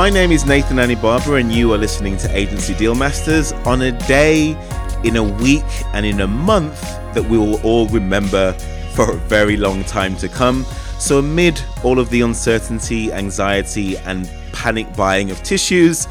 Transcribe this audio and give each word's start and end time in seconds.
My 0.00 0.08
name 0.08 0.32
is 0.32 0.46
Nathan 0.46 0.78
Anibaba, 0.78 1.38
and 1.38 1.52
you 1.52 1.74
are 1.74 1.76
listening 1.76 2.16
to 2.16 2.34
Agency 2.34 2.74
Deal 2.74 2.94
Masters 2.94 3.52
on 3.66 3.82
a 3.82 3.92
day, 4.08 4.52
in 5.04 5.16
a 5.16 5.22
week, 5.22 5.62
and 5.92 6.06
in 6.06 6.22
a 6.22 6.26
month 6.26 6.80
that 7.12 7.22
we 7.28 7.36
will 7.36 7.60
all 7.60 7.86
remember 7.88 8.54
for 8.94 9.12
a 9.12 9.16
very 9.16 9.58
long 9.58 9.84
time 9.84 10.16
to 10.16 10.26
come. 10.26 10.64
So, 10.98 11.18
amid 11.18 11.60
all 11.84 11.98
of 11.98 12.08
the 12.08 12.22
uncertainty, 12.22 13.12
anxiety, 13.12 13.98
and 13.98 14.26
panic 14.54 14.96
buying 14.96 15.30
of 15.30 15.42
tissues, 15.42 16.08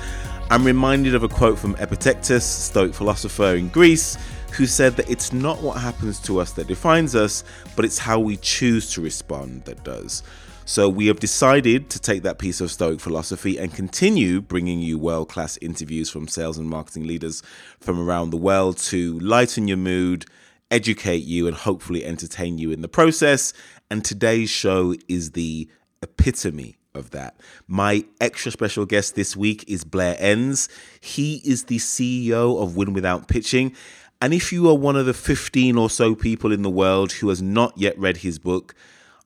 I'm 0.51 0.63
reminded 0.63 1.15
of 1.15 1.23
a 1.23 1.27
quote 1.27 1.57
from 1.57 1.75
Epictetus, 1.79 2.45
Stoic 2.45 2.93
philosopher 2.93 3.55
in 3.55 3.69
Greece, 3.69 4.19
who 4.51 4.67
said 4.67 4.97
that 4.97 5.09
it's 5.09 5.33
not 5.33 5.63
what 5.63 5.81
happens 5.81 6.19
to 6.19 6.39
us 6.39 6.51
that 6.51 6.67
defines 6.67 7.15
us, 7.15 7.43
but 7.75 7.85
it's 7.85 7.97
how 7.97 8.19
we 8.19 8.37
choose 8.37 8.93
to 8.93 9.01
respond 9.01 9.65
that 9.65 9.83
does. 9.83 10.21
So 10.69 10.87
we 10.87 11.07
have 11.07 11.19
decided 11.19 11.89
to 11.89 11.99
take 11.99 12.21
that 12.21 12.37
piece 12.37 12.61
of 12.61 12.69
Stoic 12.69 12.99
philosophy 12.99 13.57
and 13.57 13.73
continue 13.73 14.39
bringing 14.39 14.77
you 14.77 14.99
world 14.99 15.27
class 15.27 15.57
interviews 15.63 16.11
from 16.11 16.27
sales 16.27 16.59
and 16.59 16.69
marketing 16.69 17.07
leaders 17.07 17.41
from 17.79 17.99
around 17.99 18.29
the 18.29 18.37
world 18.37 18.77
to 18.77 19.17
lighten 19.17 19.67
your 19.67 19.77
mood, 19.77 20.25
educate 20.69 21.23
you, 21.23 21.47
and 21.47 21.57
hopefully 21.57 22.05
entertain 22.05 22.59
you 22.59 22.69
in 22.69 22.81
the 22.81 22.87
process. 22.87 23.51
And 23.89 24.05
today's 24.05 24.51
show 24.51 24.93
is 25.07 25.31
the 25.31 25.67
epitome 26.03 26.77
of 26.93 27.09
that. 27.09 27.41
My 27.67 28.05
extra 28.21 28.51
special 28.51 28.85
guest 28.85 29.15
this 29.15 29.35
week 29.35 29.65
is 29.67 29.83
Blair 29.83 30.17
Enns. 30.19 30.69
He 31.01 31.41
is 31.43 31.63
the 31.63 31.79
CEO 31.79 32.61
of 32.61 32.75
Win 32.75 32.93
Without 32.93 33.27
Pitching. 33.27 33.75
And 34.21 34.35
if 34.35 34.53
you 34.53 34.69
are 34.69 34.77
one 34.77 34.97
of 34.97 35.07
the 35.07 35.15
15 35.15 35.79
or 35.79 35.89
so 35.89 36.13
people 36.13 36.51
in 36.51 36.61
the 36.61 36.69
world 36.69 37.13
who 37.13 37.29
has 37.29 37.41
not 37.41 37.75
yet 37.75 37.97
read 37.97 38.17
his 38.17 38.37
book, 38.37 38.75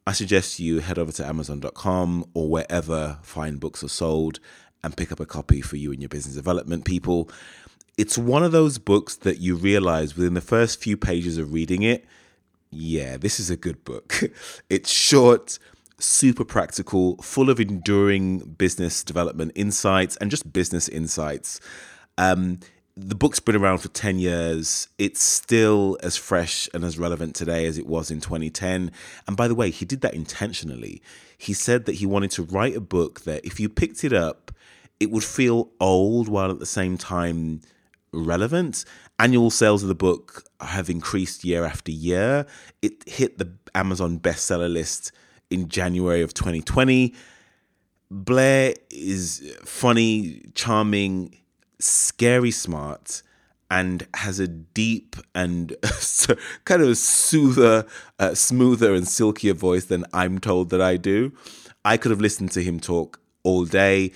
I 0.05 0.11
suggest 0.11 0.59
you 0.59 0.79
head 0.79 0.99
over 0.99 1.11
to 1.13 1.25
Amazon.com 1.25 2.25
or 2.33 2.49
wherever 2.49 3.19
fine 3.21 3.55
books 3.57 3.83
are 3.83 3.89
sold 3.89 4.39
and 4.83 4.97
pick 4.97 5.11
up 5.11 5.19
a 5.19 5.25
copy 5.25 5.61
for 5.61 5.77
you 5.77 5.91
and 5.91 6.01
your 6.01 6.09
business 6.09 6.35
development 6.35 6.83
people. 6.83 7.29
It's 7.97 8.17
one 8.17 8.43
of 8.43 8.51
those 8.51 8.77
books 8.77 9.15
that 9.17 9.39
you 9.39 9.55
realize 9.55 10.17
within 10.17 10.33
the 10.33 10.41
first 10.41 10.81
few 10.81 10.97
pages 10.97 11.37
of 11.37 11.53
reading 11.53 11.83
it, 11.83 12.05
yeah, 12.69 13.17
this 13.17 13.39
is 13.39 13.49
a 13.49 13.55
good 13.55 13.83
book. 13.85 14.21
it's 14.69 14.91
short, 14.91 15.57
super 15.99 16.43
practical, 16.43 17.17
full 17.17 17.49
of 17.49 17.59
enduring 17.59 18.39
business 18.39 19.03
development 19.03 19.53
insights 19.55 20.17
and 20.17 20.29
just 20.29 20.51
business 20.51 20.89
insights. 20.89 21.61
Um, 22.17 22.59
the 22.95 23.15
book's 23.15 23.39
been 23.39 23.55
around 23.55 23.79
for 23.79 23.87
10 23.87 24.19
years. 24.19 24.87
It's 24.99 25.21
still 25.21 25.97
as 26.03 26.15
fresh 26.15 26.69
and 26.73 26.83
as 26.83 26.99
relevant 26.99 27.35
today 27.35 27.65
as 27.65 27.77
it 27.77 27.87
was 27.87 28.11
in 28.11 28.21
2010. 28.21 28.91
And 29.27 29.37
by 29.37 29.47
the 29.47 29.55
way, 29.55 29.71
he 29.71 29.83
did 29.83 30.01
that 30.01 30.13
intentionally. 30.13 31.01
He 31.37 31.53
said 31.53 31.85
that 31.85 31.95
he 31.95 32.05
wanted 32.05 32.31
to 32.31 32.43
write 32.43 32.75
a 32.75 32.81
book 32.81 33.21
that 33.21 33.43
if 33.45 33.59
you 33.59 33.67
picked 33.67 34.03
it 34.03 34.13
up, 34.13 34.51
it 34.99 35.09
would 35.09 35.23
feel 35.23 35.71
old 35.79 36.27
while 36.27 36.51
at 36.51 36.59
the 36.59 36.67
same 36.67 36.97
time 36.97 37.61
relevant. 38.11 38.85
Annual 39.17 39.49
sales 39.49 39.81
of 39.81 39.89
the 39.89 39.95
book 39.95 40.43
have 40.61 40.89
increased 40.89 41.43
year 41.43 41.65
after 41.65 41.91
year. 41.91 42.45
It 42.83 43.07
hit 43.07 43.39
the 43.39 43.51
Amazon 43.73 44.19
bestseller 44.19 44.71
list 44.71 45.11
in 45.49 45.67
January 45.67 46.21
of 46.21 46.35
2020. 46.35 47.15
Blair 48.11 48.75
is 48.91 49.55
funny, 49.65 50.43
charming, 50.53 51.35
scary 51.83 52.51
smart 52.51 53.21
and 53.69 54.07
has 54.13 54.39
a 54.39 54.47
deep 54.47 55.15
and 55.33 55.75
kind 56.65 56.81
of 56.81 56.97
soother, 56.97 57.85
uh, 58.19 58.33
smoother 58.35 58.93
and 58.93 59.07
silkier 59.07 59.53
voice 59.53 59.85
than 59.85 60.05
I'm 60.13 60.39
told 60.39 60.69
that 60.69 60.81
I 60.81 60.97
do. 60.97 61.33
I 61.83 61.97
could 61.97 62.11
have 62.11 62.21
listened 62.21 62.51
to 62.51 62.63
him 62.63 62.79
talk 62.79 63.19
all 63.43 63.65
day. 63.65 64.11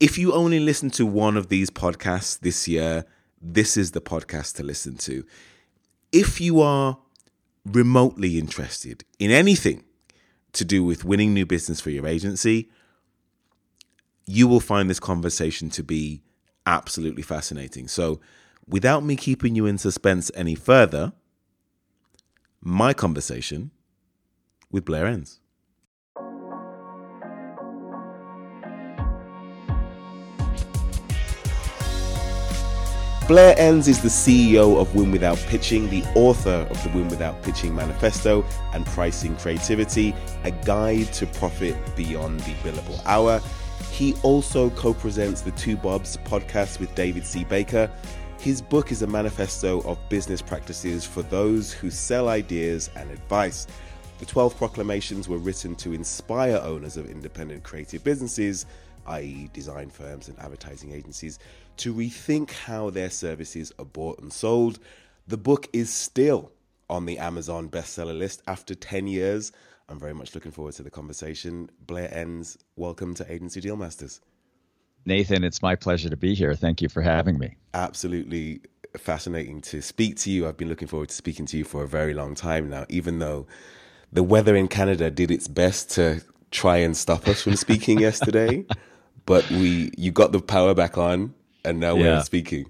If 0.00 0.18
you 0.18 0.32
only 0.32 0.60
listen 0.60 0.90
to 0.90 1.06
one 1.06 1.36
of 1.36 1.48
these 1.48 1.70
podcasts 1.70 2.38
this 2.40 2.68
year, 2.68 3.06
this 3.40 3.76
is 3.76 3.92
the 3.92 4.00
podcast 4.00 4.56
to 4.56 4.62
listen 4.62 4.96
to. 4.98 5.24
If 6.12 6.40
you 6.40 6.60
are 6.60 6.98
remotely 7.64 8.38
interested 8.38 9.04
in 9.18 9.30
anything 9.30 9.84
to 10.52 10.64
do 10.64 10.84
with 10.84 11.04
winning 11.04 11.32
new 11.32 11.46
business 11.46 11.80
for 11.80 11.90
your 11.90 12.06
agency, 12.06 12.68
you 14.26 14.48
will 14.48 14.60
find 14.60 14.90
this 14.90 15.00
conversation 15.00 15.70
to 15.70 15.82
be 15.82 16.22
absolutely 16.66 17.22
fascinating. 17.22 17.88
So, 17.88 18.20
without 18.68 19.04
me 19.04 19.16
keeping 19.16 19.54
you 19.54 19.66
in 19.66 19.78
suspense 19.78 20.30
any 20.34 20.54
further, 20.54 21.12
my 22.60 22.92
conversation 22.92 23.70
with 24.70 24.84
Blair 24.84 25.06
Enns. 25.06 25.40
Blair 33.28 33.56
Enns 33.58 33.88
is 33.88 34.00
the 34.00 34.08
CEO 34.08 34.80
of 34.80 34.94
Win 34.94 35.10
Without 35.10 35.36
Pitching, 35.48 35.90
the 35.90 36.04
author 36.14 36.64
of 36.70 36.80
the 36.84 36.90
Win 36.90 37.08
Without 37.08 37.42
Pitching 37.42 37.74
Manifesto 37.74 38.44
and 38.72 38.86
Pricing 38.86 39.34
Creativity, 39.34 40.14
a 40.44 40.52
guide 40.52 41.12
to 41.14 41.26
profit 41.26 41.76
beyond 41.96 42.38
the 42.40 42.52
billable 42.62 43.04
hour. 43.04 43.40
He 43.96 44.12
also 44.22 44.68
co 44.68 44.92
presents 44.92 45.40
the 45.40 45.52
Two 45.52 45.74
Bobs 45.74 46.18
podcast 46.18 46.80
with 46.80 46.94
David 46.94 47.24
C. 47.24 47.44
Baker. 47.44 47.90
His 48.38 48.60
book 48.60 48.92
is 48.92 49.00
a 49.00 49.06
manifesto 49.06 49.80
of 49.84 49.98
business 50.10 50.42
practices 50.42 51.06
for 51.06 51.22
those 51.22 51.72
who 51.72 51.90
sell 51.90 52.28
ideas 52.28 52.90
and 52.94 53.10
advice. 53.10 53.66
The 54.18 54.26
12 54.26 54.54
proclamations 54.58 55.30
were 55.30 55.38
written 55.38 55.74
to 55.76 55.94
inspire 55.94 56.60
owners 56.62 56.98
of 56.98 57.08
independent 57.08 57.62
creative 57.62 58.04
businesses, 58.04 58.66
i.e., 59.06 59.48
design 59.54 59.88
firms 59.88 60.28
and 60.28 60.38
advertising 60.40 60.92
agencies, 60.92 61.38
to 61.78 61.94
rethink 61.94 62.50
how 62.50 62.90
their 62.90 63.08
services 63.08 63.72
are 63.78 63.86
bought 63.86 64.18
and 64.18 64.30
sold. 64.30 64.78
The 65.26 65.38
book 65.38 65.70
is 65.72 65.90
still 65.90 66.52
on 66.90 67.06
the 67.06 67.16
Amazon 67.16 67.70
bestseller 67.70 68.16
list 68.16 68.42
after 68.46 68.74
10 68.74 69.06
years. 69.06 69.52
I'm 69.88 70.00
very 70.00 70.14
much 70.14 70.34
looking 70.34 70.50
forward 70.50 70.74
to 70.74 70.82
the 70.82 70.90
conversation. 70.90 71.70
Blair 71.86 72.12
Enns, 72.12 72.58
welcome 72.74 73.14
to 73.14 73.32
Agency 73.32 73.60
Deal 73.60 73.76
Masters. 73.76 74.20
Nathan, 75.04 75.44
it's 75.44 75.62
my 75.62 75.76
pleasure 75.76 76.10
to 76.10 76.16
be 76.16 76.34
here. 76.34 76.54
Thank 76.56 76.82
you 76.82 76.88
for 76.88 77.02
having 77.02 77.38
me. 77.38 77.56
Absolutely 77.72 78.62
fascinating 78.96 79.60
to 79.60 79.80
speak 79.80 80.16
to 80.16 80.30
you. 80.30 80.48
I've 80.48 80.56
been 80.56 80.68
looking 80.68 80.88
forward 80.88 81.10
to 81.10 81.14
speaking 81.14 81.46
to 81.46 81.56
you 81.56 81.62
for 81.62 81.84
a 81.84 81.88
very 81.88 82.14
long 82.14 82.34
time 82.34 82.68
now, 82.68 82.86
even 82.88 83.20
though 83.20 83.46
the 84.12 84.24
weather 84.24 84.56
in 84.56 84.66
Canada 84.66 85.08
did 85.08 85.30
its 85.30 85.46
best 85.46 85.92
to 85.92 86.20
try 86.50 86.78
and 86.78 86.96
stop 86.96 87.28
us 87.28 87.42
from 87.42 87.54
speaking 87.54 88.00
yesterday. 88.00 88.66
But 89.24 89.48
we 89.50 89.92
you 89.96 90.10
got 90.10 90.32
the 90.32 90.40
power 90.40 90.74
back 90.74 90.98
on 90.98 91.32
and 91.64 91.78
now 91.78 91.94
yeah. 91.94 92.16
we're 92.16 92.22
speaking. 92.22 92.66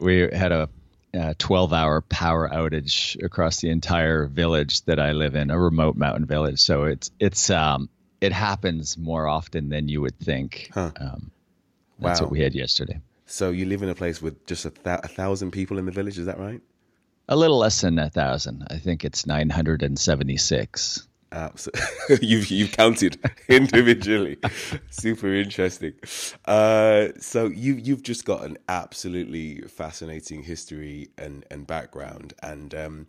We 0.00 0.28
had 0.32 0.50
a 0.50 0.68
uh, 1.14 1.34
12 1.38 1.72
hour 1.72 2.00
power 2.02 2.48
outage 2.48 3.22
across 3.22 3.60
the 3.60 3.70
entire 3.70 4.26
village 4.26 4.82
that 4.82 5.00
I 5.00 5.12
live 5.12 5.34
in, 5.34 5.50
a 5.50 5.58
remote 5.58 5.96
mountain 5.96 6.26
village. 6.26 6.60
So 6.60 6.84
it's 6.84 7.10
it's 7.18 7.50
um 7.50 7.88
it 8.20 8.32
happens 8.32 8.98
more 8.98 9.26
often 9.26 9.68
than 9.68 9.88
you 9.88 10.00
would 10.02 10.18
think. 10.18 10.70
Huh. 10.72 10.92
Um, 11.00 11.30
that's 11.98 12.20
wow. 12.20 12.26
what 12.26 12.32
we 12.32 12.40
had 12.40 12.54
yesterday. 12.54 13.00
So 13.26 13.50
you 13.50 13.66
live 13.66 13.82
in 13.82 13.88
a 13.88 13.94
place 13.94 14.20
with 14.20 14.46
just 14.46 14.64
a, 14.64 14.70
th- 14.70 15.00
a 15.04 15.08
thousand 15.08 15.52
people 15.52 15.78
in 15.78 15.86
the 15.86 15.92
village, 15.92 16.18
is 16.18 16.26
that 16.26 16.38
right? 16.38 16.60
A 17.28 17.36
little 17.36 17.58
less 17.58 17.80
than 17.80 17.98
a 17.98 18.10
thousand. 18.10 18.66
I 18.68 18.78
think 18.78 19.04
it's 19.04 19.24
976. 19.24 21.06
Absolutely. 21.32 22.18
you've 22.26 22.50
you've 22.50 22.72
counted 22.72 23.18
individually. 23.48 24.38
Super 24.90 25.32
interesting. 25.34 25.92
Uh, 26.44 27.08
so 27.20 27.46
you 27.46 27.74
you've 27.74 28.02
just 28.02 28.24
got 28.24 28.44
an 28.44 28.58
absolutely 28.68 29.62
fascinating 29.62 30.42
history 30.42 31.08
and 31.18 31.44
and 31.50 31.66
background, 31.66 32.34
and 32.42 32.74
um, 32.74 33.06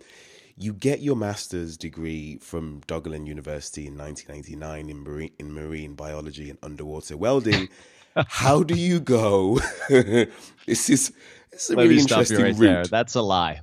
you 0.56 0.74
get 0.74 1.02
your 1.02 1.16
master's 1.16 1.78
degree 1.78 2.38
from 2.38 2.82
Doggerland 2.88 3.26
University 3.26 3.88
in 3.88 3.98
1999 3.98 4.90
in 4.90 5.04
marine 5.04 5.32
in 5.40 5.54
marine 5.54 5.96
biology 5.96 6.50
and 6.50 6.60
underwater 6.62 7.18
welding. 7.18 7.70
How 8.28 8.62
do 8.62 8.76
you 8.76 9.00
go? 9.00 9.60
this 9.90 10.90
is 10.90 11.12
this 11.52 11.64
is 11.64 11.70
a 11.72 11.76
Let 11.76 11.84
really 11.84 12.00
interesting 12.00 12.42
right 12.42 12.56
route. 12.56 12.60
There. 12.60 12.86
That's 12.86 13.16
a 13.16 13.22
lie. 13.22 13.62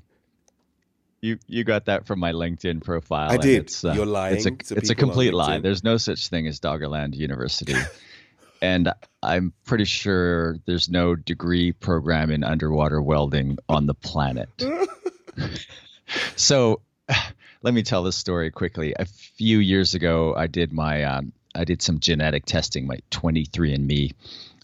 You 1.21 1.39
you 1.47 1.65
got 1.65 1.87
that 1.87 2.07
from 2.07 2.21
my 2.21 2.33
LinkedIn 2.33 2.83
profile. 2.83 3.31
I 3.31 3.37
did. 3.37 3.65
It's, 3.65 3.85
uh, 3.85 3.93
You're 3.93 4.07
lying. 4.07 4.37
It's 4.37 4.47
a 4.47 4.77
it's 4.77 4.91
a 4.91 4.95
complete 4.95 5.35
lie. 5.35 5.59
There's 5.59 5.83
no 5.83 5.97
such 5.97 6.29
thing 6.29 6.47
as 6.47 6.61
Doggerland 6.61 7.15
University, 7.15 7.75
and 8.63 8.93
I'm 9.23 9.53
pretty 9.65 9.85
sure 9.85 10.59
there's 10.67 10.89
no 10.89 11.17
degree 11.17 11.73
program 11.73 12.31
in 12.31 12.45
underwater 12.45 13.03
welding 13.03 13.59
on 13.69 13.87
the 13.87 13.95
planet. 13.95 14.49
so, 16.37 16.83
let 17.63 17.75
me 17.75 17.83
tell 17.83 18.05
this 18.05 18.17
story 18.17 18.53
quickly. 18.53 18.95
A 18.97 19.05
few 19.05 19.59
years 19.59 19.95
ago, 19.95 20.35
I 20.37 20.47
did 20.47 20.73
my 20.73 21.03
um, 21.03 21.33
I 21.53 21.65
did 21.65 21.83
some 21.83 21.99
genetic 21.99 22.45
testing, 22.47 22.87
my 22.87 23.01
23andMe 23.11 24.13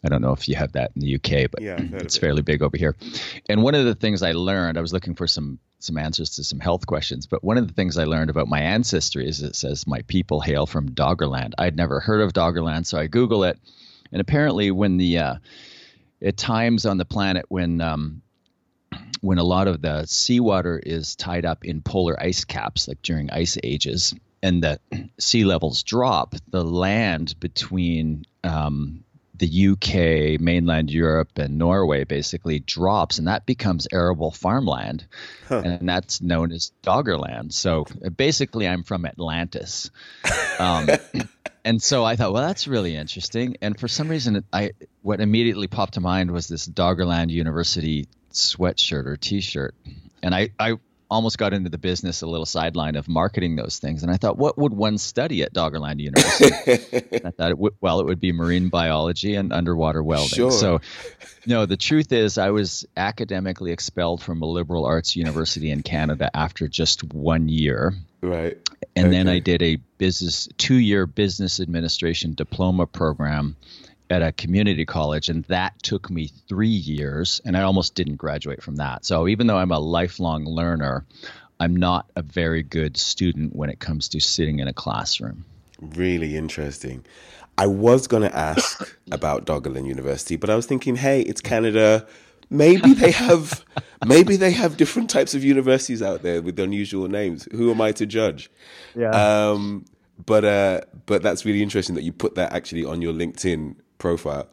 I 0.05 0.09
don't 0.09 0.21
know 0.21 0.33
if 0.33 0.49
you 0.49 0.55
have 0.57 0.73
that 0.73 0.93
in 0.95 1.01
the 1.01 1.15
UK, 1.15 1.51
but 1.51 1.63
yeah, 1.63 1.79
it's 1.81 2.19
fairly 2.19 2.43
big 2.43 2.63
over 2.63 2.77
here. 2.77 2.95
And 3.49 3.63
one 3.63 3.75
of 3.75 3.87
the 3.87 3.95
things 3.95 4.23
I 4.23 4.33
learned, 4.33 4.77
I 4.77 4.83
was 4.83 4.93
looking 4.93 5.15
for 5.15 5.27
some 5.27 5.59
some 5.85 5.99
answers 5.99 6.31
to 6.31 6.45
some 6.45 6.61
health 6.61 6.87
questions, 6.87 7.27
but 7.27 7.45
one 7.45 7.59
of 7.59 7.69
the 7.69 7.75
things 7.75 7.99
I 7.99 8.05
learned 8.05 8.31
about 8.31 8.49
my 8.49 8.61
ancestry 8.61 9.29
is 9.29 9.43
it 9.43 9.55
says 9.55 9.87
my 9.87 10.03
people 10.03 10.41
hail 10.41 10.67
from 10.67 10.91
Doggerland. 10.91 11.53
I'd 11.59 11.77
never 11.77 12.01
heard 12.01 12.21
of 12.21 12.33
Doggerland, 12.33 12.87
so 12.87 12.99
I 12.99 13.07
Google 13.07 13.45
it, 13.45 13.59
And 14.11 14.21
apparently, 14.21 14.71
when 14.71 14.97
the 14.97 15.19
uh, 15.19 15.35
at 16.23 16.37
times 16.37 16.87
on 16.87 16.99
the 16.99 17.05
planet 17.05 17.45
when 17.49 17.81
um, 17.81 18.23
when 19.21 19.39
a 19.39 19.45
lot 19.45 19.69
of 19.69 19.83
the 19.83 20.07
seawater 20.07 20.79
is 20.79 21.17
tied 21.17 21.45
up 21.45 21.65
in 21.65 21.83
polar 21.83 22.21
ice 22.21 22.45
caps, 22.45 22.89
like 22.89 23.03
during 23.03 23.31
ice 23.31 23.59
ages, 23.63 24.15
and 24.43 24.63
the 24.63 24.79
sea 25.19 25.45
levels 25.45 25.83
drop, 25.83 26.35
the 26.51 26.65
land 26.65 27.35
between 27.41 28.25
um, 28.45 29.05
the 29.37 29.69
UK, 29.69 30.41
mainland 30.41 30.91
Europe, 30.91 31.39
and 31.39 31.59
Norway 31.59 32.05
basically 32.05 32.61
drops, 32.61 33.19
and 33.19 33.27
that 33.27 33.47
becomes 33.47 33.89
arable 33.91 34.31
farmland, 34.31 35.07
huh. 35.49 35.63
and 35.65 35.89
that's 35.89 36.21
known 36.21 36.53
as 36.53 36.73
Doggerland. 36.83 37.53
So 37.53 37.85
basically, 38.17 38.69
I'm 38.69 38.85
from 38.85 39.05
Atlantis, 39.05 39.91
um, 40.59 40.89
and 41.65 41.83
so 41.83 42.05
I 42.05 42.15
thought, 42.17 42.33
well, 42.33 42.47
that's 42.47 42.69
really 42.69 42.95
interesting. 42.95 43.57
And 43.61 43.79
for 43.79 43.89
some 43.89 44.09
reason, 44.09 44.45
I 44.53 44.73
what 45.03 45.21
immediately 45.21 45.67
popped 45.67 45.95
to 45.95 46.01
mind 46.01 46.31
was 46.31 46.47
this 46.47 46.69
Doggerland 46.69 47.31
University 47.31 48.07
sweatshirt 48.33 49.07
or 49.07 49.17
T-shirt, 49.17 49.75
and 50.23 50.33
I 50.33 50.51
I 50.61 50.75
almost 51.15 51.39
got 51.39 51.55
into 51.55 51.71
the 51.71 51.79
business 51.79 52.23
a 52.23 52.27
little 52.27 52.45
sideline 52.45 52.97
of 52.97 53.09
marketing 53.09 53.55
those 53.55 53.79
things. 53.79 54.03
And 54.03 54.11
I 54.11 54.17
thought, 54.17 54.37
what 54.37 54.59
would 54.59 54.75
one 54.75 54.99
study 54.99 55.45
at 55.45 55.55
Doggerland 55.55 56.01
University? 56.01 56.53
I 57.25 57.31
thought, 57.31 57.51
it 57.51 57.59
would, 57.59 57.75
well, 57.81 58.01
it 58.01 58.07
would 58.07 58.21
be 58.21 58.33
marine 58.33 58.69
biology 58.69 59.37
and 59.37 59.53
underwater 59.53 60.03
welding. 60.03 60.29
Sure. 60.29 60.51
So, 60.51 60.81
no, 61.47 61.67
the 61.67 61.77
truth 61.77 62.13
is, 62.13 62.37
I 62.37 62.51
was 62.51 62.85
academically 62.97 63.71
expelled 63.71 64.23
from 64.23 64.43
a 64.43 64.47
liberal 64.47 64.85
arts 64.85 65.15
university 65.15 65.71
in 65.71 65.85
Canada 65.85 66.31
after 66.35 66.67
just 66.67 67.05
one 67.15 67.49
year. 67.49 67.95
Right. 68.21 68.59
And 68.97 69.07
okay. 69.07 69.17
then 69.17 69.29
I 69.29 69.39
did 69.39 69.63
a 69.63 69.77
business 69.99 70.49
two 70.59 70.75
year 70.75 71.07
business 71.07 71.61
administration 71.61 72.35
diploma 72.35 72.87
program 72.87 73.57
at 74.15 74.23
a 74.23 74.33
community 74.33 74.87
college, 74.87 75.29
and 75.29 75.45
that 75.47 75.75
took 75.83 76.09
me 76.09 76.31
three 76.49 76.69
years, 76.69 77.41
and 77.45 77.57
I 77.57 77.63
almost 77.63 77.97
didn't 77.97 78.17
graduate 78.17 78.63
from 78.63 78.77
that. 78.77 79.05
So 79.05 79.27
even 79.27 79.49
though 79.49 79.59
I'm 79.59 79.73
a 79.73 79.81
lifelong 79.81 80.45
learner, 80.45 81.05
I'm 81.59 81.75
not 81.75 82.09
a 82.15 82.23
very 82.23 82.63
good 82.63 82.97
student 82.97 83.57
when 83.57 83.71
it 83.71 83.81
comes 83.81 84.09
to 84.11 84.21
sitting 84.21 84.61
in 84.61 84.69
a 84.69 84.73
classroom. 84.73 85.45
Really 85.81 86.37
interesting. 86.37 87.05
I 87.59 87.67
was 87.67 88.07
going 88.07 88.23
to 88.23 88.37
ask 88.37 88.97
about 89.13 89.47
Doggerland 89.47 89.89
University, 89.89 90.37
but 90.37 90.49
I 90.49 90.55
was 90.55 90.67
thinking, 90.67 90.95
hey, 90.95 91.23
it's 91.23 91.41
Canada. 91.41 92.07
Maybe 92.51 92.95
they 92.95 93.11
have, 93.11 93.65
maybe 94.07 94.37
they 94.37 94.53
have 94.53 94.77
different 94.77 95.11
types 95.11 95.35
of 95.35 95.43
universities 95.43 96.03
out 96.03 96.23
there 96.23 96.41
with 96.41 96.59
unusual 96.61 97.09
names. 97.09 97.49
Who 97.53 97.73
am 97.73 97.81
I 97.81 97.91
to 97.93 98.07
judge? 98.07 98.49
Yeah. 98.95 99.11
Um, 99.11 99.87
but 100.25 100.45
uh, 100.45 100.81
but 101.07 101.23
that's 101.23 101.45
really 101.45 101.63
interesting 101.63 101.95
that 101.97 102.03
you 102.03 102.13
put 102.13 102.37
that 102.37 102.53
actually 102.53 102.85
on 102.85 103.03
your 103.03 103.13
LinkedIn 103.13 103.77
profile. 103.99 104.49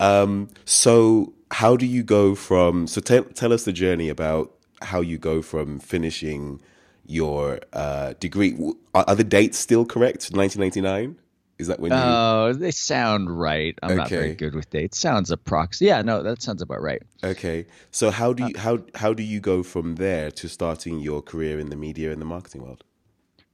Um, 0.00 0.48
so 0.64 1.32
how 1.50 1.76
do 1.76 1.86
you 1.86 2.02
go 2.02 2.34
from? 2.34 2.86
So 2.86 3.00
tell 3.00 3.24
tell 3.24 3.52
us 3.52 3.64
the 3.64 3.72
journey 3.72 4.08
about 4.08 4.52
how 4.82 5.00
you 5.00 5.18
go 5.18 5.42
from 5.42 5.78
finishing 5.78 6.60
your 7.06 7.60
uh, 7.72 8.14
degree. 8.20 8.56
Are, 8.94 9.04
are, 9.06 9.14
the 9.14 9.24
dates 9.24 9.58
still 9.58 9.84
correct? 9.84 10.30
1999. 10.32 11.16
Is 11.56 11.68
that 11.68 11.78
when 11.78 11.92
you? 11.92 11.98
Oh, 11.98 12.52
they 12.52 12.72
sound 12.72 13.30
right. 13.38 13.78
I'm 13.82 13.92
okay. 13.92 13.98
not 13.98 14.08
very 14.08 14.34
good 14.34 14.54
with 14.56 14.70
dates. 14.70 14.98
Sounds 14.98 15.30
approx. 15.30 15.80
Yeah, 15.80 16.02
no, 16.02 16.22
that 16.22 16.42
sounds 16.42 16.62
about 16.62 16.82
right. 16.82 17.00
Okay, 17.22 17.66
so 17.92 18.10
how 18.10 18.32
do 18.32 18.42
you 18.44 18.54
uh, 18.56 18.60
how 18.60 18.78
how 18.96 19.14
do 19.14 19.22
you 19.22 19.38
go 19.38 19.62
from 19.62 19.94
there 19.94 20.32
to 20.32 20.48
starting 20.48 20.98
your 20.98 21.22
career 21.22 21.60
in 21.60 21.70
the 21.70 21.76
media 21.76 22.10
and 22.10 22.20
the 22.20 22.26
marketing 22.26 22.64
world? 22.64 22.82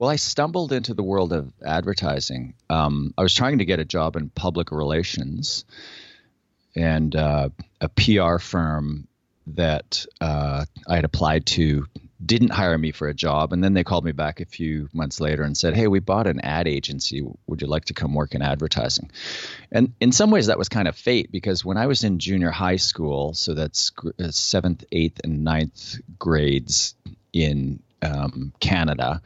Well, 0.00 0.08
I 0.08 0.16
stumbled 0.16 0.72
into 0.72 0.94
the 0.94 1.02
world 1.02 1.30
of 1.34 1.52
advertising. 1.64 2.54
Um, 2.70 3.12
I 3.18 3.22
was 3.22 3.34
trying 3.34 3.58
to 3.58 3.66
get 3.66 3.80
a 3.80 3.84
job 3.84 4.16
in 4.16 4.30
public 4.30 4.72
relations, 4.72 5.66
and 6.74 7.14
uh, 7.14 7.50
a 7.82 7.88
PR 7.90 8.38
firm 8.38 9.06
that 9.48 10.06
uh, 10.22 10.64
I 10.88 10.96
had 10.96 11.04
applied 11.04 11.44
to 11.46 11.84
didn't 12.24 12.50
hire 12.50 12.78
me 12.78 12.92
for 12.92 13.08
a 13.08 13.14
job. 13.14 13.52
And 13.52 13.62
then 13.62 13.74
they 13.74 13.84
called 13.84 14.06
me 14.06 14.12
back 14.12 14.40
a 14.40 14.46
few 14.46 14.88
months 14.94 15.20
later 15.20 15.42
and 15.42 15.54
said, 15.54 15.76
Hey, 15.76 15.86
we 15.86 15.98
bought 15.98 16.26
an 16.26 16.40
ad 16.40 16.66
agency. 16.66 17.22
Would 17.46 17.60
you 17.60 17.68
like 17.68 17.86
to 17.86 17.94
come 17.94 18.14
work 18.14 18.34
in 18.34 18.40
advertising? 18.40 19.10
And 19.70 19.92
in 20.00 20.12
some 20.12 20.30
ways, 20.30 20.46
that 20.46 20.58
was 20.58 20.70
kind 20.70 20.88
of 20.88 20.96
fate 20.96 21.30
because 21.30 21.62
when 21.62 21.76
I 21.76 21.86
was 21.86 22.04
in 22.04 22.20
junior 22.20 22.50
high 22.50 22.76
school, 22.76 23.34
so 23.34 23.52
that's 23.52 23.92
uh, 24.18 24.30
seventh, 24.30 24.82
eighth, 24.92 25.20
and 25.24 25.44
ninth 25.44 25.98
grades 26.18 26.94
in 27.34 27.82
um, 28.02 28.54
Canada, 28.60 29.20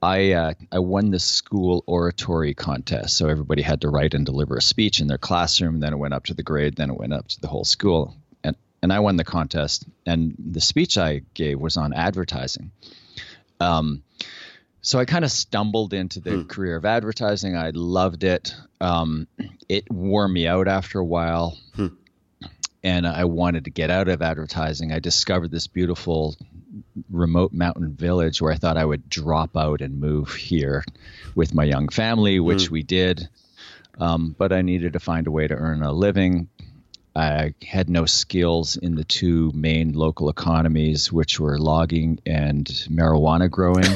I 0.00 0.32
uh, 0.32 0.54
I 0.70 0.78
won 0.78 1.10
the 1.10 1.18
school 1.18 1.82
oratory 1.86 2.54
contest. 2.54 3.16
So 3.16 3.28
everybody 3.28 3.62
had 3.62 3.80
to 3.80 3.88
write 3.88 4.14
and 4.14 4.24
deliver 4.24 4.56
a 4.56 4.62
speech 4.62 5.00
in 5.00 5.08
their 5.08 5.18
classroom. 5.18 5.80
Then 5.80 5.92
it 5.92 5.96
went 5.96 6.14
up 6.14 6.26
to 6.26 6.34
the 6.34 6.42
grade. 6.42 6.76
Then 6.76 6.90
it 6.90 6.96
went 6.96 7.12
up 7.12 7.28
to 7.28 7.40
the 7.40 7.48
whole 7.48 7.64
school. 7.64 8.14
And 8.44 8.56
and 8.82 8.92
I 8.92 9.00
won 9.00 9.16
the 9.16 9.24
contest. 9.24 9.84
And 10.06 10.36
the 10.38 10.60
speech 10.60 10.98
I 10.98 11.22
gave 11.34 11.58
was 11.58 11.76
on 11.76 11.92
advertising. 11.92 12.70
Um, 13.60 14.04
so 14.80 14.98
I 14.98 15.04
kind 15.04 15.24
of 15.24 15.32
stumbled 15.32 15.92
into 15.92 16.20
the 16.20 16.36
hmm. 16.36 16.42
career 16.44 16.76
of 16.76 16.84
advertising. 16.84 17.56
I 17.56 17.70
loved 17.74 18.22
it. 18.22 18.54
Um, 18.80 19.26
it 19.68 19.90
wore 19.90 20.28
me 20.28 20.46
out 20.46 20.68
after 20.68 21.00
a 21.00 21.04
while. 21.04 21.58
Hmm. 21.74 21.88
And 22.84 23.06
I 23.06 23.24
wanted 23.24 23.64
to 23.64 23.70
get 23.70 23.90
out 23.90 24.08
of 24.08 24.22
advertising. 24.22 24.92
I 24.92 25.00
discovered 25.00 25.50
this 25.50 25.66
beautiful 25.66 26.36
remote 27.10 27.52
mountain 27.52 27.94
village 27.94 28.40
where 28.40 28.52
I 28.52 28.56
thought 28.56 28.76
I 28.76 28.84
would 28.84 29.08
drop 29.08 29.56
out 29.56 29.80
and 29.80 30.00
move 30.00 30.32
here 30.32 30.84
with 31.34 31.54
my 31.54 31.64
young 31.64 31.88
family, 31.88 32.38
which 32.38 32.68
mm. 32.68 32.70
we 32.70 32.82
did. 32.82 33.28
Um, 33.98 34.34
but 34.38 34.52
I 34.52 34.62
needed 34.62 34.92
to 34.92 35.00
find 35.00 35.26
a 35.26 35.30
way 35.30 35.48
to 35.48 35.54
earn 35.54 35.82
a 35.82 35.92
living. 35.92 36.48
I 37.16 37.54
had 37.66 37.90
no 37.90 38.04
skills 38.04 38.76
in 38.76 38.94
the 38.94 39.02
two 39.02 39.50
main 39.52 39.92
local 39.92 40.28
economies, 40.28 41.12
which 41.12 41.40
were 41.40 41.58
logging 41.58 42.20
and 42.24 42.64
marijuana 42.88 43.50
growing. 43.50 43.86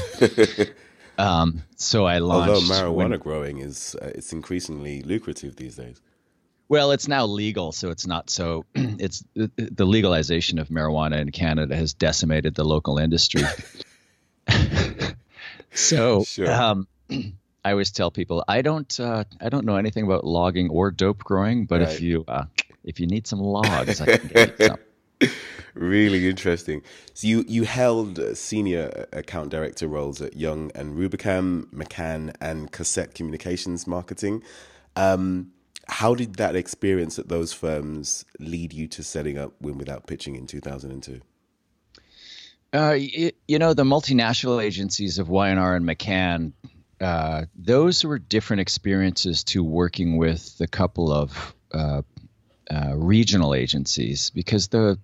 um, 1.19 1.63
so 1.77 2.05
I 2.05 2.19
launched. 2.19 2.51
Although 2.51 2.75
marijuana 2.75 3.11
when, 3.11 3.19
growing 3.21 3.59
is 3.59 3.95
uh, 4.03 4.11
it's 4.15 4.33
increasingly 4.33 5.03
lucrative 5.03 5.55
these 5.55 5.77
days. 5.77 6.01
Well, 6.73 6.93
it's 6.93 7.07
now 7.07 7.27
legal, 7.27 7.73
so 7.73 7.91
it's 7.91 8.07
not 8.07 8.31
so. 8.31 8.65
It's 8.75 9.23
the 9.35 9.85
legalization 9.85 10.59
of 10.59 10.69
marijuana 10.69 11.21
in 11.21 11.31
Canada 11.31 11.77
has 11.77 11.93
decimated 11.93 12.55
the 12.55 12.65
local 12.65 12.97
industry. 12.97 13.43
so, 15.75 16.25
sure. 16.25 16.51
um, 16.51 16.89
I 17.63 17.73
always 17.73 17.91
tell 17.91 18.11
people 18.11 18.43
I 18.49 18.63
don't 18.63 18.99
uh, 18.99 19.25
I 19.39 19.51
don't 19.51 19.67
know 19.67 19.77
anything 19.77 20.07
about 20.07 20.25
logging 20.25 20.71
or 20.71 20.91
dope 20.91 21.19
growing, 21.19 21.67
but 21.67 21.83
right. 21.83 21.91
if 21.91 22.01
you 22.01 22.25
uh, 22.27 22.45
if 22.85 22.99
you 22.99 23.07
need 23.07 23.27
some 23.27 23.41
logs, 23.41 24.01
I 24.01 24.17
can 24.17 24.29
get 24.29 24.59
you 24.59 24.67
some. 24.69 25.31
really 25.75 26.27
interesting. 26.27 26.81
So 27.13 27.27
you 27.27 27.45
you 27.47 27.65
held 27.65 28.19
senior 28.35 29.07
account 29.13 29.51
director 29.51 29.89
roles 29.89 30.23
at 30.23 30.39
Young 30.39 30.73
and 30.75 30.97
Rubicam, 30.97 31.67
McCann, 31.67 32.35
and 32.41 32.73
Cassette 32.73 33.15
Communications 33.15 33.87
Marketing. 33.87 34.43
Um, 34.97 35.53
how 35.89 36.15
did 36.15 36.37
that 36.37 36.57
experience 36.57 37.19
at 37.19 37.29
those 37.29 37.53
firms 37.53 38.25
lead 38.39 38.73
you 38.73 38.87
to 38.89 39.03
setting 39.03 39.39
up 39.39 39.55
Win 39.61 39.79
Without 39.79 40.07
Pitching 40.07 40.37
in 40.37 40.47
2002? 40.47 41.21
Uh, 42.75 42.93
you, 42.93 43.33
you 43.47 43.59
know, 43.59 43.75
the 43.75 43.85
multinational 43.85 44.63
agencies 44.63 45.19
of 45.19 45.29
Y&R 45.29 45.77
and 45.77 45.87
McCann, 45.87 46.53
uh, 47.01 47.45
those 47.55 48.05
were 48.05 48.19
different 48.19 48.61
experiences 48.61 49.45
to 49.45 49.63
working 49.63 50.17
with 50.17 50.57
a 50.61 50.67
couple 50.67 51.13
of 51.13 51.55
uh, 51.73 52.03
uh 52.71 52.93
regional 52.95 53.55
agencies 53.55 54.31
because 54.31 54.69
the 54.69 54.99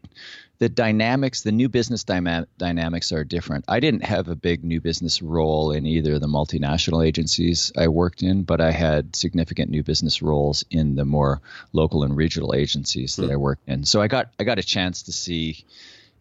the 0.58 0.68
dynamics, 0.68 1.42
the 1.42 1.52
new 1.52 1.68
business 1.68 2.04
dyma- 2.04 2.46
dynamics 2.58 3.12
are 3.12 3.24
different. 3.24 3.64
I 3.68 3.78
didn't 3.80 4.04
have 4.04 4.28
a 4.28 4.34
big 4.34 4.64
new 4.64 4.80
business 4.80 5.22
role 5.22 5.70
in 5.70 5.86
either 5.86 6.14
of 6.14 6.20
the 6.20 6.26
multinational 6.26 7.06
agencies 7.06 7.72
I 7.76 7.88
worked 7.88 8.22
in, 8.22 8.42
but 8.42 8.60
I 8.60 8.72
had 8.72 9.14
significant 9.14 9.70
new 9.70 9.82
business 9.82 10.20
roles 10.20 10.64
in 10.70 10.96
the 10.96 11.04
more 11.04 11.40
local 11.72 12.02
and 12.02 12.16
regional 12.16 12.54
agencies 12.54 13.16
that 13.16 13.30
mm. 13.30 13.32
I 13.32 13.36
worked 13.36 13.68
in. 13.68 13.84
So 13.84 14.00
I 14.00 14.08
got 14.08 14.32
I 14.40 14.44
got 14.44 14.58
a 14.58 14.62
chance 14.64 15.04
to 15.04 15.12
see 15.12 15.64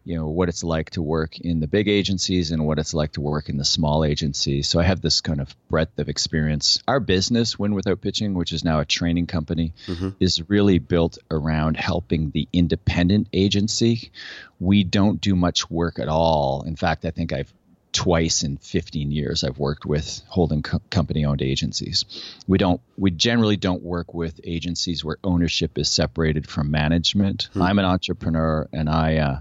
you 0.08 0.16
know 0.16 0.28
what 0.28 0.48
it's 0.48 0.64
like 0.64 0.88
to 0.88 1.02
work 1.02 1.38
in 1.38 1.60
the 1.60 1.66
big 1.66 1.86
agencies 1.86 2.50
and 2.50 2.66
what 2.66 2.78
it's 2.78 2.94
like 2.94 3.12
to 3.12 3.20
work 3.20 3.50
in 3.50 3.58
the 3.58 3.64
small 3.64 4.06
agencies. 4.06 4.66
So 4.66 4.80
I 4.80 4.84
have 4.84 5.02
this 5.02 5.20
kind 5.20 5.38
of 5.38 5.54
breadth 5.68 5.98
of 5.98 6.08
experience. 6.08 6.82
Our 6.88 6.98
business, 6.98 7.58
Win 7.58 7.74
Without 7.74 8.00
Pitching, 8.00 8.32
which 8.32 8.54
is 8.54 8.64
now 8.64 8.80
a 8.80 8.86
training 8.86 9.26
company, 9.26 9.74
mm-hmm. 9.86 10.08
is 10.18 10.48
really 10.48 10.78
built 10.78 11.18
around 11.30 11.76
helping 11.76 12.30
the 12.30 12.48
independent 12.54 13.28
agency. 13.34 14.10
We 14.58 14.82
don't 14.82 15.20
do 15.20 15.36
much 15.36 15.70
work 15.70 15.98
at 15.98 16.08
all. 16.08 16.62
In 16.66 16.74
fact, 16.74 17.04
I 17.04 17.10
think 17.10 17.34
I've 17.34 17.52
twice 17.92 18.44
in 18.44 18.58
15 18.58 19.10
years 19.10 19.44
I've 19.44 19.58
worked 19.58 19.84
with 19.84 20.22
holding 20.28 20.62
co- 20.62 20.80
company 20.90 21.24
owned 21.24 21.42
agencies. 21.42 22.04
We 22.46 22.56
don't 22.56 22.80
we 22.96 23.10
generally 23.10 23.56
don't 23.56 23.82
work 23.82 24.14
with 24.14 24.40
agencies 24.44 25.04
where 25.04 25.16
ownership 25.24 25.78
is 25.78 25.90
separated 25.90 26.48
from 26.48 26.70
management. 26.70 27.48
Hmm. 27.52 27.62
I'm 27.62 27.78
an 27.78 27.84
entrepreneur 27.84 28.68
and 28.72 28.88
I 28.88 29.16
uh, 29.16 29.40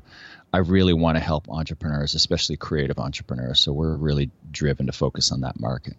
I 0.53 0.59
really 0.59 0.93
want 0.93 1.17
to 1.17 1.19
help 1.19 1.49
entrepreneurs, 1.49 2.15
especially 2.15 2.57
creative 2.57 2.99
entrepreneurs. 2.99 3.59
So 3.59 3.73
we're 3.73 3.95
really 3.95 4.31
driven 4.51 4.85
to 4.87 4.91
focus 4.91 5.31
on 5.31 5.41
that 5.41 5.59
market. 5.59 5.95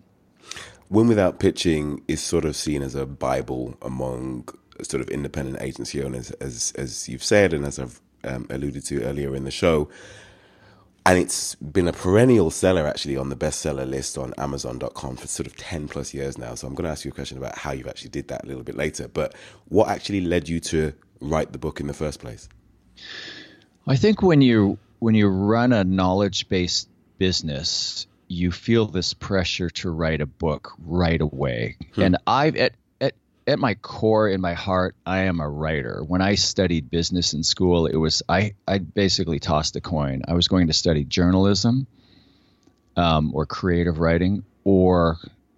Win 0.90 1.06
Without 1.06 1.38
Pitching 1.38 2.02
is 2.08 2.22
sort 2.22 2.44
of 2.44 2.56
seen 2.56 2.82
as 2.82 2.94
a 2.94 3.04
Bible 3.04 3.76
among 3.82 4.48
sort 4.82 5.02
of 5.02 5.08
independent 5.10 5.60
agency 5.60 6.02
owners, 6.02 6.30
as 6.32 6.72
as 6.76 7.08
you've 7.08 7.24
said, 7.24 7.52
and 7.52 7.64
as 7.66 7.78
I've 7.78 8.00
um, 8.24 8.46
alluded 8.48 8.84
to 8.86 9.02
earlier 9.02 9.34
in 9.34 9.44
the 9.44 9.50
show. 9.50 9.88
And 11.04 11.18
it's 11.18 11.54
been 11.54 11.88
a 11.88 11.92
perennial 11.92 12.50
seller 12.50 12.86
actually 12.86 13.16
on 13.16 13.30
the 13.30 13.36
bestseller 13.36 13.88
list 13.88 14.18
on 14.18 14.34
Amazon.com 14.36 15.16
for 15.16 15.26
sort 15.26 15.46
of 15.46 15.56
10 15.56 15.88
plus 15.88 16.12
years 16.12 16.36
now. 16.36 16.54
So 16.54 16.66
I'm 16.66 16.74
going 16.74 16.84
to 16.84 16.90
ask 16.90 17.04
you 17.04 17.10
a 17.10 17.14
question 17.14 17.38
about 17.38 17.56
how 17.56 17.72
you've 17.72 17.86
actually 17.86 18.10
did 18.10 18.28
that 18.28 18.44
a 18.44 18.46
little 18.46 18.62
bit 18.62 18.76
later. 18.76 19.08
But 19.08 19.34
what 19.68 19.88
actually 19.88 20.20
led 20.20 20.50
you 20.50 20.60
to 20.60 20.92
write 21.20 21.52
the 21.52 21.58
book 21.58 21.80
in 21.80 21.86
the 21.86 21.94
first 21.94 22.20
place? 22.20 22.46
I 23.88 23.96
think 23.96 24.20
when 24.20 24.42
you 24.42 24.78
when 24.98 25.14
you 25.14 25.28
run 25.28 25.72
a 25.72 25.82
knowledge 25.82 26.48
based 26.48 26.88
business, 27.16 28.06
you 28.28 28.52
feel 28.52 28.86
this 28.86 29.14
pressure 29.14 29.70
to 29.70 29.90
write 29.90 30.20
a 30.20 30.26
book 30.26 30.72
right 30.78 31.20
away. 31.20 31.76
Hmm. 31.94 32.02
And 32.02 32.16
I've 32.26 32.56
at, 32.56 32.74
at 33.00 33.14
at 33.46 33.58
my 33.58 33.74
core, 33.76 34.28
in 34.28 34.42
my 34.42 34.52
heart, 34.52 34.94
I 35.06 35.20
am 35.20 35.40
a 35.40 35.48
writer. 35.48 36.04
When 36.06 36.20
I 36.20 36.34
studied 36.34 36.90
business 36.90 37.32
in 37.32 37.42
school, 37.42 37.86
it 37.86 37.96
was 37.96 38.22
I 38.28 38.54
I 38.66 38.78
basically 38.78 39.38
tossed 39.38 39.74
a 39.76 39.80
coin. 39.80 40.22
I 40.28 40.34
was 40.34 40.48
going 40.48 40.66
to 40.66 40.74
study 40.74 41.04
journalism, 41.04 41.86
um, 42.94 43.32
or 43.34 43.46
creative 43.46 43.98
writing, 43.98 44.44
or 44.64 45.16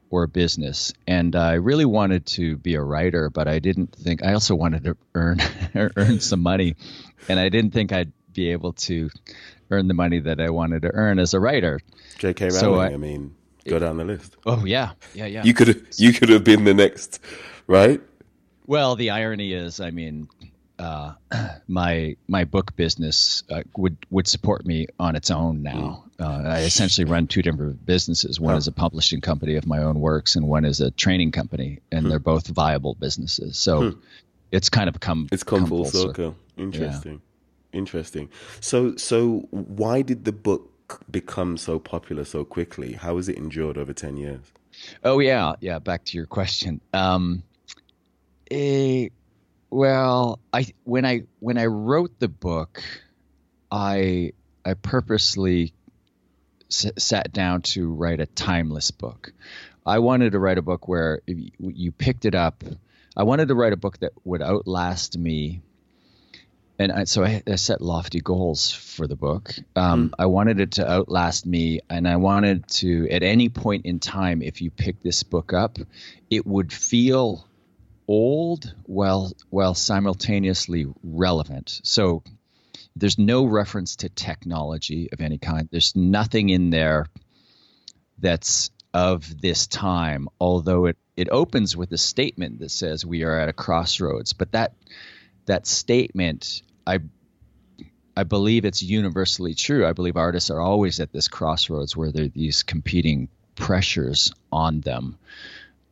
or 0.09 0.29
business. 0.29 0.93
And 1.07 1.35
I 1.35 1.55
really 1.55 1.85
wanted 1.85 2.27
to 2.27 2.57
be 2.57 2.75
a 2.75 2.83
writer, 2.83 3.31
but 3.31 3.49
I 3.49 3.59
didn't 3.59 3.93
think 3.93 4.25
I 4.25 4.35
also 4.35 4.55
wanted 4.55 4.85
to 4.85 4.97
earn 5.17 5.41
earn 5.75 6.21
some 6.21 6.43
money, 6.43 6.77
and 7.29 7.41
I 7.41 7.49
didn't 7.49 7.73
think 7.73 7.93
I'd 7.93 8.13
be 8.33 8.51
able 8.51 8.73
to 8.73 9.11
earn 9.71 9.89
the 9.89 9.95
money 9.95 10.21
that 10.21 10.41
I 10.41 10.51
wanted 10.51 10.83
to 10.83 10.91
earn 10.93 11.19
as 11.19 11.35
a 11.35 11.41
writer. 11.41 11.81
J.K. 12.19 12.47
Rowling. 12.47 12.61
So 12.61 12.75
I, 12.77 12.87
I 12.93 12.97
mean, 12.97 13.35
go 13.67 13.79
down 13.79 13.97
the 13.97 14.05
list. 14.05 14.37
Oh 14.47 14.65
yeah, 14.65 14.93
yeah, 15.15 15.27
yeah. 15.27 15.45
You 15.45 15.55
could 15.55 15.87
you 15.97 16.13
could 16.13 16.29
have 16.29 16.45
been 16.45 16.65
the 16.65 16.75
next, 16.75 17.21
right? 17.67 18.01
Well, 18.67 18.95
the 18.95 19.11
irony 19.11 19.53
is, 19.53 19.81
I 19.81 19.91
mean, 19.91 20.29
uh, 20.79 21.15
my 21.69 22.17
my 22.27 22.45
book 22.45 22.75
business 22.77 23.43
uh, 23.51 23.63
would 23.77 23.97
would 24.11 24.27
support 24.27 24.65
me 24.65 24.87
on 24.99 25.17
its 25.17 25.31
own 25.31 25.63
now. 25.63 26.05
Hmm. 26.17 26.23
Uh, 26.23 26.43
I 26.45 26.61
essentially 26.61 27.05
run 27.05 27.27
two 27.27 27.43
different 27.43 27.85
businesses. 27.85 28.41
One 28.41 28.57
is 28.57 28.67
a 28.67 28.73
publishing 28.73 29.21
company 29.21 29.57
of 29.57 29.67
my 29.67 29.83
own 29.83 30.01
works, 30.01 30.37
and 30.37 30.47
one 30.47 30.65
is 30.65 30.81
a 30.81 30.91
training 30.91 31.33
company, 31.33 31.81
and 31.93 32.03
hmm. 32.03 32.11
they're 32.11 32.19
both 32.19 32.47
viable 32.47 32.95
businesses. 32.95 33.59
So 33.59 33.91
hmm. 33.91 33.99
it's 34.51 34.69
kind 34.69 34.89
of 34.89 35.01
come 35.01 35.29
it's 35.31 35.43
come, 35.43 35.61
come 35.61 35.69
full, 35.69 35.85
full 35.85 35.91
circle. 35.91 36.09
circle. 36.09 36.37
Interesting. 36.57 37.13
Yeah. 37.13 37.30
Interesting. 37.73 38.29
So, 38.61 38.97
so 38.97 39.47
why 39.51 40.03
did 40.03 40.25
the 40.25 40.33
book 40.33 41.03
become 41.11 41.57
so 41.57 41.79
popular 41.79 42.25
so 42.25 42.45
quickly? 42.45 42.95
How 42.95 43.17
has 43.17 43.29
it 43.29 43.37
endured 43.37 43.79
over 43.79 43.93
ten 43.93 44.17
years? 44.17 44.53
Oh 45.05 45.19
yeah, 45.21 45.55
yeah. 45.61 45.79
Back 45.79 46.05
to 46.07 46.17
your 46.17 46.27
question. 46.27 46.81
Um, 46.93 47.43
eh, 48.51 49.09
well, 49.71 50.41
I 50.53 50.67
when 50.85 51.05
I 51.05 51.23
when 51.39 51.59
I 51.59 51.67
wrote 51.67 52.19
the 52.19 52.29
book, 52.29 52.83
I 53.71 54.33
I 54.65 54.75
purposely 54.75 55.73
s- 56.71 56.91
sat 56.99 57.33
down 57.33 57.63
to 57.63 57.93
write 57.93 58.21
a 58.21 58.27
timeless 58.27 58.91
book. 58.91 59.33
I 59.87 59.99
wanted 60.01 60.33
to 60.33 60.39
write 60.39 60.59
a 60.59 60.63
book 60.63 60.89
where 60.89 61.21
you, 61.27 61.51
you 61.59 61.93
picked 61.93 62.25
it 62.25 62.35
up. 62.35 62.65
I 63.17 63.23
wanted 63.23 63.49
to 63.49 63.55
write 63.55 63.73
a 63.73 63.77
book 63.77 63.99
that 64.01 64.13
would 64.25 64.43
outlast 64.43 65.17
me 65.17 65.63
and 66.81 66.91
I, 66.91 67.05
so 67.05 67.23
I, 67.23 67.43
I, 67.47 67.57
set 67.57 67.83
lofty 67.83 68.21
goals 68.21 68.73
for 68.73 69.07
the 69.07 69.15
book. 69.15 69.53
Um, 69.77 70.09
mm. 70.09 70.13
I 70.19 70.27
wanted 70.27 70.61
it 70.61 70.73
to 70.73 70.91
outlast 70.91 71.45
me, 71.45 71.81
and 71.91 72.09
I 72.09 72.17
wanted 72.17 72.67
to, 72.69 73.07
at 73.11 73.23
any 73.23 73.51
point 73.51 73.85
in 73.85 74.01
time, 74.01 74.41
if 74.41 74.63
you 74.63 74.71
pick 74.71 75.03
this 75.03 75.23
book 75.23 75.53
up, 75.53 75.79
it 76.31 76.47
would 76.47 76.73
feel 76.73 77.47
old 78.09 78.75
while 78.87 79.31
while 79.51 79.75
simultaneously 79.75 80.87
relevant. 81.03 81.81
So 81.85 82.23
there's 82.97 83.19
no 83.19 83.45
reference 83.45 83.97
to 83.97 84.09
technology 84.09 85.11
of 85.13 85.21
any 85.21 85.37
kind. 85.37 85.69
There's 85.71 85.95
nothing 85.95 86.49
in 86.49 86.71
there 86.71 87.05
that's 88.19 88.71
of 88.95 89.43
this 89.43 89.67
time, 89.67 90.29
although 90.41 90.87
it, 90.87 90.97
it 91.15 91.29
opens 91.31 91.77
with 91.77 91.93
a 91.93 91.99
statement 91.99 92.61
that 92.61 92.71
says 92.71 93.05
we 93.05 93.23
are 93.23 93.39
at 93.39 93.51
a 93.51 93.53
crossroads. 93.53 94.33
But 94.33 94.53
that 94.53 94.73
that 95.45 95.67
statement 95.67 96.63
I 96.91 96.99
I 98.17 98.25
believe 98.25 98.65
it's 98.65 98.83
universally 98.83 99.55
true. 99.55 99.87
I 99.87 99.93
believe 99.93 100.17
artists 100.17 100.51
are 100.51 100.61
always 100.61 101.01
at 101.01 101.13
this 101.13 101.29
crossroads 101.29 101.97
where 101.97 102.11
there 102.11 102.25
are 102.25 102.29
these 102.29 102.63
competing 102.63 103.29
pressures 103.55 104.33
on 104.51 104.81
them. 104.81 105.17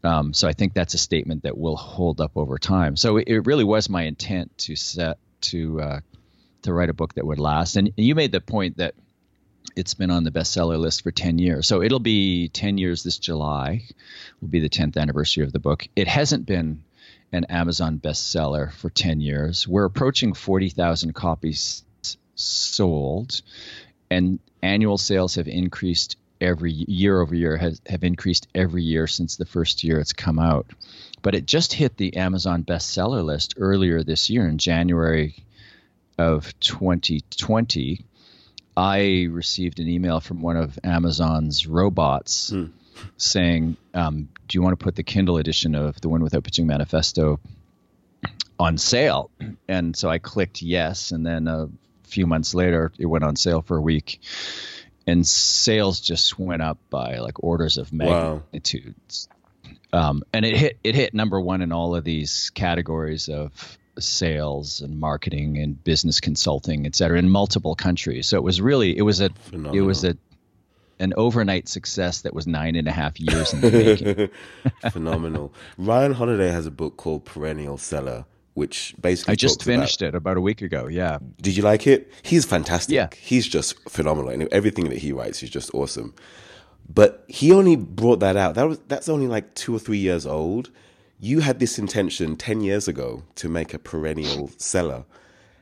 Um, 0.04 0.34
so 0.34 0.48
I 0.48 0.52
think 0.52 0.74
that's 0.74 0.94
a 0.94 0.98
statement 0.98 1.44
that 1.44 1.56
will 1.56 1.76
hold 1.76 2.20
up 2.20 2.32
over 2.36 2.58
time. 2.58 2.96
So 2.96 3.16
it, 3.16 3.28
it 3.28 3.40
really 3.46 3.64
was 3.64 3.88
my 3.88 4.02
intent 4.02 4.56
to 4.58 4.76
set 4.76 5.18
to 5.42 5.80
uh, 5.80 6.00
to 6.62 6.72
write 6.72 6.90
a 6.90 6.94
book 6.94 7.14
that 7.14 7.26
would 7.26 7.38
last. 7.38 7.76
And 7.76 7.92
you 7.96 8.14
made 8.14 8.32
the 8.32 8.40
point 8.40 8.78
that 8.78 8.94
it's 9.76 9.94
been 9.94 10.10
on 10.10 10.24
the 10.24 10.30
bestseller 10.32 10.78
list 10.78 11.02
for 11.02 11.12
10 11.12 11.38
years. 11.38 11.66
So 11.66 11.82
it'll 11.82 12.00
be 12.00 12.48
10 12.48 12.78
years 12.78 13.02
this 13.04 13.18
July. 13.18 13.84
Will 14.40 14.48
be 14.48 14.60
the 14.60 14.68
10th 14.68 14.96
anniversary 14.96 15.44
of 15.44 15.52
the 15.52 15.60
book. 15.60 15.88
It 15.94 16.08
hasn't 16.08 16.46
been 16.46 16.82
an 17.32 17.44
Amazon 17.44 17.98
bestseller 17.98 18.72
for 18.72 18.90
10 18.90 19.20
years. 19.20 19.68
We're 19.68 19.84
approaching 19.84 20.32
40,000 20.32 21.14
copies 21.14 21.84
sold, 22.34 23.42
and 24.10 24.38
annual 24.62 24.98
sales 24.98 25.34
have 25.34 25.48
increased 25.48 26.16
every 26.40 26.70
year 26.72 27.20
over 27.20 27.34
year 27.34 27.56
has 27.56 27.80
have 27.86 28.04
increased 28.04 28.46
every 28.54 28.84
year 28.84 29.08
since 29.08 29.36
the 29.36 29.44
first 29.44 29.82
year 29.82 29.98
it's 29.98 30.12
come 30.12 30.38
out. 30.38 30.66
But 31.20 31.34
it 31.34 31.46
just 31.46 31.72
hit 31.72 31.96
the 31.96 32.16
Amazon 32.16 32.62
bestseller 32.62 33.24
list 33.24 33.54
earlier 33.56 34.04
this 34.04 34.30
year 34.30 34.46
in 34.46 34.58
January 34.58 35.34
of 36.16 36.58
2020. 36.60 38.04
I 38.76 39.26
received 39.30 39.80
an 39.80 39.88
email 39.88 40.20
from 40.20 40.40
one 40.40 40.56
of 40.56 40.78
Amazon's 40.84 41.66
robots 41.66 42.50
hmm 42.50 42.66
saying, 43.16 43.76
um, 43.94 44.28
"Do 44.46 44.58
you 44.58 44.62
want 44.62 44.78
to 44.78 44.82
put 44.82 44.96
the 44.96 45.02
Kindle 45.02 45.38
edition 45.38 45.74
of 45.74 46.00
the 46.00 46.08
Win 46.08 46.22
Without 46.22 46.44
Pitching 46.44 46.66
Manifesto 46.66 47.40
on 48.58 48.78
sale?" 48.78 49.30
And 49.68 49.96
so 49.96 50.08
I 50.08 50.18
clicked 50.18 50.62
yes, 50.62 51.10
and 51.12 51.24
then 51.26 51.48
a 51.48 51.68
few 52.04 52.26
months 52.26 52.54
later, 52.54 52.92
it 52.98 53.06
went 53.06 53.24
on 53.24 53.36
sale 53.36 53.62
for 53.62 53.76
a 53.76 53.82
week, 53.82 54.20
and 55.06 55.26
sales 55.26 56.00
just 56.00 56.38
went 56.38 56.62
up 56.62 56.78
by 56.90 57.18
like 57.18 57.42
orders 57.42 57.78
of 57.78 57.92
magnitudes. 57.92 59.28
Wow. 59.30 60.10
Um, 60.10 60.22
and 60.32 60.44
it 60.44 60.56
hit 60.56 60.78
it 60.84 60.94
hit 60.94 61.14
number 61.14 61.40
one 61.40 61.62
in 61.62 61.72
all 61.72 61.94
of 61.94 62.04
these 62.04 62.50
categories 62.54 63.28
of 63.28 63.78
sales 63.98 64.80
and 64.80 65.00
marketing 65.00 65.58
and 65.58 65.82
business 65.82 66.20
consulting, 66.20 66.86
et 66.86 66.94
cetera, 66.94 67.18
in 67.18 67.30
multiple 67.30 67.74
countries. 67.74 68.28
So 68.28 68.36
it 68.36 68.42
was 68.42 68.60
really 68.60 68.96
it 68.96 69.02
was 69.02 69.20
a 69.20 69.30
Phenomenal. 69.30 69.76
it 69.76 69.80
was 69.80 70.04
a 70.04 70.16
an 71.00 71.14
overnight 71.16 71.68
success 71.68 72.22
that 72.22 72.34
was 72.34 72.46
nine 72.46 72.74
and 72.76 72.88
a 72.88 72.92
half 72.92 73.18
years 73.20 73.52
in 73.52 73.60
the 73.60 73.70
making. 73.70 74.30
Phenomenal. 74.90 75.52
Ryan 75.76 76.12
Holiday 76.12 76.48
has 76.48 76.66
a 76.66 76.70
book 76.70 76.96
called 76.96 77.24
Perennial 77.24 77.78
Seller, 77.78 78.24
which 78.54 78.94
basically 79.00 79.32
I 79.32 79.36
just 79.36 79.62
finished 79.62 80.02
about, 80.02 80.08
it 80.08 80.16
about 80.16 80.36
a 80.36 80.40
week 80.40 80.62
ago. 80.62 80.86
Yeah. 80.86 81.18
Did 81.40 81.56
you 81.56 81.62
like 81.62 81.86
it? 81.86 82.12
He's 82.22 82.44
fantastic. 82.44 82.94
Yeah. 82.94 83.08
He's 83.16 83.46
just 83.46 83.88
phenomenal, 83.88 84.30
and 84.30 84.48
everything 84.52 84.88
that 84.88 84.98
he 84.98 85.12
writes 85.12 85.42
is 85.42 85.50
just 85.50 85.72
awesome. 85.74 86.14
But 86.88 87.24
he 87.28 87.52
only 87.52 87.76
brought 87.76 88.20
that 88.20 88.36
out. 88.36 88.54
That 88.54 88.66
was 88.66 88.78
that's 88.88 89.08
only 89.08 89.28
like 89.28 89.54
two 89.54 89.74
or 89.74 89.78
three 89.78 89.98
years 89.98 90.26
old. 90.26 90.70
You 91.20 91.40
had 91.40 91.58
this 91.58 91.78
intention 91.78 92.36
ten 92.36 92.60
years 92.62 92.88
ago 92.88 93.24
to 93.36 93.48
make 93.48 93.74
a 93.74 93.78
perennial 93.78 94.50
seller 94.56 95.04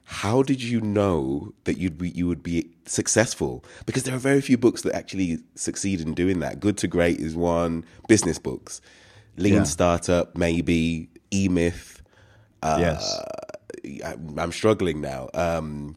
how 0.09 0.41
did 0.41 0.63
you 0.63 0.81
know 0.81 1.53
that 1.65 1.79
you'd 1.79 1.99
be, 1.99 2.11
you 2.11 2.29
would 2.29 2.43
be 2.43 2.71
successful? 2.85 3.65
Because 3.87 4.05
there 4.05 4.15
are 4.15 4.19
very 4.19 4.41
few 4.41 4.57
books 4.57 4.83
that 4.83 4.95
actually 4.95 5.41
succeed 5.57 6.01
in 6.01 6.15
doing 6.15 6.39
that. 6.41 6.61
Good 6.61 6.79
to 6.79 6.87
Great 6.87 7.19
is 7.19 7.35
one. 7.35 7.85
Business 8.09 8.39
books, 8.39 8.81
Lean 9.37 9.55
yeah. 9.55 9.63
Startup, 9.65 10.37
maybe 10.37 11.09
E 11.33 11.49
Myth. 11.49 12.03
Uh, 12.63 12.79
yes, 12.81 13.21
I, 14.05 14.15
am 14.41 14.53
struggling 14.53 15.01
now. 15.01 15.29
Um, 15.35 15.97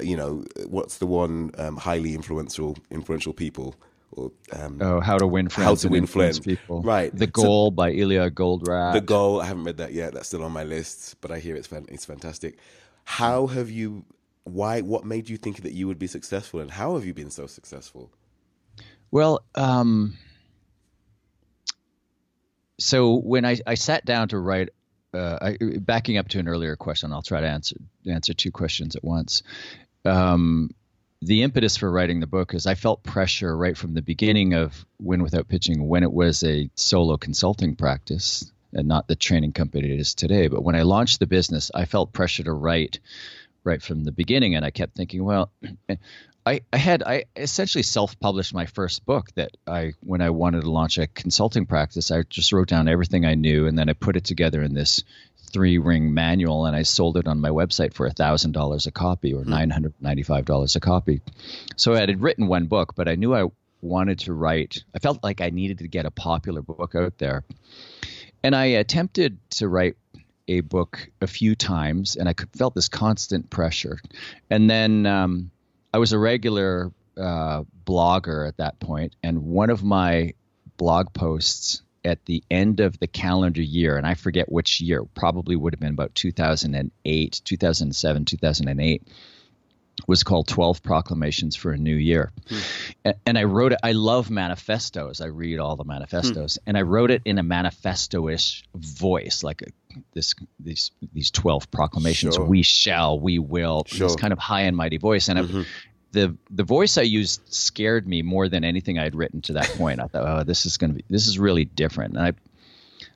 you 0.00 0.16
know, 0.16 0.44
what's 0.66 0.98
the 0.98 1.06
one? 1.06 1.50
Um, 1.56 1.78
highly 1.78 2.14
influential 2.14 2.76
influential 2.90 3.32
people. 3.32 3.74
Or, 4.12 4.30
um, 4.52 4.78
oh, 4.82 5.00
how 5.00 5.16
to 5.16 5.26
win 5.26 5.48
friends. 5.48 5.66
How 5.66 5.74
to 5.74 5.88
win 5.88 6.06
friends. 6.06 6.38
People. 6.38 6.82
Right. 6.82 7.14
The 7.14 7.26
Goal 7.26 7.68
so, 7.68 7.70
by 7.70 7.92
Ilya 7.92 8.30
Goldratt. 8.30 8.92
The 8.92 9.00
Goal. 9.00 9.40
I 9.40 9.46
haven't 9.46 9.64
read 9.64 9.78
that 9.78 9.92
yet. 9.92 10.12
That's 10.12 10.28
still 10.28 10.44
on 10.44 10.52
my 10.52 10.64
list, 10.64 11.16
but 11.22 11.30
I 11.30 11.38
hear 11.38 11.56
it's 11.56 11.66
fan- 11.66 11.86
it's 11.88 12.04
fantastic. 12.04 12.58
How 13.08 13.46
have 13.46 13.70
you? 13.70 14.04
Why? 14.44 14.82
What 14.82 15.06
made 15.06 15.30
you 15.30 15.38
think 15.38 15.62
that 15.62 15.72
you 15.72 15.88
would 15.88 15.98
be 15.98 16.06
successful, 16.06 16.60
and 16.60 16.70
how 16.70 16.94
have 16.94 17.06
you 17.06 17.14
been 17.14 17.30
so 17.30 17.46
successful? 17.46 18.12
Well, 19.10 19.40
um, 19.54 20.18
so 22.78 23.14
when 23.14 23.46
I, 23.46 23.56
I 23.66 23.74
sat 23.74 24.04
down 24.04 24.28
to 24.28 24.38
write, 24.38 24.68
uh, 25.14 25.38
I, 25.40 25.56
backing 25.78 26.18
up 26.18 26.28
to 26.28 26.38
an 26.38 26.48
earlier 26.48 26.76
question, 26.76 27.14
I'll 27.14 27.22
try 27.22 27.40
to 27.40 27.48
answer 27.48 27.76
answer 28.06 28.34
two 28.34 28.52
questions 28.52 28.94
at 28.94 29.02
once. 29.02 29.42
Um, 30.04 30.70
the 31.22 31.44
impetus 31.44 31.78
for 31.78 31.90
writing 31.90 32.20
the 32.20 32.26
book 32.26 32.52
is 32.52 32.66
I 32.66 32.74
felt 32.74 33.02
pressure 33.02 33.56
right 33.56 33.76
from 33.76 33.94
the 33.94 34.02
beginning 34.02 34.52
of 34.52 34.84
Win 35.00 35.22
Without 35.22 35.48
Pitching 35.48 35.88
when 35.88 36.02
it 36.02 36.12
was 36.12 36.44
a 36.44 36.70
solo 36.74 37.16
consulting 37.16 37.74
practice 37.74 38.52
and 38.72 38.88
not 38.88 39.08
the 39.08 39.16
training 39.16 39.52
company 39.52 39.92
it 39.92 40.00
is 40.00 40.14
today. 40.14 40.48
But 40.48 40.62
when 40.62 40.74
I 40.74 40.82
launched 40.82 41.20
the 41.20 41.26
business, 41.26 41.70
I 41.74 41.84
felt 41.84 42.12
pressure 42.12 42.44
to 42.44 42.52
write 42.52 43.00
right 43.64 43.82
from 43.82 44.04
the 44.04 44.12
beginning, 44.12 44.54
and 44.54 44.64
I 44.64 44.70
kept 44.70 44.96
thinking, 44.96 45.24
well, 45.24 45.50
I, 46.46 46.62
I 46.72 46.76
had 46.78 47.02
I 47.02 47.24
essentially 47.36 47.82
self-published 47.82 48.54
my 48.54 48.64
first 48.64 49.04
book 49.04 49.30
that 49.34 49.50
I 49.66 49.92
when 50.00 50.22
I 50.22 50.30
wanted 50.30 50.62
to 50.62 50.70
launch 50.70 50.96
a 50.96 51.06
consulting 51.06 51.66
practice 51.66 52.10
I 52.10 52.22
just 52.22 52.52
wrote 52.52 52.68
down 52.68 52.88
everything 52.88 53.26
I 53.26 53.34
knew 53.34 53.66
and 53.66 53.78
then 53.78 53.90
I 53.90 53.92
put 53.92 54.16
it 54.16 54.24
together 54.24 54.62
in 54.62 54.72
this 54.72 55.04
three 55.52 55.76
ring 55.76 56.14
manual 56.14 56.64
and 56.64 56.74
I 56.74 56.84
sold 56.84 57.18
it 57.18 57.26
on 57.26 57.40
my 57.40 57.50
website 57.50 57.92
for 57.92 58.06
a 58.06 58.12
thousand 58.12 58.52
dollars 58.52 58.86
a 58.86 58.90
copy 58.90 59.34
or 59.34 59.42
hmm. 59.42 59.50
nine 59.50 59.70
hundred 59.70 59.92
ninety 60.00 60.22
five 60.22 60.46
dollars 60.46 60.74
a 60.74 60.80
copy. 60.80 61.20
So 61.76 61.94
I 61.94 62.00
had 62.00 62.22
written 62.22 62.46
one 62.46 62.66
book, 62.66 62.94
but 62.94 63.08
I 63.08 63.16
knew 63.16 63.34
I 63.34 63.48
wanted 63.82 64.20
to 64.20 64.32
write. 64.32 64.84
I 64.94 64.98
felt 64.98 65.22
like 65.22 65.40
I 65.40 65.50
needed 65.50 65.78
to 65.78 65.88
get 65.88 66.06
a 66.06 66.10
popular 66.10 66.62
book 66.62 66.94
out 66.94 67.18
there, 67.18 67.44
and 68.42 68.54
I 68.54 68.66
attempted 68.66 69.38
to 69.52 69.68
write 69.68 69.96
a 70.46 70.60
book 70.60 71.10
a 71.20 71.26
few 71.26 71.54
times, 71.54 72.16
and 72.16 72.28
I 72.28 72.34
felt 72.56 72.74
this 72.74 72.88
constant 72.88 73.50
pressure. 73.50 73.98
And 74.50 74.68
then 74.68 75.06
um, 75.06 75.50
I 75.92 75.98
was 75.98 76.12
a 76.12 76.18
regular 76.18 76.90
uh, 77.16 77.64
blogger 77.84 78.48
at 78.48 78.56
that 78.56 78.80
point, 78.80 79.14
and 79.22 79.44
one 79.44 79.70
of 79.70 79.82
my 79.82 80.34
blog 80.76 81.12
posts 81.12 81.82
at 82.04 82.24
the 82.24 82.42
end 82.50 82.80
of 82.80 82.98
the 82.98 83.06
calendar 83.06 83.60
year, 83.60 83.96
and 83.96 84.06
I 84.06 84.14
forget 84.14 84.50
which 84.50 84.80
year, 84.80 85.04
probably 85.04 85.56
would 85.56 85.74
have 85.74 85.80
been 85.80 85.92
about 85.92 86.14
2008, 86.14 87.40
2007, 87.44 88.24
2008 88.24 89.02
was 90.06 90.22
called 90.22 90.46
12 90.46 90.82
proclamations 90.82 91.56
for 91.56 91.72
a 91.72 91.76
new 91.76 91.94
year 91.94 92.32
hmm. 92.48 92.58
and, 93.04 93.14
and, 93.26 93.38
i 93.38 93.44
wrote 93.44 93.72
it 93.72 93.78
i 93.82 93.92
love 93.92 94.30
manifestos 94.30 95.20
i 95.20 95.26
read 95.26 95.58
all 95.58 95.76
the 95.76 95.84
manifestos 95.84 96.56
hmm. 96.56 96.68
and 96.68 96.78
i 96.78 96.82
wrote 96.82 97.10
it 97.10 97.22
in 97.24 97.38
a 97.38 97.42
manifesto-ish 97.42 98.64
voice 98.74 99.42
like 99.42 99.62
a, 99.62 99.66
this 100.14 100.34
these 100.60 100.90
these 101.12 101.30
12 101.30 101.70
proclamations 101.70 102.36
sure. 102.36 102.44
we 102.44 102.62
shall 102.62 103.18
we 103.18 103.38
will 103.38 103.84
sure. 103.86 104.06
this 104.06 104.16
kind 104.16 104.32
of 104.32 104.38
high 104.38 104.62
and 104.62 104.76
mighty 104.76 104.98
voice 104.98 105.28
and 105.28 105.38
mm-hmm. 105.38 105.62
the 106.12 106.36
the 106.50 106.64
voice 106.64 106.96
i 106.96 107.02
used 107.02 107.42
scared 107.52 108.06
me 108.06 108.22
more 108.22 108.48
than 108.48 108.64
anything 108.64 108.98
i 108.98 109.04
had 109.04 109.14
written 109.14 109.40
to 109.40 109.54
that 109.54 109.68
point 109.76 110.00
i 110.00 110.06
thought 110.06 110.40
oh 110.40 110.44
this 110.44 110.66
is 110.66 110.76
going 110.76 110.90
to 110.90 110.96
be 110.96 111.04
this 111.08 111.26
is 111.26 111.38
really 111.38 111.64
different 111.64 112.14
and 112.14 112.22
i 112.22 112.32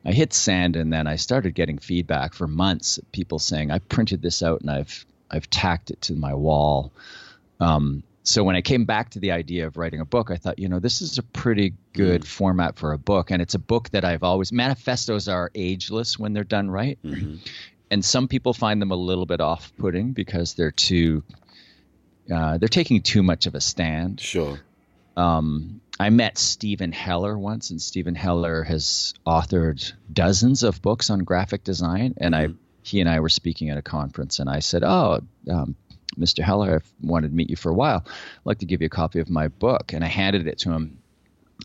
I 0.05 0.13
hit 0.13 0.33
send 0.33 0.77
and 0.77 0.93
then 0.93 1.07
I 1.07 1.17
started 1.17 1.55
getting 1.55 1.79
feedback 1.79 2.35
for 2.35 2.49
months. 2.49 2.99
People 3.13 3.39
saying 3.39 3.71
I 3.71 3.79
printed 3.79 4.21
this 4.21 4.43
out 4.43 4.61
and 4.61 4.71
I've 4.71 5.07
I've 5.33 5.49
tacked 5.49 5.91
it 5.91 6.03
to 6.03 6.15
my 6.15 6.35
wall. 6.35 6.93
Um, 7.59 8.03
so 8.25 8.45
when 8.45 8.55
I 8.55 8.61
came 8.61 8.85
back 8.85 9.11
to 9.11 9.19
the 9.19 9.33
idea 9.33 9.67
of 9.67 9.77
writing 9.77 10.01
a 10.01 10.05
book, 10.05 10.31
I 10.31 10.37
thought, 10.37 10.59
you 10.59 10.69
know, 10.69 10.79
this 10.79 11.03
is 11.03 11.19
a 11.19 11.23
pretty 11.23 11.75
good 11.93 12.23
mm. 12.23 12.27
format 12.27 12.77
for 12.77 12.93
a 12.93 12.99
book, 12.99 13.31
and 13.31 13.43
it's 13.43 13.55
a 13.55 13.59
book 13.59 13.91
that 13.91 14.05
I've 14.05 14.23
always 14.23 14.53
manifestos 14.53 15.27
are 15.27 15.51
ageless 15.55 16.19
when 16.19 16.33
they're 16.33 16.45
done 16.45 16.71
right, 16.71 16.99
mm-hmm. 17.05 17.37
and 17.91 18.05
some 18.05 18.29
people 18.29 18.53
find 18.53 18.81
them 18.81 18.93
a 18.93 18.97
little 18.97 19.27
bit 19.27 19.41
off-putting 19.41 20.13
because 20.13 20.55
they're 20.55 20.71
too 20.71 21.25
uh, 22.33 22.59
they're 22.59 22.69
taking 22.69 23.03
too 23.03 23.23
much 23.25 23.47
of 23.47 23.57
a 23.57 23.61
stand. 23.61 24.21
Sure. 24.21 24.61
Um, 25.17 25.81
I 25.99 26.11
met 26.11 26.39
Steven 26.39 26.93
Heller 26.93 27.37
once, 27.37 27.71
and 27.71 27.83
Steven 27.83 28.15
Heller 28.15 28.63
has 28.63 29.15
authored 29.27 29.93
dozens 30.13 30.63
of 30.63 30.81
books 30.81 31.11
on 31.11 31.25
graphic 31.25 31.65
design, 31.65 32.15
and 32.19 32.35
mm-hmm. 32.35 32.53
I 32.53 32.57
he 32.83 33.01
and 33.01 33.09
I 33.09 33.21
were 33.21 33.29
speaking 33.29 33.71
at 33.71 33.79
a 33.79 33.83
conference, 33.83 34.39
and 34.39 34.49
I 34.51 34.61
said, 34.61 34.83
"Oh, 34.85 35.21
um, 35.51 35.77
Mr. 36.19 36.43
Heller, 36.43 36.77
I've 36.77 36.93
wanted 37.03 37.29
to 37.29 37.35
meet 37.35 37.51
you 37.51 37.57
for 37.57 37.71
a 37.71 37.75
while. 37.75 38.05
I'd 38.07 38.47
like 38.47 38.59
to 38.59 38.67
give 38.67 38.81
you 38.81 38.87
a 38.87 38.91
copy 38.91 39.21
of 39.21 39.31
my 39.31 39.49
book." 39.49 39.93
And 39.93 40.05
I 40.05 40.09
handed 40.09 40.47
it 40.47 40.59
to 40.61 40.73
him, 40.73 40.99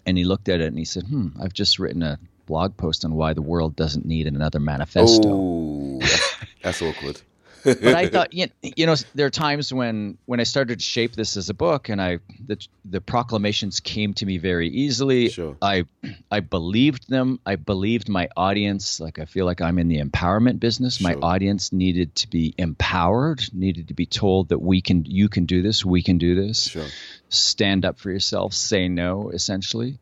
and 0.05 0.17
he 0.17 0.23
looked 0.23 0.49
at 0.49 0.61
it 0.61 0.67
and 0.67 0.77
he 0.77 0.85
said, 0.85 1.03
"Hmm, 1.03 1.29
I've 1.39 1.53
just 1.53 1.79
written 1.79 2.03
a 2.03 2.19
blog 2.45 2.77
post 2.77 3.03
on 3.03 3.15
why 3.15 3.33
the 3.33 3.41
world 3.41 3.75
doesn't 3.75 4.05
need 4.05 4.27
another 4.27 4.59
manifesto." 4.59 5.29
Oh, 5.31 5.99
that's, 5.99 6.35
that's 6.63 6.81
awkward 6.81 7.21
but 7.63 7.83
I 7.83 8.07
thought, 8.09 8.33
you 8.33 8.85
know, 8.85 8.95
there 9.15 9.25
are 9.25 9.31
times 9.31 9.73
when 9.73 10.17
when 10.25 10.39
I 10.39 10.43
started 10.43 10.79
to 10.79 10.83
shape 10.83 11.13
this 11.13 11.37
as 11.37 11.49
a 11.49 11.53
book, 11.53 11.89
and 11.89 12.01
I 12.01 12.19
the 12.45 12.57
the 12.85 13.01
proclamations 13.01 13.79
came 13.79 14.13
to 14.15 14.25
me 14.25 14.37
very 14.37 14.69
easily. 14.69 15.29
Sure. 15.29 15.57
I 15.61 15.85
I 16.31 16.39
believed 16.39 17.09
them. 17.09 17.39
I 17.45 17.55
believed 17.55 18.09
my 18.09 18.29
audience. 18.35 18.99
Like 18.99 19.19
I 19.19 19.25
feel 19.25 19.45
like 19.45 19.61
I'm 19.61 19.79
in 19.79 19.87
the 19.87 20.01
empowerment 20.01 20.59
business. 20.59 20.97
Sure. 20.97 21.09
My 21.09 21.15
audience 21.15 21.73
needed 21.73 22.15
to 22.15 22.29
be 22.29 22.53
empowered. 22.57 23.43
Needed 23.53 23.89
to 23.89 23.93
be 23.93 24.05
told 24.05 24.49
that 24.49 24.59
we 24.59 24.81
can, 24.81 25.05
you 25.05 25.29
can 25.29 25.45
do 25.45 25.61
this. 25.61 25.85
We 25.85 26.01
can 26.01 26.17
do 26.17 26.35
this. 26.35 26.63
Sure. 26.63 26.85
Stand 27.29 27.85
up 27.85 27.99
for 27.99 28.11
yourself. 28.11 28.53
Say 28.53 28.87
no. 28.87 29.29
Essentially, 29.29 29.99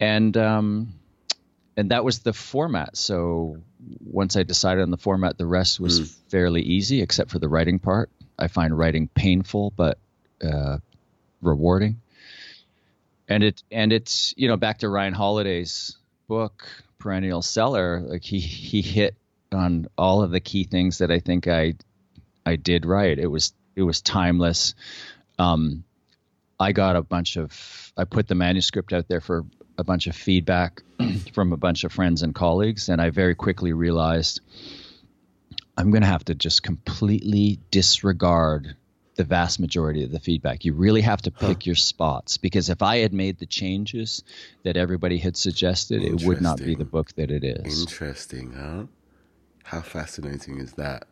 and 0.00 0.36
um, 0.36 0.94
and 1.76 1.90
that 1.90 2.04
was 2.04 2.20
the 2.20 2.32
format. 2.32 2.96
So 2.96 3.58
once 4.04 4.36
I 4.36 4.42
decided 4.42 4.82
on 4.82 4.90
the 4.90 4.96
format, 4.96 5.36
the 5.36 5.46
rest 5.46 5.78
was 5.78 6.00
mm. 6.00 6.14
fairly 6.30 6.62
easy, 6.62 7.02
except 7.02 7.30
for 7.30 7.38
the 7.38 7.48
writing 7.48 7.78
part. 7.78 8.10
I 8.38 8.48
find 8.48 8.76
writing 8.76 9.08
painful 9.08 9.72
but 9.76 9.98
uh, 10.42 10.78
rewarding. 11.42 12.00
And 13.28 13.42
it 13.42 13.62
and 13.70 13.92
it's 13.92 14.34
you 14.36 14.48
know 14.48 14.56
back 14.56 14.78
to 14.78 14.88
Ryan 14.88 15.12
Holiday's 15.12 15.96
book 16.28 16.66
Perennial 16.98 17.42
Seller. 17.42 18.00
Like 18.00 18.22
he 18.22 18.38
he 18.38 18.82
hit 18.82 19.16
on 19.52 19.88
all 19.98 20.22
of 20.22 20.30
the 20.30 20.40
key 20.40 20.64
things 20.64 20.98
that 20.98 21.10
I 21.10 21.18
think 21.18 21.48
I 21.48 21.74
I 22.44 22.56
did 22.56 22.86
right. 22.86 23.18
It 23.18 23.26
was 23.26 23.52
it 23.74 23.82
was 23.82 24.00
timeless. 24.00 24.74
Um, 25.38 25.84
I 26.58 26.72
got 26.72 26.96
a 26.96 27.02
bunch 27.02 27.36
of 27.36 27.92
I 27.96 28.04
put 28.04 28.28
the 28.28 28.34
manuscript 28.34 28.92
out 28.92 29.08
there 29.08 29.20
for 29.20 29.44
a 29.78 29.84
bunch 29.84 30.06
of 30.06 30.16
feedback 30.16 30.82
from 31.32 31.52
a 31.52 31.56
bunch 31.56 31.84
of 31.84 31.92
friends 31.92 32.22
and 32.22 32.34
colleagues, 32.34 32.88
and 32.88 33.00
I 33.00 33.10
very 33.10 33.34
quickly 33.34 33.72
realized 33.72 34.40
I'm 35.76 35.90
going 35.90 36.02
to 36.02 36.08
have 36.08 36.24
to 36.26 36.34
just 36.34 36.62
completely 36.62 37.58
disregard 37.70 38.76
the 39.16 39.24
vast 39.24 39.60
majority 39.60 40.04
of 40.04 40.12
the 40.12 40.20
feedback. 40.20 40.64
You 40.64 40.74
really 40.74 41.00
have 41.00 41.22
to 41.22 41.30
pick 41.30 41.58
huh. 41.58 41.64
your 41.64 41.74
spots 41.74 42.36
because 42.36 42.68
if 42.68 42.82
I 42.82 42.98
had 42.98 43.12
made 43.12 43.38
the 43.38 43.46
changes 43.46 44.22
that 44.62 44.76
everybody 44.76 45.18
had 45.18 45.36
suggested, 45.36 46.02
it 46.02 46.22
would 46.22 46.42
not 46.42 46.58
be 46.58 46.74
the 46.74 46.84
book 46.84 47.14
that 47.14 47.30
it 47.30 47.42
is. 47.42 47.80
Interesting, 47.80 48.52
huh? 48.52 48.84
How 49.64 49.80
fascinating 49.80 50.58
is 50.60 50.72
that? 50.74 51.06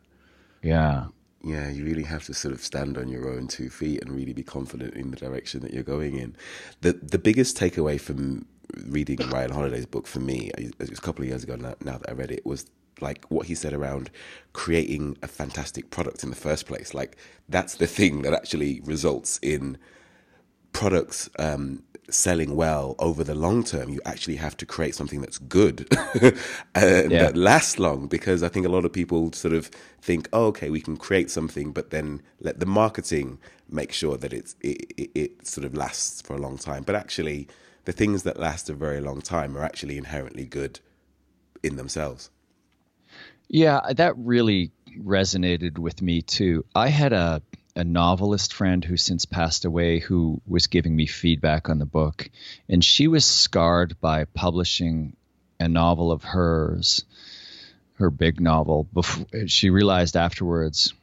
Yeah 0.63 1.07
yeah, 1.45 1.69
you 1.69 1.85
really 1.85 2.05
have 2.05 2.25
to 2.25 2.35
sort 2.35 2.55
of 2.55 2.63
stand 2.63 2.97
on 2.97 3.09
your 3.09 3.29
own 3.29 3.49
two 3.49 3.69
feet 3.69 4.01
and 4.03 4.11
really 4.11 4.33
be 4.33 4.43
confident 4.43 4.95
in 4.95 5.11
the 5.11 5.17
direction 5.17 5.61
that 5.61 5.75
you're 5.75 5.83
going 5.83 6.17
in. 6.17 6.35
The 6.81 6.95
the 6.95 7.19
biggest 7.19 7.57
takeaway 7.57 8.01
from 8.01 8.47
reading 8.87 9.19
Ryan 9.29 9.53
Holiday's 9.53 9.87
book 9.87 10.07
for 10.07 10.21
me, 10.21 10.51
it 10.57 10.79
was 10.79 10.99
a 10.99 11.03
couple 11.03 11.23
of 11.23 11.29
years 11.29 11.45
ago 11.45 11.57
now, 11.57 11.75
now 11.81 11.99
that 11.99 12.11
I 12.11 12.13
read 12.13 12.31
it, 12.31 12.45
was 12.45 12.67
like 13.01 13.25
what 13.29 13.47
he 13.47 13.55
said 13.55 13.73
around 13.73 14.11
creating 14.53 15.17
a 15.23 15.27
fantastic 15.27 15.91
product 15.91 16.23
in 16.23 16.31
the 16.31 16.37
first 16.37 16.67
place. 16.67 16.95
Like 16.95 17.17
that's 17.49 17.77
the 17.77 17.87
thing 17.87 18.23
that 18.23 18.33
actually 18.33 18.81
results 18.85 19.39
in 19.43 19.79
products 20.73 21.31
um, 21.39 21.83
selling 22.11 22.55
well 22.55 22.95
over 22.99 23.25
the 23.25 23.35
long 23.35 23.65
term, 23.65 23.89
you 23.89 24.01
actually 24.05 24.37
have 24.37 24.57
to 24.59 24.67
create 24.67 24.95
something 24.95 25.21
that's 25.21 25.39
good 25.39 25.89
and 26.75 27.11
yeah. 27.11 27.25
that 27.25 27.37
lasts 27.37 27.79
long. 27.79 28.07
Because 28.07 28.43
I 28.43 28.49
think 28.49 28.67
a 28.67 28.69
lot 28.69 28.85
of 28.85 28.93
people 28.93 29.33
sort 29.33 29.55
of 29.55 29.71
think, 30.03 30.29
oh, 30.33 30.47
okay, 30.47 30.71
we 30.71 30.81
can 30.81 30.97
create 30.97 31.31
something, 31.31 31.73
but 31.73 31.91
then 31.91 32.23
let 32.41 32.61
the 32.61 32.67
marketing 32.67 33.39
make 33.71 33.93
sure 33.93 34.17
that 34.19 34.33
it's 34.33 34.55
it, 34.61 34.93
it, 34.97 35.11
it 35.15 35.47
sort 35.47 35.65
of 35.65 35.75
lasts 35.75 36.21
for 36.21 36.35
a 36.35 36.39
long 36.39 36.59
time. 36.59 36.83
But 36.83 36.95
actually, 36.95 37.49
the 37.85 37.93
things 37.93 38.23
that 38.23 38.39
last 38.39 38.71
a 38.71 38.75
very 38.75 39.01
long 39.01 39.21
time 39.21 39.57
are 39.57 39.63
actually 39.63 39.99
inherently 39.99 40.45
good 40.45 40.81
in 41.63 41.77
themselves. 41.77 42.31
Yeah, 43.49 43.81
that 43.97 44.17
really 44.17 44.71
resonated 44.99 45.79
with 45.79 46.01
me 46.01 46.23
too. 46.23 46.65
I 46.75 46.89
had 46.89 47.13
a 47.13 47.43
a 47.77 47.85
novelist 47.85 48.55
friend 48.55 48.85
who 48.85 48.97
since 48.97 49.25
passed 49.25 49.65
away 49.65 49.99
who 49.99 50.41
was 50.47 50.69
giving 50.69 50.95
me 50.95 51.07
feedback 51.07 51.69
on 51.69 51.79
the 51.79 51.87
book, 51.87 52.31
and 52.69 52.85
she 52.85 53.09
was 53.09 53.25
scarred 53.25 54.01
by 54.01 54.25
publishing 54.27 55.17
a 55.59 55.69
novel 55.69 56.13
of 56.13 56.23
hers, 56.23 57.05
her 57.95 58.11
big 58.11 58.41
novel. 58.41 58.85
Before 58.93 59.27
she 59.49 59.71
realized 59.71 60.17
afterwards, 60.17 60.95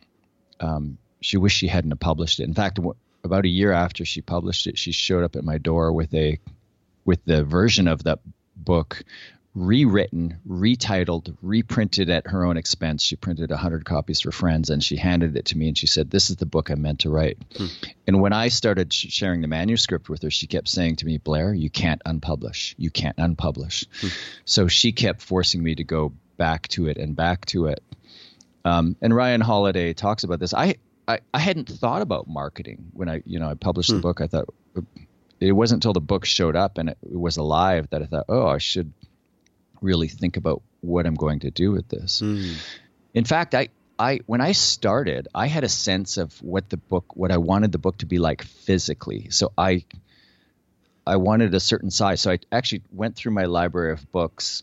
um, 0.62 0.98
she 1.20 1.38
wished 1.38 1.58
she 1.58 1.67
hadn't 1.67 2.00
published 2.00 2.39
it. 2.39 2.44
In 2.44 2.54
fact, 2.54 2.80
about 3.24 3.46
a 3.46 3.50
year 3.50 3.74
after 3.74 4.06
she 4.06 4.22
published 4.22 4.67
it, 4.67 4.78
she 4.78 4.94
showed 4.94 5.24
up 5.24 5.36
at 5.36 5.44
my 5.44 5.58
door 5.58 5.91
with 5.91 6.13
a 6.13 6.39
with 7.12 7.26
the 7.26 7.43
version 7.43 7.89
of 7.89 8.06
that 8.06 8.19
book 8.56 9.04
rewritten, 9.54 10.38
retitled, 10.47 11.36
reprinted 11.41 12.10
at 12.10 12.28
her 12.28 12.45
own 12.45 12.56
expense. 12.56 13.04
She 13.04 13.17
printed 13.17 13.50
100 13.50 13.84
copies 13.84 14.21
for 14.21 14.32
friends 14.32 14.69
and 14.69 14.82
she 14.82 14.95
handed 14.95 15.36
it 15.36 15.43
to 15.47 15.58
me 15.58 15.67
and 15.67 15.78
she 15.78 15.88
said, 15.88 16.10
This 16.10 16.30
is 16.30 16.38
the 16.38 16.45
book 16.45 16.71
I 16.71 16.76
meant 16.76 17.00
to 17.00 17.10
write. 17.10 17.38
Hmm. 17.58 17.65
And 18.08 18.21
when 18.21 18.32
I 18.32 18.47
started 18.47 18.93
sh- 18.93 19.08
sharing 19.10 19.41
the 19.41 19.50
manuscript 19.50 20.08
with 20.08 20.21
her, 20.21 20.32
she 20.32 20.47
kept 20.47 20.69
saying 20.69 20.95
to 20.97 21.06
me, 21.06 21.17
Blair, 21.17 21.54
you 21.54 21.69
can't 21.69 22.02
unpublish. 22.06 22.76
You 22.78 22.89
can't 22.89 23.17
unpublish. 23.17 23.88
Hmm. 24.00 24.08
So 24.45 24.69
she 24.69 24.93
kept 24.93 25.21
forcing 25.21 25.62
me 25.62 25.76
to 25.76 25.84
go 25.84 26.13
back 26.38 26.69
to 26.69 26.88
it 26.88 26.95
and 26.95 27.13
back 27.13 27.45
to 27.47 27.65
it. 27.65 27.84
Um, 28.63 28.95
and 29.02 29.13
Ryan 29.13 29.41
Holiday 29.41 29.91
talks 29.91 30.24
about 30.24 30.39
this. 30.39 30.54
I, 30.54 30.76
I, 31.10 31.19
I, 31.34 31.39
hadn't 31.39 31.67
thought 31.67 32.02
about 32.02 32.30
marketing 32.30 32.91
when 32.93 33.10
I, 33.10 33.21
you 33.26 33.38
know, 33.38 33.50
I 33.50 33.56
published 33.56 33.89
hmm. 33.89 33.97
the 33.97 34.02
book. 34.02 34.21
I 34.21 34.28
thought 34.28 34.47
it 35.41 35.51
wasn't 35.51 35.77
until 35.77 35.93
the 35.93 36.01
book 36.01 36.23
showed 36.23 36.56
up 36.56 36.77
and 36.77 36.89
it 36.89 36.97
was 37.01 37.38
alive 37.38 37.88
that 37.89 38.01
I 38.01 38.06
thought, 38.06 38.25
oh, 38.30 38.47
I 38.47 38.60
should 38.60 38.93
really 39.82 40.08
think 40.08 40.38
about 40.38 40.62
what 40.82 41.06
I'm 41.08 41.15
going 41.15 41.39
to 41.39 41.51
do 41.51 41.71
with 41.71 41.89
this. 41.89 42.21
Mm. 42.21 42.56
In 43.13 43.25
fact, 43.25 43.56
I 43.56 43.69
I 43.97 44.19
when 44.27 44.39
I 44.39 44.51
started, 44.51 45.27
I 45.34 45.47
had 45.47 45.63
a 45.63 45.69
sense 45.69 46.17
of 46.17 46.34
what 46.41 46.69
the 46.69 46.77
book, 46.77 47.15
what 47.15 47.32
I 47.32 47.38
wanted 47.38 47.71
the 47.71 47.80
book 47.80 47.97
to 47.99 48.06
be 48.06 48.19
like 48.19 48.43
physically. 48.43 49.30
So 49.32 49.51
I 49.58 49.84
I 51.06 51.15
wanted 51.17 51.56
a 51.56 51.60
certain 51.60 51.89
size. 51.89 52.21
So 52.21 52.32
I 52.32 52.39
actually 52.51 52.84
went 52.91 53.15
through 53.15 53.34
my 53.34 53.45
library 53.45 53.93
of 53.93 54.12
books 54.12 54.62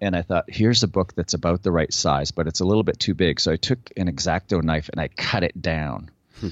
and 0.00 0.16
I 0.16 0.22
thought, 0.22 0.46
here's 0.48 0.82
a 0.82 0.88
book 0.88 1.14
that's 1.14 1.34
about 1.34 1.62
the 1.62 1.70
right 1.70 1.92
size, 1.92 2.30
but 2.30 2.46
it's 2.46 2.60
a 2.60 2.64
little 2.64 2.82
bit 2.82 2.98
too 2.98 3.14
big. 3.14 3.38
So 3.40 3.52
I 3.52 3.56
took 3.56 3.78
an 3.96 4.10
exacto 4.10 4.62
knife 4.62 4.88
and 4.88 5.00
I 5.00 5.08
cut 5.08 5.42
it 5.42 5.60
down. 5.60 6.10
Hmm. 6.40 6.48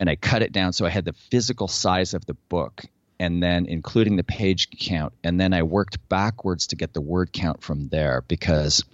And 0.00 0.08
I 0.08 0.16
cut 0.16 0.42
it 0.42 0.52
down 0.52 0.72
so 0.72 0.86
I 0.86 0.90
had 0.90 1.04
the 1.04 1.14
physical 1.30 1.66
size 1.66 2.14
of 2.14 2.24
the 2.24 2.34
book 2.48 2.84
and 3.20 3.42
then 3.42 3.66
including 3.66 4.16
the 4.16 4.24
page 4.24 4.68
count. 4.78 5.12
And 5.24 5.40
then 5.40 5.52
I 5.52 5.62
worked 5.62 6.08
backwards 6.08 6.68
to 6.68 6.76
get 6.76 6.92
the 6.92 7.00
word 7.00 7.32
count 7.32 7.62
from 7.62 7.88
there 7.88 8.22
because 8.28 8.84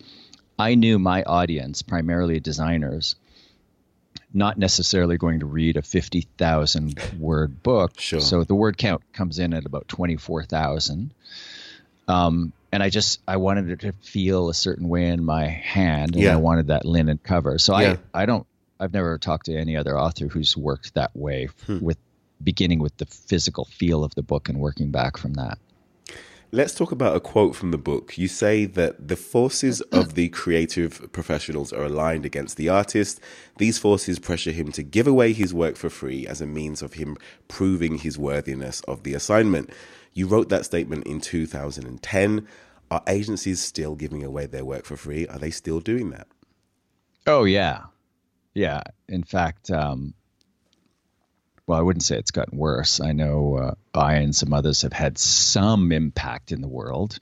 I 0.59 0.75
knew 0.75 0.99
my 0.99 1.23
audience, 1.23 1.83
primarily 1.83 2.41
designers, 2.41 3.17
not 4.33 4.59
necessarily 4.59 5.17
going 5.17 5.41
to 5.41 5.47
read 5.47 5.77
a 5.77 5.83
50,000 5.83 6.99
word 7.19 7.63
book. 7.63 8.01
Sure. 8.01 8.21
So 8.21 8.45
the 8.45 8.55
word 8.55 8.79
count 8.79 9.03
comes 9.13 9.39
in 9.39 9.53
at 9.55 9.67
about 9.67 9.89
24,000. 9.89 11.11
Um, 12.09 12.53
and 12.73 12.83
I 12.83 12.91
just 12.91 13.21
I 13.29 13.37
wanted 13.37 13.71
it 13.71 13.81
to 13.81 13.93
feel 13.93 14.49
a 14.49 14.55
certain 14.55 14.89
way 14.89 15.07
in 15.07 15.25
my 15.25 15.47
hand, 15.47 16.17
and 16.17 16.25
yeah. 16.25 16.33
I 16.33 16.37
wanted 16.37 16.67
that 16.67 16.85
linen 16.85 17.21
cover. 17.23 17.57
So 17.59 17.79
yeah. 17.79 17.99
I 18.13 18.23
I 18.23 18.27
don't 18.27 18.49
I've 18.81 18.93
never 18.93 19.17
talked 19.17 19.47
to 19.47 19.57
any 19.57 19.77
other 19.77 19.97
author 19.97 20.27
who's 20.27 20.57
worked 20.57 20.95
that 20.95 21.15
way 21.15 21.51
hmm. 21.67 21.79
with 21.79 21.99
beginning 22.43 22.81
with 22.81 22.97
the 22.99 23.07
physical 23.07 23.65
feel 23.65 24.05
of 24.05 24.15
the 24.15 24.23
book 24.23 24.49
and 24.49 24.59
working 24.61 24.91
back 24.91 25.17
from 25.17 25.35
that. 25.35 25.59
Let's 26.55 26.73
talk 26.73 26.93
about 26.93 27.17
a 27.17 27.21
quote 27.21 27.57
from 27.57 27.73
the 27.73 27.79
book. 27.79 28.17
You 28.17 28.29
say 28.29 28.65
that 28.65 29.09
the 29.09 29.17
forces 29.17 29.81
of 29.93 30.15
the 30.15 30.29
creative 30.29 31.11
professionals 31.11 31.73
are 31.73 31.83
aligned 31.83 32.25
against 32.25 32.57
the 32.57 32.69
artist. 32.69 33.21
These 33.59 33.79
forces 33.79 34.21
pressure 34.21 34.53
him 34.53 34.71
to 34.73 34.85
give 34.85 35.09
away 35.09 35.33
his 35.33 35.53
work 35.53 35.77
for 35.77 35.91
free 35.91 36.29
as 36.29 36.41
a 36.41 36.47
means 36.47 36.81
of 36.81 36.93
him 36.93 37.17
proving 37.49 37.99
his 37.99 38.19
worthiness 38.19 38.83
of 38.83 39.03
the 39.03 39.15
assignment. 39.15 39.71
You 40.13 40.29
wrote 40.29 40.49
that 40.51 40.65
statement 40.65 41.09
in 41.09 41.21
2010. 41.21 42.47
Are 42.89 43.03
agencies 43.09 43.61
still 43.61 43.97
giving 43.97 44.23
away 44.23 44.47
their 44.47 44.65
work 44.65 44.85
for 44.85 44.97
free? 44.97 45.27
Are 45.27 45.41
they 45.41 45.51
still 45.51 45.81
doing 45.81 46.11
that? 46.11 46.29
Oh, 47.27 47.43
yeah. 47.43 47.87
Yeah. 48.55 48.83
In 49.09 49.25
fact, 49.25 49.73
um, 49.73 50.15
well, 51.67 51.79
I 51.79 51.83
wouldn't 51.83 52.03
say 52.03 52.17
it's 52.17 52.31
gotten 52.31 52.59
worse. 52.59 53.01
I 53.01 53.13
know 53.13 53.57
uh, 53.57 53.99
I 53.99 54.15
and 54.17 54.35
some 54.35 54.53
others 54.53 54.83
have 54.83 54.93
had 54.93 55.19
some 55.19 55.93
impact 55.93 56.53
in 56.53 56.61
the 56.61 56.69
world, 56.69 57.19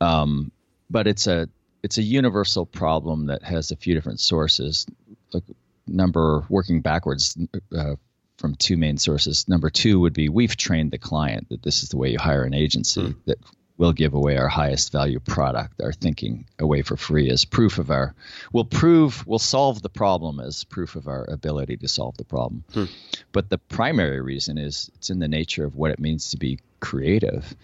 um, 0.00 0.50
but 0.90 1.06
it's 1.06 1.26
a 1.26 1.48
it's 1.82 1.98
a 1.98 2.02
universal 2.02 2.66
problem 2.66 3.26
that 3.26 3.42
has 3.42 3.70
a 3.70 3.76
few 3.76 3.94
different 3.94 4.20
sources. 4.20 4.86
Like 5.32 5.44
number 5.86 6.44
working 6.48 6.80
backwards 6.80 7.36
uh, 7.76 7.94
from 8.38 8.54
two 8.56 8.76
main 8.76 8.98
sources. 8.98 9.48
Number 9.48 9.70
two 9.70 10.00
would 10.00 10.14
be 10.14 10.28
we've 10.28 10.56
trained 10.56 10.90
the 10.90 10.98
client 10.98 11.48
that 11.50 11.62
this 11.62 11.82
is 11.82 11.90
the 11.90 11.96
way 11.96 12.10
you 12.10 12.18
hire 12.18 12.44
an 12.44 12.54
agency 12.54 13.02
mm. 13.02 13.16
that 13.26 13.38
we'll 13.76 13.92
give 13.92 14.14
away 14.14 14.36
our 14.36 14.48
highest 14.48 14.92
value 14.92 15.20
product, 15.20 15.80
our 15.82 15.92
thinking 15.92 16.46
away 16.58 16.82
for 16.82 16.96
free 16.96 17.30
as 17.30 17.44
proof 17.44 17.78
of 17.78 17.90
our, 17.90 18.14
we'll 18.52 18.64
prove, 18.64 19.26
we'll 19.26 19.38
solve 19.38 19.82
the 19.82 19.88
problem 19.88 20.40
as 20.40 20.64
proof 20.64 20.94
of 20.96 21.08
our 21.08 21.28
ability 21.28 21.76
to 21.76 21.88
solve 21.88 22.16
the 22.16 22.24
problem. 22.24 22.64
Hmm. 22.72 22.84
But 23.32 23.50
the 23.50 23.58
primary 23.58 24.20
reason 24.20 24.58
is 24.58 24.90
it's 24.94 25.10
in 25.10 25.18
the 25.18 25.28
nature 25.28 25.64
of 25.64 25.74
what 25.74 25.90
it 25.90 25.98
means 25.98 26.30
to 26.30 26.36
be 26.36 26.60
creative. 26.80 27.56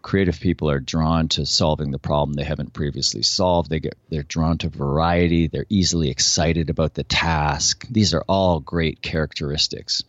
Creative 0.00 0.38
people 0.38 0.70
are 0.70 0.78
drawn 0.78 1.26
to 1.28 1.44
solving 1.44 1.90
the 1.90 1.98
problem 1.98 2.34
they 2.34 2.44
haven't 2.44 2.72
previously 2.72 3.22
solved. 3.22 3.68
They 3.68 3.80
get 3.80 3.98
they're 4.10 4.22
drawn 4.22 4.58
to 4.58 4.68
variety. 4.68 5.48
They're 5.48 5.66
easily 5.68 6.08
excited 6.08 6.70
about 6.70 6.94
the 6.94 7.02
task. 7.02 7.84
These 7.90 8.14
are 8.14 8.24
all 8.28 8.60
great 8.60 9.02
characteristics. 9.02 10.04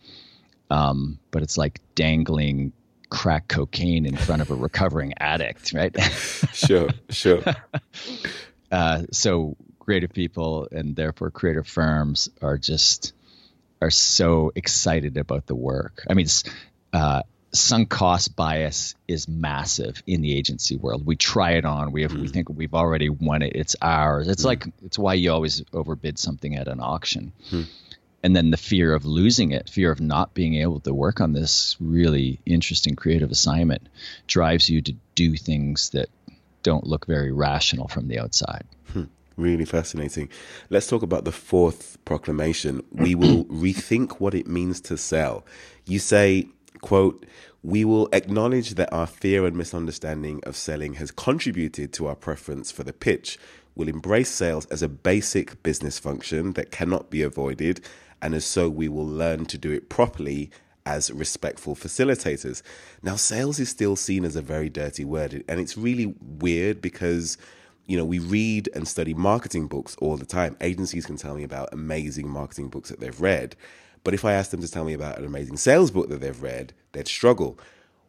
Um, 0.70 1.18
but 1.32 1.42
it's 1.42 1.58
like 1.58 1.80
dangling 1.96 2.72
crack 3.10 3.48
cocaine 3.48 4.06
in 4.06 4.16
front 4.16 4.40
of 4.40 4.50
a 4.50 4.54
recovering 4.54 5.12
addict, 5.18 5.72
right? 5.74 5.94
sure, 6.52 6.88
sure. 7.10 7.42
Uh, 8.72 9.02
so 9.10 9.56
creative 9.80 10.12
people 10.12 10.68
and 10.70 10.94
therefore 10.94 11.28
creative 11.32 11.66
firms 11.66 12.28
are 12.40 12.56
just 12.56 13.12
are 13.82 13.90
so 13.90 14.52
excited 14.54 15.16
about 15.16 15.44
the 15.46 15.56
work. 15.56 16.04
I 16.08 16.14
mean, 16.14 16.28
uh, 16.92 17.24
sunk 17.52 17.88
cost 17.88 18.36
bias 18.36 18.94
is 19.08 19.26
massive 19.26 20.04
in 20.06 20.20
the 20.20 20.36
agency 20.36 20.76
world. 20.76 21.04
We 21.04 21.16
try 21.16 21.54
it 21.54 21.64
on. 21.64 21.90
We 21.90 22.02
have, 22.02 22.12
mm. 22.12 22.20
we 22.20 22.28
think 22.28 22.48
we've 22.48 22.74
already 22.74 23.08
won 23.08 23.42
it. 23.42 23.56
It's 23.56 23.74
ours. 23.82 24.28
It's 24.28 24.42
mm. 24.42 24.46
like 24.46 24.66
it's 24.84 24.96
why 24.96 25.14
you 25.14 25.32
always 25.32 25.64
overbid 25.72 26.16
something 26.16 26.54
at 26.54 26.68
an 26.68 26.78
auction. 26.78 27.32
Mm 27.50 27.66
and 28.22 28.36
then 28.36 28.50
the 28.50 28.56
fear 28.56 28.94
of 28.94 29.04
losing 29.04 29.52
it, 29.52 29.68
fear 29.68 29.90
of 29.90 30.00
not 30.00 30.34
being 30.34 30.54
able 30.54 30.80
to 30.80 30.92
work 30.92 31.20
on 31.20 31.32
this 31.32 31.76
really 31.80 32.40
interesting 32.44 32.94
creative 32.94 33.30
assignment 33.30 33.88
drives 34.26 34.68
you 34.68 34.82
to 34.82 34.94
do 35.14 35.36
things 35.36 35.90
that 35.90 36.08
don't 36.62 36.86
look 36.86 37.06
very 37.06 37.32
rational 37.32 37.88
from 37.88 38.08
the 38.08 38.18
outside. 38.18 38.64
Hmm. 38.92 39.04
Really 39.36 39.64
fascinating. 39.64 40.28
Let's 40.68 40.86
talk 40.86 41.02
about 41.02 41.24
the 41.24 41.32
fourth 41.32 41.96
proclamation. 42.04 42.82
We 42.92 43.14
will 43.14 43.46
rethink 43.46 44.20
what 44.20 44.34
it 44.34 44.46
means 44.46 44.80
to 44.82 44.98
sell. 44.98 45.46
You 45.86 45.98
say, 45.98 46.48
quote, 46.82 47.24
we 47.62 47.84
will 47.84 48.08
acknowledge 48.12 48.74
that 48.74 48.92
our 48.92 49.06
fear 49.06 49.46
and 49.46 49.56
misunderstanding 49.56 50.40
of 50.44 50.56
selling 50.56 50.94
has 50.94 51.10
contributed 51.10 51.92
to 51.94 52.06
our 52.06 52.14
preference 52.14 52.70
for 52.70 52.84
the 52.84 52.92
pitch. 52.92 53.38
We'll 53.74 53.88
embrace 53.88 54.30
sales 54.30 54.66
as 54.66 54.82
a 54.82 54.88
basic 54.88 55.62
business 55.62 55.98
function 55.98 56.52
that 56.54 56.70
cannot 56.70 57.10
be 57.10 57.22
avoided 57.22 57.80
and 58.22 58.34
as 58.34 58.44
so 58.44 58.68
we 58.68 58.88
will 58.88 59.06
learn 59.06 59.46
to 59.46 59.58
do 59.58 59.70
it 59.72 59.88
properly 59.88 60.50
as 60.86 61.10
respectful 61.10 61.76
facilitators. 61.76 62.62
Now, 63.02 63.16
sales 63.16 63.60
is 63.60 63.68
still 63.68 63.96
seen 63.96 64.24
as 64.24 64.36
a 64.36 64.42
very 64.42 64.68
dirty 64.68 65.04
word, 65.04 65.44
and 65.48 65.60
it's 65.60 65.76
really 65.76 66.14
weird 66.20 66.80
because 66.80 67.36
you 67.90 67.96
know, 67.96 68.04
we 68.04 68.20
read 68.20 68.68
and 68.72 68.86
study 68.86 69.14
marketing 69.14 69.66
books 69.66 69.96
all 70.00 70.16
the 70.16 70.24
time. 70.24 70.56
Agencies 70.60 71.06
can 71.06 71.16
tell 71.16 71.34
me 71.34 71.42
about 71.42 71.72
amazing 71.72 72.28
marketing 72.28 72.68
books 72.68 72.88
that 72.88 73.00
they've 73.00 73.20
read. 73.20 73.56
But 74.04 74.14
if 74.14 74.24
I 74.24 74.32
ask 74.32 74.52
them 74.52 74.60
to 74.60 74.70
tell 74.70 74.84
me 74.84 74.94
about 74.94 75.18
an 75.18 75.24
amazing 75.24 75.56
sales 75.56 75.90
book 75.90 76.08
that 76.08 76.20
they've 76.20 76.40
read, 76.40 76.72
they'd 76.92 77.08
struggle. 77.08 77.58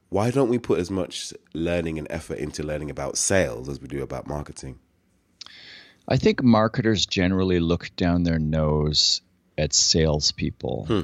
Why 0.10 0.30
don't 0.30 0.50
we 0.50 0.60
put 0.60 0.80
as 0.80 0.92
much 0.92 1.34
learning 1.56 1.98
and 1.98 2.06
effort 2.12 2.38
into 2.38 2.62
learning 2.62 2.92
about 2.92 3.18
sales 3.18 3.68
as 3.70 3.82
we 3.82 3.88
do 3.88 4.04
about 4.04 4.28
marketing? 4.28 4.78
I 6.08 6.18
think 6.18 6.44
marketers 6.44 7.08
generally 7.08 7.60
look 7.60 7.90
down 7.96 8.22
their 8.22 8.38
nose 8.38 9.22
at 9.58 9.74
salespeople 9.74 10.86
hmm. 10.88 11.02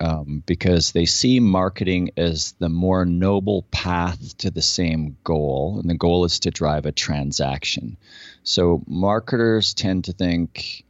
um, 0.00 0.42
because 0.46 0.92
they 0.92 1.06
see 1.06 1.40
marketing 1.40 2.10
as 2.16 2.52
the 2.58 2.68
more 2.68 3.04
noble 3.04 3.62
path 3.70 4.36
to 4.38 4.50
the 4.50 4.62
same 4.62 5.16
goal, 5.24 5.78
and 5.80 5.88
the 5.88 5.94
goal 5.94 6.24
is 6.24 6.40
to 6.40 6.50
drive 6.50 6.86
a 6.86 6.92
transaction. 6.92 7.96
So 8.42 8.82
marketers 8.86 9.74
tend 9.74 10.04
to 10.04 10.12
think, 10.12 10.84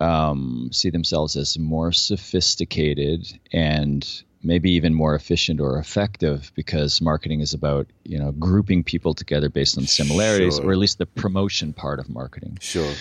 um, 0.00 0.70
see 0.72 0.90
themselves 0.90 1.36
as 1.36 1.58
more 1.58 1.92
sophisticated 1.92 3.26
and 3.52 4.06
maybe 4.42 4.72
even 4.72 4.92
more 4.94 5.14
efficient 5.14 5.60
or 5.60 5.78
effective 5.78 6.50
because 6.54 7.00
marketing 7.00 7.40
is 7.40 7.54
about 7.54 7.86
you 8.04 8.18
know 8.18 8.32
grouping 8.32 8.82
people 8.82 9.14
together 9.14 9.48
based 9.48 9.78
on 9.78 9.86
similarities 9.86 10.56
sure. 10.56 10.66
or 10.66 10.72
at 10.72 10.78
least 10.78 10.98
the 10.98 11.06
promotion 11.06 11.72
part 11.72 12.00
of 12.00 12.08
marketing 12.08 12.58
sure 12.60 12.92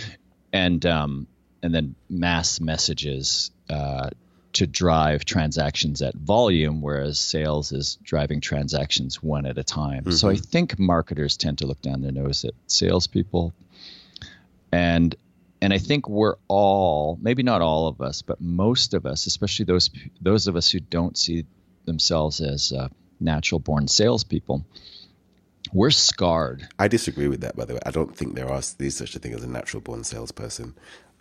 and 0.54 0.86
um, 0.86 1.28
and 1.64 1.74
then 1.74 1.96
mass 2.10 2.60
messages 2.60 3.52
uh, 3.70 4.10
to 4.54 4.68
drive 4.68 5.24
transactions 5.24 6.02
at 6.02 6.14
volume, 6.16 6.82
whereas 6.82 7.20
sales 7.20 7.72
is 7.72 7.98
driving 8.04 8.42
transactions 8.42 9.24
one 9.24 9.46
at 9.46 9.58
a 9.58 9.64
time. 9.64 10.04
Mm-hmm. 10.04 10.12
So 10.12 10.30
I 10.30 10.36
think 10.36 10.78
marketers 10.78 11.38
tend 11.38 11.60
to 11.60 11.68
look 11.68 11.82
down 11.82 12.02
their 12.02 12.12
nose 12.12 12.44
at 12.44 12.54
salespeople, 12.68 13.54
and 14.72 15.16
and 15.62 15.74
I 15.74 15.78
think 15.78 16.10
we're 16.10 16.36
all, 16.48 17.20
maybe 17.22 17.44
not 17.44 17.62
all 17.62 17.88
of 17.88 18.02
us, 18.02 18.24
but 18.24 18.42
most 18.42 18.96
of 18.96 19.06
us, 19.06 19.28
especially 19.28 19.66
those 19.66 19.90
those 20.20 20.48
of 20.48 20.56
us 20.56 20.70
who 20.70 20.80
don't 20.80 21.18
see 21.18 21.46
themselves 21.86 22.42
as 22.42 22.72
uh, 22.74 22.90
natural 23.20 23.60
born 23.60 23.88
salespeople, 23.88 24.66
we're 25.72 25.92
scarred. 25.92 26.68
I 26.80 26.88
disagree 26.88 27.28
with 27.28 27.42
that, 27.42 27.56
by 27.56 27.66
the 27.66 27.76
way. 27.76 27.80
I 27.86 27.92
don't 27.92 28.16
think 28.16 28.36
there 28.36 28.50
are 28.50 28.62
there's 28.78 28.98
such 28.98 29.16
a 29.16 29.20
thing 29.20 29.34
as 29.34 29.44
a 29.44 29.48
natural 29.48 29.82
born 29.82 30.04
salesperson. 30.04 30.74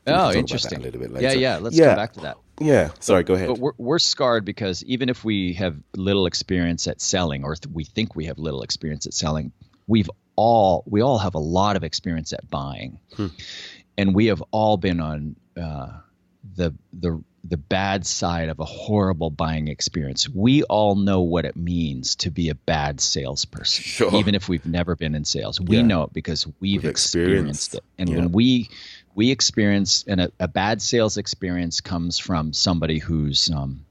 Oh, 0.06 0.32
interesting. 0.32 0.80
a 0.80 0.82
little 0.82 1.00
bit 1.00 1.12
later. 1.12 1.28
Yeah, 1.28 1.32
yeah. 1.32 1.58
Let's 1.58 1.76
yeah. 1.76 1.88
come 1.88 1.96
back 1.96 2.12
to 2.14 2.20
that. 2.20 2.36
Yeah. 2.60 2.90
Sorry. 3.00 3.22
Go 3.24 3.34
ahead. 3.34 3.48
But 3.48 3.58
we're, 3.58 3.72
we're 3.78 3.98
scarred 3.98 4.44
because 4.44 4.84
even 4.84 5.08
if 5.08 5.24
we 5.24 5.54
have 5.54 5.76
little 5.94 6.26
experience 6.26 6.86
at 6.86 7.00
selling, 7.00 7.44
or 7.44 7.54
th- 7.54 7.72
we 7.72 7.84
think 7.84 8.14
we 8.16 8.26
have 8.26 8.38
little 8.38 8.62
experience 8.62 9.06
at 9.06 9.14
selling, 9.14 9.52
we've 9.86 10.10
all 10.36 10.84
we 10.86 11.00
all 11.00 11.18
have 11.18 11.34
a 11.34 11.38
lot 11.40 11.76
of 11.76 11.84
experience 11.84 12.32
at 12.32 12.48
buying, 12.48 12.98
hmm. 13.14 13.26
and 13.98 14.14
we 14.14 14.26
have 14.26 14.42
all 14.50 14.76
been 14.76 15.00
on 15.00 15.36
uh, 15.60 15.90
the 16.56 16.74
the 16.92 17.22
the 17.44 17.56
bad 17.56 18.06
side 18.06 18.48
of 18.48 18.60
a 18.60 18.64
horrible 18.64 19.30
buying 19.30 19.68
experience. 19.68 20.28
We 20.28 20.62
all 20.64 20.94
know 20.94 21.22
what 21.22 21.44
it 21.44 21.56
means 21.56 22.16
to 22.16 22.30
be 22.30 22.50
a 22.50 22.54
bad 22.54 23.00
salesperson, 23.00 23.82
sure. 23.82 24.14
even 24.14 24.34
if 24.34 24.48
we've 24.48 24.66
never 24.66 24.94
been 24.94 25.14
in 25.14 25.24
sales. 25.24 25.60
We 25.60 25.76
yeah. 25.76 25.82
know 25.82 26.02
it 26.02 26.12
because 26.12 26.46
we've, 26.46 26.54
we've 26.60 26.84
experienced. 26.84 27.74
experienced. 27.74 27.74
it. 27.74 27.84
And 27.98 28.08
yeah. 28.08 28.16
when 28.16 28.32
we 28.32 28.70
we 29.20 29.30
experience 29.30 30.02
and 30.08 30.18
a, 30.18 30.32
a, 30.40 30.48
bad 30.48 30.80
sales 30.80 31.18
experience 31.18 31.82
comes 31.82 32.18
from 32.18 32.54
somebody 32.54 32.98
who's 32.98 33.50
um, 33.50 33.84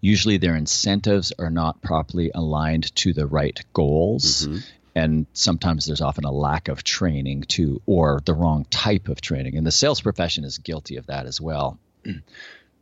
usually 0.00 0.38
their 0.38 0.56
incentives 0.56 1.32
are 1.38 1.50
not 1.50 1.80
properly 1.80 2.32
aligned 2.34 2.92
to 2.96 3.12
the 3.12 3.28
right 3.28 3.64
goals. 3.72 4.48
Mm-hmm. 4.48 4.58
And 4.96 5.26
sometimes 5.34 5.86
there's 5.86 6.00
often 6.00 6.24
a 6.24 6.32
lack 6.32 6.66
of 6.66 6.82
training 6.82 7.42
too, 7.42 7.80
or 7.86 8.22
the 8.24 8.34
wrong 8.34 8.66
type 8.68 9.08
of 9.08 9.20
training. 9.20 9.56
And 9.56 9.64
the 9.64 9.70
sales 9.70 10.00
profession 10.00 10.42
is 10.42 10.58
guilty 10.58 10.96
of 10.96 11.06
that 11.06 11.26
as 11.26 11.40
well. 11.40 11.78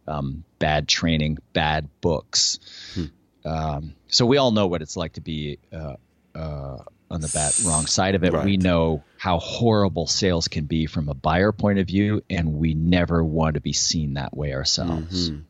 um, 0.08 0.44
bad 0.58 0.88
training, 0.88 1.36
bad 1.52 1.86
books. 2.00 2.60
Hmm. 2.94 3.04
Um, 3.44 3.94
so 4.08 4.24
we 4.24 4.38
all 4.38 4.52
know 4.52 4.68
what 4.68 4.80
it's 4.80 4.96
like 4.96 5.12
to 5.14 5.20
be 5.20 5.58
uh, 5.70 5.96
uh, 6.34 6.78
on 7.12 7.20
the 7.20 7.28
bad 7.28 7.52
wrong 7.64 7.86
side 7.86 8.14
of 8.14 8.24
it. 8.24 8.32
Right. 8.32 8.44
We 8.44 8.56
know 8.56 9.04
how 9.18 9.38
horrible 9.38 10.06
sales 10.06 10.48
can 10.48 10.64
be 10.64 10.86
from 10.86 11.08
a 11.08 11.14
buyer 11.14 11.52
point 11.52 11.78
of 11.78 11.86
view, 11.86 12.22
and 12.28 12.54
we 12.54 12.74
never 12.74 13.22
want 13.22 13.54
to 13.54 13.60
be 13.60 13.72
seen 13.72 14.14
that 14.14 14.36
way 14.36 14.54
ourselves. 14.54 15.30
Mm-hmm. 15.30 15.40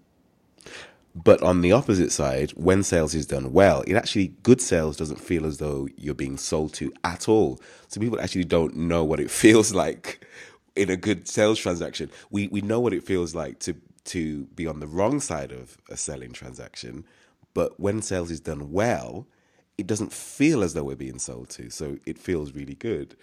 But 1.14 1.42
on 1.42 1.60
the 1.60 1.72
opposite 1.72 2.10
side, 2.10 2.52
when 2.52 2.82
sales 2.82 3.14
is 3.14 3.26
done 3.26 3.52
well, 3.52 3.82
it 3.86 3.94
actually 3.94 4.28
good 4.42 4.60
sales 4.60 4.96
doesn't 4.96 5.20
feel 5.20 5.44
as 5.44 5.58
though 5.58 5.88
you're 5.96 6.14
being 6.14 6.38
sold 6.38 6.72
to 6.74 6.92
at 7.04 7.28
all. 7.28 7.60
So 7.88 8.00
people 8.00 8.20
actually 8.20 8.44
don't 8.44 8.76
know 8.76 9.04
what 9.04 9.20
it 9.20 9.30
feels 9.42 9.74
like 9.74 10.26
in 10.74 10.90
a 10.90 10.96
good 10.96 11.28
sales 11.28 11.58
transaction. 11.58 12.10
We 12.30 12.48
we 12.48 12.62
know 12.62 12.80
what 12.80 12.94
it 12.94 13.04
feels 13.04 13.34
like 13.34 13.58
to 13.60 13.76
to 14.04 14.44
be 14.46 14.66
on 14.66 14.80
the 14.80 14.86
wrong 14.86 15.20
side 15.20 15.52
of 15.52 15.76
a 15.88 15.96
selling 15.96 16.32
transaction, 16.32 17.04
but 17.54 17.78
when 17.78 18.02
sales 18.02 18.30
is 18.30 18.40
done 18.40 18.72
well, 18.72 19.26
it 19.78 19.86
doesn't 19.86 20.12
feel 20.12 20.62
as 20.62 20.74
though 20.74 20.84
we're 20.84 20.96
being 20.96 21.18
sold 21.18 21.48
to. 21.50 21.70
So 21.70 21.98
it 22.06 22.18
feels 22.18 22.52
really 22.52 22.74
good. 22.74 23.16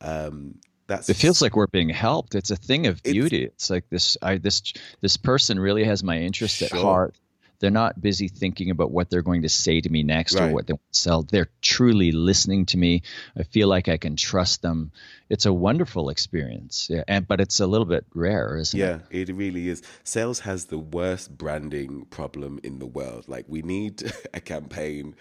Um, 0.00 0.60
that's 0.86 1.08
it 1.08 1.16
feels 1.16 1.40
like 1.40 1.56
we're 1.56 1.66
being 1.66 1.88
helped. 1.88 2.34
It's 2.34 2.50
a 2.50 2.56
thing 2.56 2.86
of 2.86 3.02
beauty. 3.02 3.44
It's, 3.44 3.54
it's 3.54 3.70
like 3.70 3.88
this. 3.88 4.16
I 4.20 4.36
this 4.36 4.74
this 5.00 5.16
person 5.16 5.58
really 5.58 5.84
has 5.84 6.02
my 6.02 6.18
interest 6.18 6.56
sure. 6.56 6.68
at 6.70 6.72
heart. 6.72 7.16
They're 7.60 7.70
not 7.70 8.00
busy 8.02 8.28
thinking 8.28 8.70
about 8.70 8.90
what 8.90 9.08
they're 9.08 9.22
going 9.22 9.42
to 9.42 9.48
say 9.48 9.80
to 9.80 9.88
me 9.88 10.02
next 10.02 10.34
right. 10.34 10.50
or 10.50 10.52
what 10.52 10.66
they 10.66 10.74
want 10.74 10.92
to 10.92 11.00
sell. 11.00 11.22
They're 11.22 11.48
truly 11.62 12.12
listening 12.12 12.66
to 12.66 12.76
me. 12.76 13.02
I 13.38 13.44
feel 13.44 13.68
like 13.68 13.88
I 13.88 13.96
can 13.96 14.16
trust 14.16 14.60
them. 14.60 14.92
It's 15.30 15.46
a 15.46 15.52
wonderful 15.52 16.10
experience. 16.10 16.88
Yeah, 16.90 17.04
and 17.08 17.26
but 17.26 17.40
it's 17.40 17.60
a 17.60 17.66
little 17.66 17.86
bit 17.86 18.04
rare, 18.12 18.58
isn't 18.58 18.78
yeah, 18.78 18.96
it? 18.96 19.02
Yeah, 19.10 19.20
it 19.22 19.34
really 19.34 19.68
is. 19.70 19.82
Sales 20.02 20.40
has 20.40 20.66
the 20.66 20.78
worst 20.78 21.38
branding 21.38 22.04
problem 22.06 22.60
in 22.62 22.80
the 22.80 22.86
world. 22.86 23.28
Like 23.28 23.46
we 23.48 23.62
need 23.62 24.12
a 24.34 24.40
campaign 24.40 25.14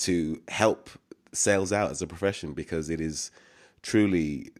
to 0.00 0.40
help 0.48 0.90
sales 1.32 1.72
out 1.72 1.90
as 1.90 2.02
a 2.02 2.06
profession 2.06 2.52
because 2.52 2.90
it 2.90 3.00
is 3.00 3.30
truly 3.82 4.50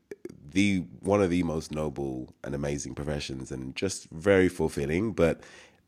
the 0.52 0.78
one 1.00 1.22
of 1.22 1.30
the 1.30 1.42
most 1.42 1.72
noble 1.72 2.32
and 2.44 2.54
amazing 2.54 2.94
professions 2.94 3.50
and 3.50 3.74
just 3.76 4.08
very 4.10 4.48
fulfilling 4.48 5.12
but 5.12 5.40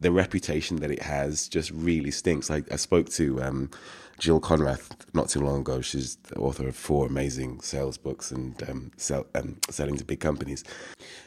the 0.03 0.11
reputation 0.11 0.79
that 0.79 0.91
it 0.91 1.03
has 1.03 1.49
just 1.49 1.71
really 1.71 2.11
stinks. 2.11 2.51
I, 2.51 2.62
I 2.73 2.77
spoke 2.77 3.09
to 3.11 3.41
um, 3.41 3.71
Jill 4.19 4.41
Konrath 4.41 4.91
not 5.15 5.29
too 5.29 5.41
long 5.41 5.61
ago. 5.61 5.81
She's 5.81 6.17
the 6.17 6.37
author 6.37 6.67
of 6.67 6.75
four 6.75 7.07
amazing 7.07 7.61
sales 7.61 7.99
books 7.99 8.33
and 8.33 8.61
um, 8.69 8.91
sell, 8.97 9.27
um, 9.37 9.59
selling 9.71 9.97
to 9.99 10.05
big 10.05 10.19
companies. 10.19 10.65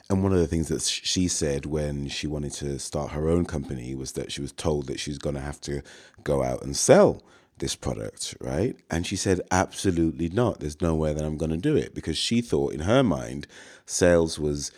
And 0.10 0.24
one 0.24 0.34
of 0.34 0.40
the 0.40 0.48
things 0.48 0.68
that 0.68 0.82
she 0.82 1.30
said 1.30 1.66
when 1.66 2.10
she 2.10 2.28
wanted 2.28 2.52
to 2.54 2.78
start 2.78 3.12
her 3.12 3.30
own 3.30 3.46
company 3.46 3.96
was 3.96 4.12
that 4.12 4.32
she 4.32 4.42
was 4.42 4.52
told 4.52 4.88
that 4.88 5.00
she's 5.00 5.18
going 5.18 5.36
to 5.36 5.42
have 5.42 5.62
to 5.62 5.82
go 6.24 6.44
out 6.44 6.62
and 6.62 6.76
sell 6.76 7.24
this 7.58 7.76
product, 7.76 8.36
right? 8.42 8.76
And 8.90 9.08
she 9.08 9.16
said, 9.16 9.42
absolutely 9.52 10.30
not. 10.30 10.60
There's 10.60 10.82
no 10.82 10.96
way 10.96 11.14
that 11.14 11.24
I'm 11.24 11.38
going 11.38 11.52
to 11.52 11.58
do 11.58 11.76
it 11.76 11.96
because 11.96 12.18
she 12.18 12.42
thought 12.42 12.74
in 12.74 12.82
her 12.82 13.04
mind 13.04 13.48
sales 13.86 14.38
was 14.38 14.72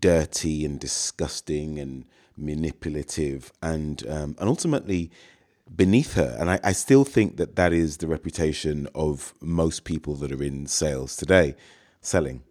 dirty 0.00 0.64
and 0.64 0.80
disgusting 0.80 1.78
and 1.78 2.04
manipulative 2.36 3.52
and 3.62 4.06
um, 4.08 4.36
and 4.38 4.48
ultimately 4.48 5.10
beneath 5.74 6.14
her. 6.14 6.36
And 6.38 6.50
I, 6.50 6.60
I 6.62 6.72
still 6.72 7.04
think 7.04 7.36
that 7.36 7.56
that 7.56 7.72
is 7.72 7.98
the 7.98 8.06
reputation 8.06 8.88
of 8.94 9.34
most 9.40 9.84
people 9.84 10.14
that 10.16 10.32
are 10.32 10.42
in 10.42 10.66
sales 10.66 11.16
today, 11.16 11.54
selling. 12.00 12.42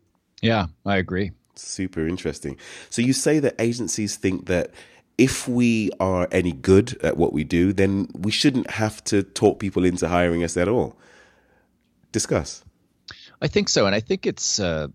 Yeah, 0.42 0.68
I 0.86 0.98
agree. 0.98 1.32
Super 1.56 2.08
interesting. 2.08 2.58
So 2.90 3.02
you 3.02 3.14
say 3.14 3.40
that 3.40 3.56
agencies 3.60 4.18
think 4.18 4.48
that 4.48 4.72
if 5.18 5.48
we 5.48 5.92
are 6.00 6.28
any 6.32 6.52
good 6.52 6.98
at 7.04 7.18
what 7.18 7.34
we 7.34 7.44
do, 7.44 7.74
then 7.74 8.10
we 8.14 8.32
shouldn't 8.32 8.70
have 8.72 9.04
to 9.06 9.24
talk 9.24 9.60
people 9.60 9.86
into 9.86 10.08
hiring 10.08 10.44
us 10.44 10.58
at 10.58 10.68
all. 10.68 10.98
Discuss. 12.12 12.64
I 13.42 13.48
think 13.48 13.70
so, 13.70 13.86
and 13.86 13.96
I 13.96 14.00
think 14.00 14.26
it's 14.26 14.60
uh, 14.60 14.88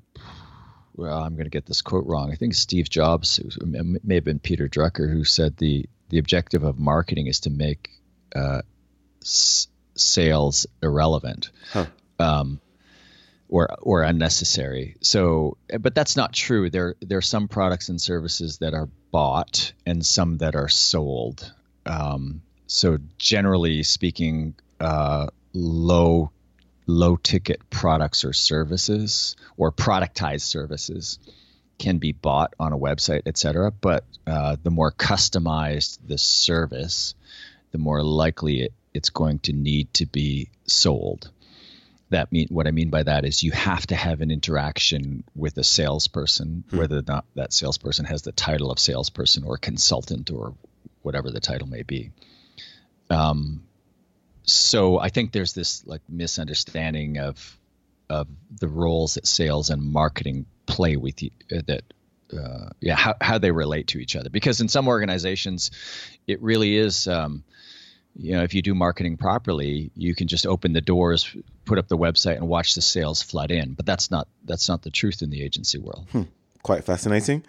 well, 0.97 1.23
I'm 1.23 1.35
going 1.35 1.45
to 1.45 1.51
get 1.51 1.67
this 1.67 1.83
quote 1.83 2.07
wrong. 2.07 2.31
I 2.33 2.37
think 2.37 2.55
Steve 2.55 2.89
Jobs, 2.91 3.41
may 3.65 4.15
have 4.17 4.25
been 4.25 4.39
Peter 4.39 4.69
Drucker, 4.69 5.11
who 5.11 5.25
said 5.25 5.57
the 5.57 5.87
the 6.09 6.19
objective 6.19 6.65
of 6.65 6.79
marketing 6.79 7.29
is 7.29 7.41
to 7.41 7.51
make 7.51 7.91
uh, 8.35 8.63
s- 9.23 9.69
sales 9.95 10.67
irrelevant. 10.83 11.51
Huh. 11.73 11.87
Um, 12.19 12.61
or 13.51 13.69
or 13.83 14.03
unnecessary. 14.03 14.97
So, 15.03 15.59
but 15.81 15.95
that's 15.95 16.17
not 16.17 16.33
true. 16.33 16.71
There 16.71 16.95
there 17.01 17.19
are 17.19 17.23
some 17.23 17.49
products 17.49 17.89
and 17.89 18.01
services 18.01 18.59
that 18.59 18.73
are 18.73 18.89
bought 19.11 19.73
and 19.85 20.07
some 20.07 20.39
that 20.39 20.55
are 20.55 20.69
sold. 20.69 21.53
Um, 21.85 22.43
so, 22.67 22.99
generally 23.19 23.83
speaking, 23.83 24.55
uh, 24.79 25.27
low 25.53 26.31
low 26.87 27.17
ticket 27.17 27.69
products 27.71 28.25
or 28.25 28.33
services 28.33 29.37
or 29.57 29.71
productized 29.71 30.43
services 30.43 31.19
can 31.79 31.99
be 31.99 32.13
bought 32.13 32.55
on 32.59 32.73
a 32.73 32.79
website, 32.79 33.23
etc. 33.27 33.71
But 33.71 34.05
uh, 34.27 34.57
the 34.63 34.71
more 34.71 34.93
customized 34.93 35.99
the 36.07 36.19
service, 36.19 37.15
the 37.73 37.79
more 37.79 38.03
likely 38.03 38.63
it, 38.63 38.73
it's 38.93 39.11
going 39.11 39.39
to 39.41 39.53
need 39.53 39.93
to 39.95 40.07
be 40.07 40.51
sold. 40.67 41.31
That 42.11 42.33
mean 42.33 42.49
what 42.51 42.67
I 42.67 42.73
mean 42.73 42.91
by 42.91 43.05
that 43.05 43.25
is 43.25 43.43
you 43.43 43.53
have 43.53 43.87
to 43.89 43.95
have 43.95 44.21
an 44.21 44.31
interaction 44.31 45.25
with 45.35 45.57
a 45.59 45.65
salesperson, 45.65 46.65
hmm. 46.69 46.79
whether 46.79 46.99
or 46.99 47.05
not 47.07 47.25
that 47.35 47.53
salesperson 47.53 48.05
has 48.05 48.23
the 48.23 48.33
title 48.33 48.71
of 48.71 48.79
salesperson 48.79 49.45
or 49.45 49.57
consultant 49.57 50.31
or 50.31 50.55
whatever 51.03 51.31
the 51.31 51.41
title 51.41 51.69
may 51.69 51.83
be. 51.83 52.11
Um, 53.09 53.63
so 54.45 54.99
I 54.99 55.09
think 55.09 55.33
there's 55.33 55.53
this 55.53 55.87
like 55.87 56.03
misunderstanding 56.09 57.19
of 57.19 57.57
of 58.09 58.27
the 58.59 58.69
roles 58.69 59.15
that 59.15 59.27
sales 59.27 59.71
and 59.71 59.81
marketing 59.83 60.47
play 60.67 60.97
with 60.97 61.23
you 61.23 61.31
uh, 61.57 61.63
that 61.67 61.85
uh, 62.37 62.69
yeah 62.81 62.97
how, 62.97 63.15
how 63.21 63.39
they 63.39 63.51
relate 63.51 63.89
to 63.89 63.99
each 63.99 64.17
other 64.17 64.31
because 64.31 64.61
in 64.61 64.69
some 64.69 64.89
organizations 64.89 65.71
it 66.27 66.43
really 66.43 66.77
is 66.77 67.07
um, 67.07 67.45
you 68.21 68.33
know 68.33 68.43
if 68.43 68.55
you 68.55 68.63
do 68.63 68.75
marketing 68.75 69.17
properly 69.17 69.91
you 69.97 70.15
can 70.15 70.29
just 70.29 70.47
open 70.47 70.73
the 70.73 70.81
doors 70.81 71.35
put 71.65 71.79
up 71.79 71.89
the 71.89 71.97
website 71.97 72.37
and 72.37 72.49
watch 72.49 72.75
the 72.75 72.83
sales 72.83 73.23
flood 73.23 73.51
in 73.51 73.73
but 73.73 73.87
that's 73.87 74.11
not 74.11 74.29
that's 74.45 74.69
not 74.69 74.83
the 74.83 74.91
truth 74.91 75.23
in 75.23 75.31
the 75.31 75.43
agency 75.43 75.79
world 75.79 76.07
hmm. 76.13 76.23
quite 76.63 76.85
fascinating 76.85 77.43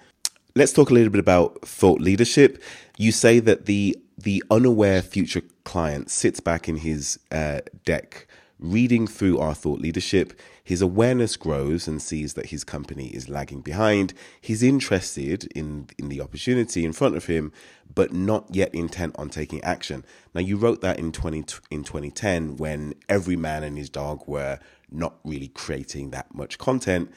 let's 0.56 0.74
talk 0.74 0.90
a 0.90 0.94
little 0.94 1.12
bit 1.12 1.20
about 1.20 1.62
thought 1.62 2.00
leadership 2.00 2.62
you 2.98 3.12
say 3.12 3.40
that 3.40 3.66
the 3.66 3.98
the 4.24 4.44
unaware 4.52 5.02
future 5.02 5.42
client 5.64 6.10
sits 6.10 6.40
back 6.40 6.68
in 6.68 6.78
his 6.78 7.20
uh, 7.32 7.62
deck, 7.86 8.28
reading 8.60 9.08
through 9.08 9.40
our 9.40 9.54
thought 9.54 9.80
leadership. 9.80 10.40
His 10.72 10.82
awareness 10.82 11.36
grows 11.36 11.86
and 11.86 12.02
sees 12.02 12.36
that 12.36 12.46
his 12.46 12.64
company 12.64 13.08
is 13.08 13.28
lagging 13.28 13.60
behind. 13.60 14.14
He's 14.40 14.64
interested 14.64 15.44
in, 15.54 15.90
in 15.98 16.08
the 16.08 16.22
opportunity 16.22 16.86
in 16.86 16.94
front 16.94 17.18
of 17.18 17.26
him, 17.26 17.52
but 17.94 18.14
not 18.14 18.46
yet 18.56 18.74
intent 18.74 19.18
on 19.20 19.28
taking 19.28 19.62
action. 19.66 20.06
Now, 20.34 20.40
you 20.40 20.56
wrote 20.56 20.80
that 20.80 20.98
in, 20.98 21.12
20, 21.12 21.40
in 21.72 21.84
2010 21.84 22.56
when 22.56 22.94
every 23.10 23.36
man 23.36 23.66
and 23.66 23.78
his 23.78 23.90
dog 23.90 24.26
were 24.28 24.60
not 24.90 25.16
really 25.26 25.50
creating 25.50 26.12
that 26.12 26.34
much 26.34 26.58
content. 26.58 27.12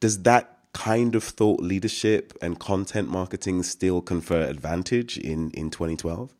Does 0.00 0.24
that 0.24 0.58
kind 0.72 1.14
of 1.14 1.22
thought 1.22 1.60
leadership 1.60 2.36
and 2.42 2.58
content 2.58 3.08
marketing 3.08 3.62
still 3.62 4.02
confer 4.02 4.42
advantage 4.42 5.16
in, 5.16 5.52
in 5.52 5.70
2012? 5.70 6.34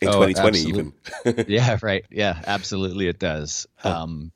in 0.00 0.08
oh, 0.08 0.26
2020 0.26 0.58
even 0.60 1.44
yeah 1.46 1.78
right 1.82 2.04
yeah 2.10 2.40
absolutely 2.46 3.06
it 3.06 3.18
does 3.18 3.66
huh. 3.76 4.02
um, 4.02 4.32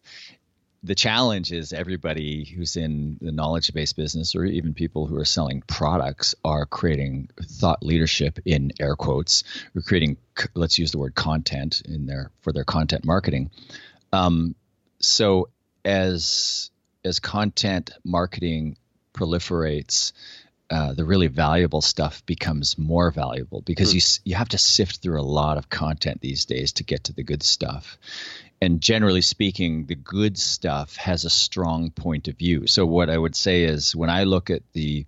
the 0.84 0.94
challenge 0.94 1.50
is 1.50 1.72
everybody 1.72 2.44
who's 2.44 2.76
in 2.76 3.16
the 3.22 3.32
knowledge 3.32 3.72
based 3.72 3.96
business 3.96 4.36
or 4.36 4.44
even 4.44 4.74
people 4.74 5.06
who 5.06 5.16
are 5.18 5.24
selling 5.24 5.62
products 5.66 6.34
are 6.44 6.66
creating 6.66 7.30
thought 7.42 7.82
leadership 7.82 8.38
in 8.44 8.70
air 8.78 8.94
quotes 8.94 9.44
we're 9.74 9.82
creating 9.82 10.18
let's 10.54 10.78
use 10.78 10.92
the 10.92 10.98
word 10.98 11.14
content 11.14 11.82
in 11.86 12.06
there 12.06 12.30
for 12.42 12.52
their 12.52 12.64
content 12.64 13.04
marketing 13.04 13.50
um, 14.12 14.54
so 15.00 15.48
as 15.84 16.70
as 17.04 17.18
content 17.18 17.90
marketing 18.04 18.76
proliferates 19.14 20.12
uh, 20.70 20.94
the 20.94 21.04
really 21.04 21.28
valuable 21.28 21.82
stuff 21.82 22.24
becomes 22.26 22.78
more 22.78 23.10
valuable 23.10 23.60
because 23.60 23.92
mm. 23.92 23.94
you 24.24 24.30
you 24.30 24.34
have 24.34 24.48
to 24.48 24.58
sift 24.58 24.96
through 25.02 25.20
a 25.20 25.22
lot 25.22 25.58
of 25.58 25.68
content 25.68 26.20
these 26.20 26.46
days 26.46 26.72
to 26.72 26.84
get 26.84 27.04
to 27.04 27.12
the 27.12 27.22
good 27.22 27.42
stuff. 27.42 27.98
And 28.64 28.80
generally 28.80 29.20
speaking, 29.20 29.84
the 29.84 29.94
good 29.94 30.38
stuff 30.38 30.96
has 30.96 31.26
a 31.26 31.30
strong 31.30 31.90
point 31.90 32.28
of 32.28 32.38
view. 32.38 32.66
So 32.66 32.86
what 32.86 33.10
I 33.10 33.18
would 33.18 33.36
say 33.36 33.64
is 33.64 33.94
when 33.94 34.08
I 34.08 34.24
look 34.24 34.48
at 34.48 34.62
the 34.72 35.04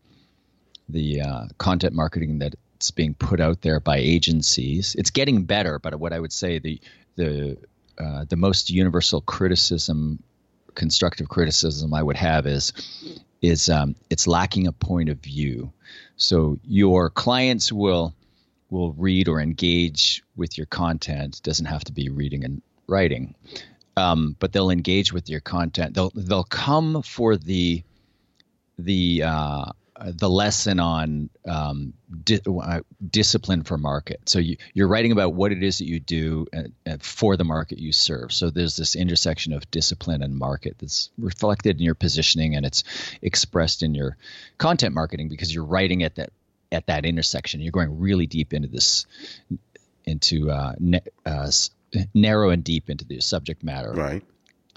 the 0.90 1.22
uh, 1.22 1.44
content 1.56 1.94
marketing 1.94 2.38
that's 2.38 2.90
being 2.90 3.14
put 3.14 3.40
out 3.40 3.62
there 3.62 3.80
by 3.80 3.96
agencies, 3.96 4.94
it's 4.94 5.08
getting 5.10 5.44
better. 5.44 5.78
But 5.78 5.94
what 5.98 6.12
I 6.12 6.20
would 6.20 6.34
say 6.34 6.58
the 6.58 6.80
the 7.14 7.56
uh, 7.98 8.26
the 8.28 8.36
most 8.36 8.68
universal 8.68 9.22
criticism, 9.22 10.22
constructive 10.74 11.30
criticism 11.30 11.94
I 11.94 12.02
would 12.02 12.18
have 12.18 12.46
is 12.46 12.74
is 13.40 13.70
um, 13.70 13.96
it's 14.10 14.26
lacking 14.26 14.66
a 14.66 14.72
point 14.72 15.08
of 15.08 15.20
view. 15.20 15.72
So 16.16 16.58
your 16.62 17.08
clients 17.08 17.72
will 17.72 18.14
will 18.68 18.92
read 18.92 19.28
or 19.28 19.40
engage 19.40 20.22
with 20.36 20.58
your 20.58 20.66
content. 20.66 21.38
It 21.38 21.42
doesn't 21.42 21.66
have 21.66 21.84
to 21.84 21.92
be 21.92 22.10
reading 22.10 22.44
and 22.44 22.60
writing, 22.86 23.34
um, 23.96 24.36
but 24.38 24.52
they'll 24.52 24.70
engage 24.70 25.12
with 25.12 25.28
your 25.28 25.40
content. 25.40 25.94
They'll 25.94 26.12
they'll 26.14 26.44
come 26.44 27.02
for 27.02 27.36
the 27.36 27.82
the 28.78 29.22
uh, 29.22 29.64
uh, 29.98 30.12
the 30.14 30.28
lesson 30.28 30.78
on 30.78 31.30
um, 31.48 31.94
di- 32.24 32.40
uh, 32.46 32.80
discipline 33.10 33.62
for 33.62 33.78
market. 33.78 34.20
So 34.28 34.38
you, 34.38 34.56
are 34.78 34.86
writing 34.86 35.12
about 35.12 35.32
what 35.32 35.52
it 35.52 35.62
is 35.62 35.78
that 35.78 35.86
you 35.86 36.00
do 36.00 36.46
uh, 36.54 36.64
uh, 36.86 36.96
for 37.00 37.36
the 37.36 37.44
market 37.44 37.78
you 37.78 37.92
serve. 37.92 38.32
So 38.32 38.50
there's 38.50 38.76
this 38.76 38.94
intersection 38.94 39.54
of 39.54 39.70
discipline 39.70 40.22
and 40.22 40.36
market 40.36 40.76
that's 40.78 41.10
reflected 41.16 41.78
in 41.78 41.82
your 41.82 41.94
positioning 41.94 42.56
and 42.56 42.66
it's 42.66 42.84
expressed 43.22 43.82
in 43.82 43.94
your 43.94 44.18
content 44.58 44.94
marketing 44.94 45.28
because 45.28 45.54
you're 45.54 45.64
writing 45.64 46.02
at 46.02 46.16
that 46.16 46.30
at 46.72 46.86
that 46.86 47.06
intersection. 47.06 47.60
You're 47.60 47.72
going 47.72 47.98
really 47.98 48.26
deep 48.26 48.52
into 48.52 48.68
this, 48.68 49.06
into 50.04 50.50
uh, 50.50 50.74
ne- 50.78 51.00
narrow 52.14 52.50
and 52.50 52.62
deep 52.62 52.90
into 52.90 53.04
the 53.04 53.20
subject 53.20 53.62
matter. 53.62 53.92
Right. 53.92 54.24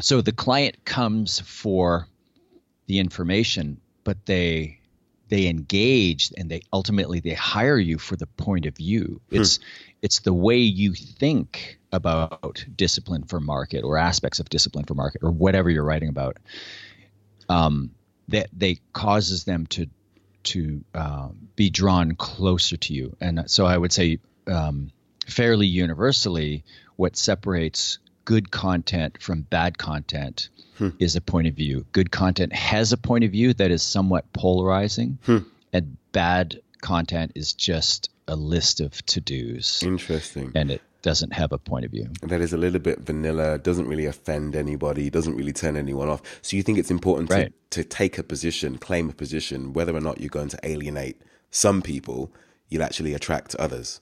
So 0.01 0.21
the 0.21 0.31
client 0.31 0.85
comes 0.85 1.39
for 1.39 2.07
the 2.87 2.99
information, 2.99 3.79
but 4.03 4.25
they 4.25 4.79
they 5.29 5.47
engage 5.47 6.31
and 6.37 6.49
they 6.49 6.61
ultimately 6.73 7.19
they 7.19 7.33
hire 7.33 7.77
you 7.77 7.97
for 7.97 8.15
the 8.15 8.25
point 8.25 8.65
of 8.65 8.75
view. 8.75 9.21
Hmm. 9.29 9.41
It's 9.41 9.59
it's 10.01 10.19
the 10.19 10.33
way 10.33 10.57
you 10.57 10.93
think 10.93 11.79
about 11.91 12.65
discipline 12.75 13.23
for 13.23 13.39
market 13.39 13.83
or 13.83 13.97
aspects 13.97 14.39
of 14.39 14.49
discipline 14.49 14.85
for 14.85 14.95
market 14.95 15.21
or 15.23 15.31
whatever 15.31 15.69
you're 15.69 15.83
writing 15.83 16.09
about. 16.09 16.37
Um, 17.47 17.91
that 18.27 18.47
they 18.53 18.77
causes 18.93 19.43
them 19.43 19.65
to 19.67 19.87
to 20.43 20.83
um, 20.93 21.49
be 21.55 21.69
drawn 21.69 22.15
closer 22.15 22.77
to 22.77 22.93
you, 22.93 23.15
and 23.19 23.49
so 23.49 23.65
I 23.65 23.77
would 23.77 23.91
say 23.91 24.19
um, 24.47 24.91
fairly 25.27 25.67
universally, 25.67 26.63
what 26.99 27.15
separates 27.15 27.97
good 28.25 28.51
content 28.51 29.21
from 29.21 29.41
bad 29.43 29.77
content 29.77 30.49
hmm. 30.77 30.89
is 30.99 31.15
a 31.15 31.21
point 31.21 31.47
of 31.47 31.53
view. 31.53 31.85
Good 31.93 32.11
content 32.11 32.51
has 32.51 32.91
a 32.91 32.97
point 32.97 33.23
of 33.23 33.31
view 33.31 33.53
that 33.53 33.71
is 33.71 33.81
somewhat 33.81 34.31
polarizing, 34.33 35.17
hmm. 35.25 35.37
and 35.71 35.95
bad 36.11 36.59
content 36.81 37.31
is 37.35 37.53
just 37.53 38.09
a 38.27 38.35
list 38.35 38.81
of 38.81 39.03
to 39.05 39.21
dos. 39.21 39.81
Interesting. 39.81 40.51
And 40.53 40.71
it 40.71 40.81
doesn't 41.01 41.31
have 41.31 41.53
a 41.53 41.57
point 41.57 41.85
of 41.85 41.91
view. 41.91 42.09
That 42.21 42.41
is 42.41 42.51
a 42.51 42.57
little 42.57 42.81
bit 42.81 42.99
vanilla, 42.99 43.57
doesn't 43.57 43.87
really 43.87 44.05
offend 44.05 44.53
anybody, 44.53 45.09
doesn't 45.09 45.37
really 45.37 45.53
turn 45.53 45.77
anyone 45.77 46.09
off. 46.09 46.21
So 46.41 46.57
you 46.57 46.63
think 46.63 46.79
it's 46.79 46.91
important 46.91 47.29
right. 47.29 47.53
to, 47.71 47.81
to 47.81 47.87
take 47.87 48.17
a 48.17 48.23
position, 48.23 48.77
claim 48.77 49.09
a 49.09 49.13
position, 49.13 49.71
whether 49.71 49.95
or 49.95 50.01
not 50.01 50.19
you're 50.19 50.29
going 50.29 50.49
to 50.49 50.59
alienate 50.63 51.21
some 51.49 51.81
people, 51.81 52.33
you'll 52.67 52.83
actually 52.83 53.13
attract 53.13 53.55
others. 53.55 54.01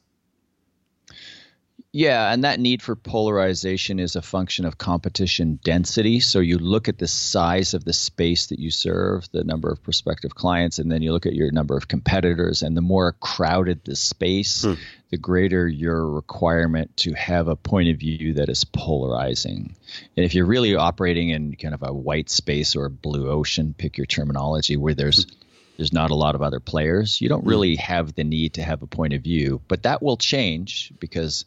Yeah, 1.93 2.31
and 2.31 2.43
that 2.43 2.59
need 2.59 2.81
for 2.81 2.95
polarization 2.95 3.99
is 3.99 4.15
a 4.15 4.21
function 4.21 4.65
of 4.65 4.77
competition 4.77 5.57
density. 5.63 6.19
So 6.19 6.39
you 6.39 6.57
look 6.57 6.89
at 6.89 6.97
the 6.97 7.07
size 7.07 7.73
of 7.73 7.85
the 7.85 7.93
space 7.93 8.47
that 8.47 8.59
you 8.59 8.71
serve, 8.71 9.27
the 9.31 9.45
number 9.45 9.69
of 9.71 9.81
prospective 9.81 10.35
clients, 10.35 10.79
and 10.79 10.91
then 10.91 11.01
you 11.01 11.13
look 11.13 11.25
at 11.25 11.33
your 11.33 11.49
number 11.51 11.77
of 11.77 11.87
competitors. 11.87 12.61
And 12.61 12.75
the 12.75 12.81
more 12.81 13.13
crowded 13.13 13.85
the 13.85 13.95
space, 13.95 14.63
hmm. 14.63 14.73
the 15.11 15.17
greater 15.17 15.65
your 15.65 16.05
requirement 16.05 16.95
to 16.97 17.13
have 17.13 17.47
a 17.47 17.55
point 17.55 17.89
of 17.89 17.97
view 17.97 18.33
that 18.33 18.49
is 18.49 18.65
polarizing. 18.65 19.73
And 20.17 20.25
if 20.25 20.35
you're 20.35 20.45
really 20.45 20.75
operating 20.75 21.29
in 21.29 21.55
kind 21.55 21.73
of 21.73 21.83
a 21.83 21.93
white 21.93 22.29
space 22.29 22.75
or 22.75 22.85
a 22.85 22.91
blue 22.91 23.29
ocean, 23.29 23.73
pick 23.75 23.97
your 23.97 24.07
terminology, 24.07 24.75
where 24.75 24.93
there's 24.93 25.23
hmm 25.23 25.31
there's 25.77 25.93
not 25.93 26.11
a 26.11 26.15
lot 26.15 26.35
of 26.35 26.41
other 26.41 26.59
players. 26.59 27.21
You 27.21 27.29
don't 27.29 27.43
hmm. 27.43 27.49
really 27.49 27.75
have 27.77 28.13
the 28.15 28.23
need 28.23 28.55
to 28.55 28.63
have 28.63 28.81
a 28.81 28.87
point 28.87 29.13
of 29.13 29.21
view, 29.21 29.61
but 29.67 29.83
that 29.83 30.01
will 30.01 30.17
change 30.17 30.91
because 30.99 31.45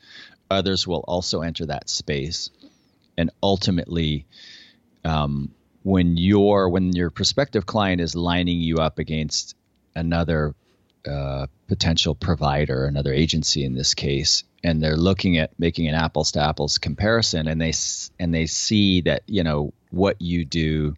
others 0.50 0.86
will 0.86 1.04
also 1.06 1.42
enter 1.42 1.66
that 1.66 1.88
space 1.90 2.50
and 3.20 3.30
ultimately 3.42 4.26
um, 5.04 5.52
when 5.82 6.16
your 6.16 6.68
when 6.68 6.92
your 6.92 7.10
prospective 7.10 7.66
client 7.66 8.00
is 8.00 8.14
lining 8.14 8.60
you 8.60 8.76
up 8.76 8.98
against 8.98 9.54
another 9.94 10.54
uh, 11.08 11.46
potential 11.68 12.14
provider 12.14 12.86
another 12.86 13.12
agency 13.12 13.64
in 13.64 13.74
this 13.74 13.94
case 13.94 14.44
and 14.62 14.82
they're 14.82 14.96
looking 14.96 15.38
at 15.38 15.58
making 15.58 15.88
an 15.88 15.94
apples 15.94 16.32
to 16.32 16.40
apples 16.40 16.78
comparison 16.78 17.46
and 17.46 17.60
they 17.60 17.72
and 18.18 18.34
they 18.34 18.46
see 18.46 19.02
that 19.02 19.22
you 19.26 19.42
know 19.42 19.72
what 19.90 20.20
you 20.20 20.44
do 20.44 20.94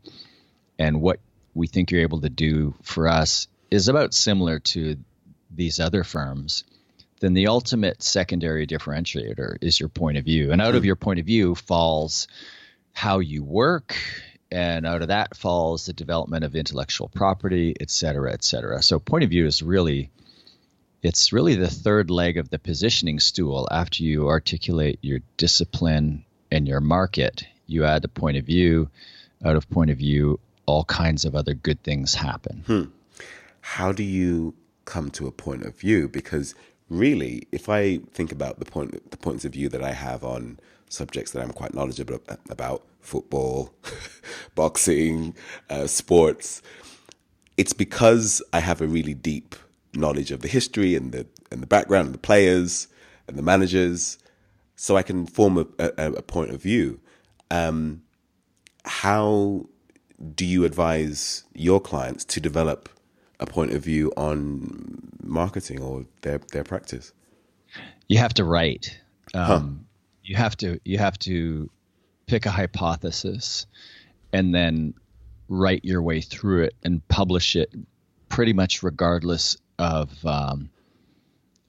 and 0.78 1.00
what 1.00 1.20
we 1.54 1.66
think 1.66 1.90
you're 1.90 2.02
able 2.02 2.20
to 2.20 2.30
do 2.30 2.74
for 2.82 3.08
us 3.08 3.48
is 3.70 3.88
about 3.88 4.14
similar 4.14 4.58
to 4.58 4.96
these 5.50 5.80
other 5.80 6.04
firms 6.04 6.64
then 7.22 7.34
the 7.34 7.46
ultimate 7.46 8.02
secondary 8.02 8.66
differentiator 8.66 9.56
is 9.60 9.78
your 9.78 9.88
point 9.88 10.18
of 10.18 10.24
view. 10.24 10.50
And 10.50 10.60
out 10.60 10.74
of 10.74 10.82
hmm. 10.82 10.86
your 10.86 10.96
point 10.96 11.20
of 11.20 11.26
view 11.26 11.54
falls 11.54 12.26
how 12.92 13.20
you 13.20 13.44
work, 13.44 13.96
and 14.50 14.84
out 14.84 15.02
of 15.02 15.08
that 15.08 15.36
falls 15.36 15.86
the 15.86 15.92
development 15.92 16.44
of 16.44 16.56
intellectual 16.56 17.08
property, 17.08 17.76
et 17.80 17.90
cetera, 17.90 18.32
et 18.32 18.42
cetera. 18.42 18.82
So 18.82 18.98
point 18.98 19.22
of 19.22 19.30
view 19.30 19.46
is 19.46 19.62
really 19.62 20.10
it's 21.00 21.32
really 21.32 21.54
the 21.54 21.70
third 21.70 22.10
leg 22.10 22.38
of 22.38 22.50
the 22.50 22.58
positioning 22.58 23.20
stool 23.20 23.68
after 23.70 24.02
you 24.02 24.28
articulate 24.28 24.98
your 25.02 25.20
discipline 25.36 26.24
and 26.50 26.68
your 26.68 26.80
market 26.80 27.44
you 27.66 27.84
add 27.84 28.02
the 28.02 28.08
point 28.08 28.36
of 28.36 28.44
view 28.44 28.88
out 29.44 29.56
of 29.56 29.68
point 29.68 29.90
of 29.90 29.98
view 29.98 30.38
all 30.66 30.84
kinds 30.84 31.24
of 31.24 31.34
other 31.34 31.54
good 31.54 31.82
things 31.82 32.14
happen 32.14 32.62
hmm. 32.66 32.84
how 33.60 33.92
do 33.92 34.02
you 34.02 34.54
come 34.84 35.10
to 35.10 35.26
a 35.26 35.32
point 35.32 35.62
of 35.64 35.76
view 35.78 36.08
because 36.08 36.54
really, 36.92 37.46
if 37.50 37.68
I 37.68 37.98
think 38.12 38.30
about 38.30 38.58
the 38.58 38.64
point, 38.64 39.10
the 39.10 39.16
points 39.16 39.44
of 39.44 39.52
view 39.52 39.68
that 39.70 39.82
I 39.82 39.92
have 39.92 40.22
on 40.22 40.60
subjects 40.88 41.32
that 41.32 41.42
I'm 41.42 41.52
quite 41.52 41.74
knowledgeable 41.74 42.20
about, 42.50 42.84
football, 43.00 43.72
boxing, 44.54 45.34
uh, 45.70 45.86
sports, 45.86 46.62
it's 47.56 47.72
because 47.72 48.42
I 48.52 48.60
have 48.60 48.80
a 48.80 48.86
really 48.86 49.14
deep 49.14 49.56
knowledge 49.94 50.30
of 50.30 50.40
the 50.40 50.48
history 50.48 50.94
and 50.94 51.12
the 51.12 51.26
and 51.50 51.62
the 51.62 51.66
background 51.66 52.06
and 52.06 52.14
the 52.14 52.18
players 52.18 52.88
and 53.26 53.36
the 53.36 53.42
managers, 53.42 54.18
so 54.76 54.96
I 54.96 55.02
can 55.02 55.26
form 55.26 55.58
a, 55.58 55.66
a, 55.78 56.12
a 56.12 56.22
point 56.22 56.50
of 56.50 56.62
view. 56.62 57.00
Um, 57.50 58.02
how 58.84 59.66
do 60.34 60.44
you 60.44 60.64
advise 60.64 61.44
your 61.54 61.80
clients 61.80 62.24
to 62.26 62.40
develop 62.40 62.88
a 63.40 63.46
point 63.46 63.72
of 63.72 63.82
view 63.82 64.12
on 64.16 65.10
marketing 65.22 65.82
or 65.82 66.06
their 66.22 66.38
their 66.52 66.64
practice? 66.64 67.12
You 68.08 68.18
have 68.18 68.34
to 68.34 68.44
write. 68.44 69.00
Um, 69.34 69.46
huh. 69.46 69.60
You 70.24 70.36
have 70.36 70.56
to 70.58 70.80
you 70.84 70.98
have 70.98 71.18
to 71.20 71.70
pick 72.26 72.46
a 72.46 72.50
hypothesis 72.50 73.66
and 74.32 74.54
then 74.54 74.94
write 75.48 75.84
your 75.84 76.02
way 76.02 76.20
through 76.20 76.64
it 76.64 76.74
and 76.82 77.06
publish 77.08 77.56
it 77.56 77.72
pretty 78.28 78.52
much 78.52 78.82
regardless 78.82 79.56
of 79.78 80.24
um, 80.24 80.70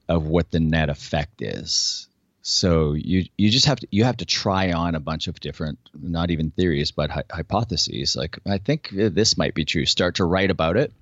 of 0.07 0.27
what 0.27 0.51
the 0.51 0.59
net 0.59 0.89
effect 0.89 1.41
is. 1.41 2.07
So 2.43 2.93
you 2.93 3.25
you 3.37 3.49
just 3.49 3.65
have 3.65 3.79
to 3.79 3.87
you 3.89 4.03
have 4.03 4.17
to 4.17 4.25
try 4.25 4.73
on 4.73 4.95
a 4.95 4.99
bunch 4.99 5.27
of 5.27 5.39
different 5.39 5.79
not 5.99 6.29
even 6.29 6.51
theories 6.51 6.91
but 6.91 7.09
hi- 7.09 7.23
hypotheses. 7.31 8.15
Like 8.15 8.37
I 8.45 8.57
think 8.57 8.89
this 8.91 9.37
might 9.37 9.55
be 9.55 9.65
true. 9.65 9.85
Start 9.85 10.15
to 10.15 10.25
write 10.25 10.51
about 10.51 10.77
it 10.77 10.93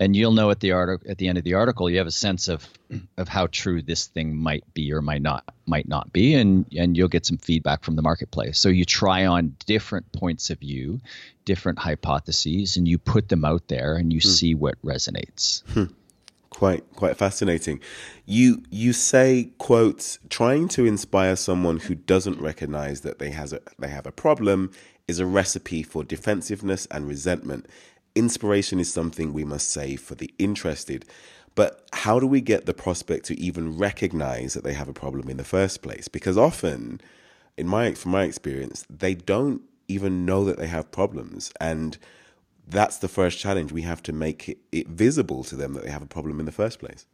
and 0.00 0.16
you'll 0.16 0.32
know 0.32 0.50
at 0.50 0.60
the 0.60 0.72
article 0.72 1.10
at 1.10 1.18
the 1.18 1.28
end 1.28 1.38
of 1.38 1.44
the 1.44 1.54
article 1.54 1.88
you 1.88 1.98
have 1.98 2.06
a 2.06 2.12
sense 2.12 2.48
of 2.48 2.66
of 3.16 3.28
how 3.28 3.46
true 3.46 3.82
this 3.82 4.06
thing 4.06 4.36
might 4.36 4.64
be 4.74 4.92
or 4.92 5.00
might 5.00 5.22
not 5.22 5.44
might 5.66 5.88
not 5.88 6.12
be 6.12 6.34
and 6.34 6.66
and 6.76 6.96
you'll 6.96 7.08
get 7.08 7.26
some 7.26 7.38
feedback 7.38 7.84
from 7.84 7.96
the 7.96 8.02
marketplace 8.02 8.58
so 8.58 8.68
you 8.68 8.84
try 8.84 9.26
on 9.26 9.56
different 9.66 10.10
points 10.12 10.50
of 10.50 10.58
view 10.58 11.00
different 11.44 11.78
hypotheses 11.78 12.76
and 12.76 12.88
you 12.88 12.98
put 12.98 13.28
them 13.28 13.44
out 13.44 13.66
there 13.68 13.96
and 13.96 14.12
you 14.12 14.20
hmm. 14.20 14.28
see 14.28 14.54
what 14.54 14.80
resonates 14.82 15.62
hmm. 15.72 15.84
Quite 16.54 16.84
quite 16.94 17.16
fascinating 17.16 17.80
you 18.26 18.62
you 18.70 18.92
say 18.92 19.50
quotes 19.58 20.18
trying 20.28 20.68
to 20.68 20.86
inspire 20.86 21.34
someone 21.34 21.78
who 21.78 21.94
doesn't 21.94 22.40
recognize 22.40 23.00
that 23.00 23.18
they 23.18 23.30
has 23.30 23.52
a 23.52 23.60
they 23.78 23.88
have 23.88 24.06
a 24.06 24.12
problem 24.12 24.70
is 25.08 25.18
a 25.18 25.26
recipe 25.26 25.82
for 25.82 26.04
defensiveness 26.04 26.86
and 26.90 27.08
resentment 27.08 27.66
inspiration 28.14 28.78
is 28.78 28.92
something 28.92 29.32
we 29.32 29.44
must 29.44 29.70
save 29.70 30.00
for 30.00 30.14
the 30.14 30.32
interested. 30.38 31.04
But 31.54 31.86
how 31.92 32.18
do 32.18 32.26
we 32.26 32.40
get 32.40 32.66
the 32.66 32.74
prospect 32.74 33.26
to 33.26 33.40
even 33.40 33.76
recognize 33.76 34.54
that 34.54 34.64
they 34.64 34.74
have 34.74 34.88
a 34.88 34.92
problem 34.92 35.28
in 35.28 35.36
the 35.36 35.44
first 35.44 35.82
place? 35.82 36.08
Because 36.08 36.36
often, 36.36 37.00
in 37.56 37.68
my 37.68 37.92
from 37.94 38.12
my 38.12 38.24
experience, 38.24 38.84
they 38.90 39.14
don't 39.14 39.62
even 39.86 40.24
know 40.24 40.44
that 40.44 40.58
they 40.58 40.66
have 40.66 40.90
problems, 40.90 41.52
and 41.60 41.98
that's 42.68 42.98
the 42.98 43.08
first 43.08 43.38
challenge. 43.38 43.72
We 43.72 43.82
have 43.82 44.02
to 44.04 44.12
make 44.12 44.58
it, 44.72 44.88
visible 44.88 45.44
to 45.44 45.56
them 45.56 45.74
that 45.74 45.84
they 45.84 45.90
have 45.90 46.02
a 46.02 46.06
problem 46.06 46.40
in 46.40 46.46
the 46.46 46.52
first 46.52 46.78
place. 46.78 47.06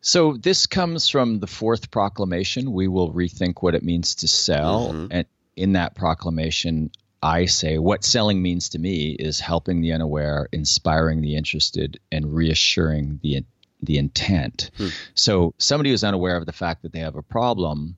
So 0.00 0.34
this 0.34 0.66
comes 0.66 1.08
from 1.08 1.40
the 1.40 1.46
fourth 1.46 1.90
proclamation. 1.90 2.72
We 2.72 2.88
will 2.88 3.12
rethink 3.12 3.62
what 3.62 3.74
it 3.74 3.82
means 3.82 4.16
to 4.16 4.28
sell, 4.28 4.92
mm-hmm. 4.92 5.06
and 5.10 5.26
in 5.56 5.72
that 5.72 5.94
proclamation, 5.94 6.90
I 7.22 7.46
say 7.46 7.78
what 7.78 8.04
selling 8.04 8.42
means 8.42 8.70
to 8.70 8.78
me 8.78 9.10
is 9.12 9.40
helping 9.40 9.80
the 9.80 9.92
unaware, 9.92 10.48
inspiring 10.52 11.22
the 11.22 11.36
interested, 11.36 11.98
and 12.12 12.34
reassuring 12.34 13.20
the 13.22 13.44
the 13.82 13.98
intent. 13.98 14.70
Hmm. 14.76 14.88
So 15.14 15.54
somebody 15.58 15.90
who's 15.90 16.04
unaware 16.04 16.36
of 16.36 16.46
the 16.46 16.52
fact 16.52 16.82
that 16.82 16.92
they 16.92 17.00
have 17.00 17.16
a 17.16 17.22
problem, 17.22 17.96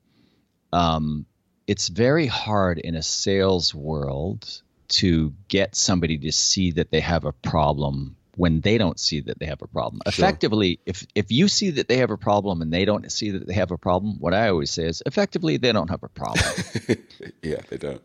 um, 0.72 1.26
it's 1.66 1.88
very 1.88 2.26
hard 2.26 2.78
in 2.78 2.94
a 2.94 3.02
sales 3.02 3.74
world 3.74 4.62
to 4.88 5.32
get 5.48 5.74
somebody 5.74 6.18
to 6.18 6.32
see 6.32 6.72
that 6.72 6.90
they 6.90 7.00
have 7.00 7.24
a 7.24 7.32
problem 7.32 8.16
when 8.36 8.60
they 8.60 8.76
don't 8.76 9.00
see 9.00 9.20
that 9.20 9.38
they 9.38 9.46
have 9.46 9.62
a 9.62 9.66
problem. 9.66 10.02
Sure. 10.08 10.24
Effectively, 10.24 10.78
if 10.86 11.06
if 11.14 11.32
you 11.32 11.48
see 11.48 11.70
that 11.70 11.88
they 11.88 11.96
have 11.98 12.10
a 12.10 12.18
problem 12.18 12.62
and 12.62 12.72
they 12.72 12.84
don't 12.84 13.10
see 13.10 13.30
that 13.30 13.46
they 13.46 13.54
have 13.54 13.70
a 13.70 13.78
problem, 13.78 14.16
what 14.20 14.34
I 14.34 14.48
always 14.48 14.70
say 14.70 14.84
is 14.84 15.02
effectively 15.06 15.56
they 15.56 15.72
don't 15.72 15.90
have 15.90 16.02
a 16.02 16.08
problem. 16.08 16.44
yeah, 17.42 17.60
they 17.68 17.78
don't. 17.78 18.02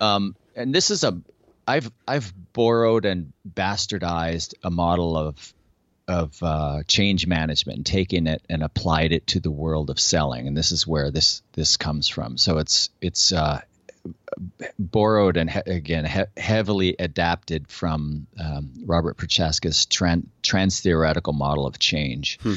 Um, 0.00 0.36
and 0.54 0.74
this 0.74 0.90
is 0.90 1.02
a 1.02 1.20
I've 1.66 1.90
I've 2.06 2.32
borrowed 2.52 3.04
and 3.04 3.32
bastardized 3.48 4.54
a 4.62 4.70
model 4.70 5.16
of 5.16 5.54
of 6.08 6.42
uh, 6.42 6.82
change 6.88 7.26
management 7.26 7.76
and 7.76 7.86
taken 7.86 8.26
it 8.26 8.42
and 8.50 8.64
applied 8.64 9.12
it 9.12 9.28
to 9.28 9.40
the 9.40 9.50
world 9.50 9.90
of 9.90 10.00
selling, 10.00 10.48
and 10.48 10.56
this 10.56 10.72
is 10.72 10.86
where 10.86 11.10
this 11.10 11.42
this 11.52 11.76
comes 11.76 12.08
from. 12.08 12.36
So 12.36 12.58
it's 12.58 12.90
it's 13.00 13.32
uh, 13.32 13.60
borrowed 14.78 15.36
and 15.36 15.50
he- 15.50 15.60
again 15.66 16.04
he- 16.04 16.40
heavily 16.40 16.96
adapted 16.98 17.68
from 17.68 18.26
um, 18.38 18.72
Robert 18.86 19.16
Prochaska's 19.16 19.86
tran- 19.86 20.26
trans 20.42 20.80
theoretical 20.80 21.32
model 21.32 21.66
of 21.66 21.78
change. 21.78 22.38
Hmm. 22.42 22.54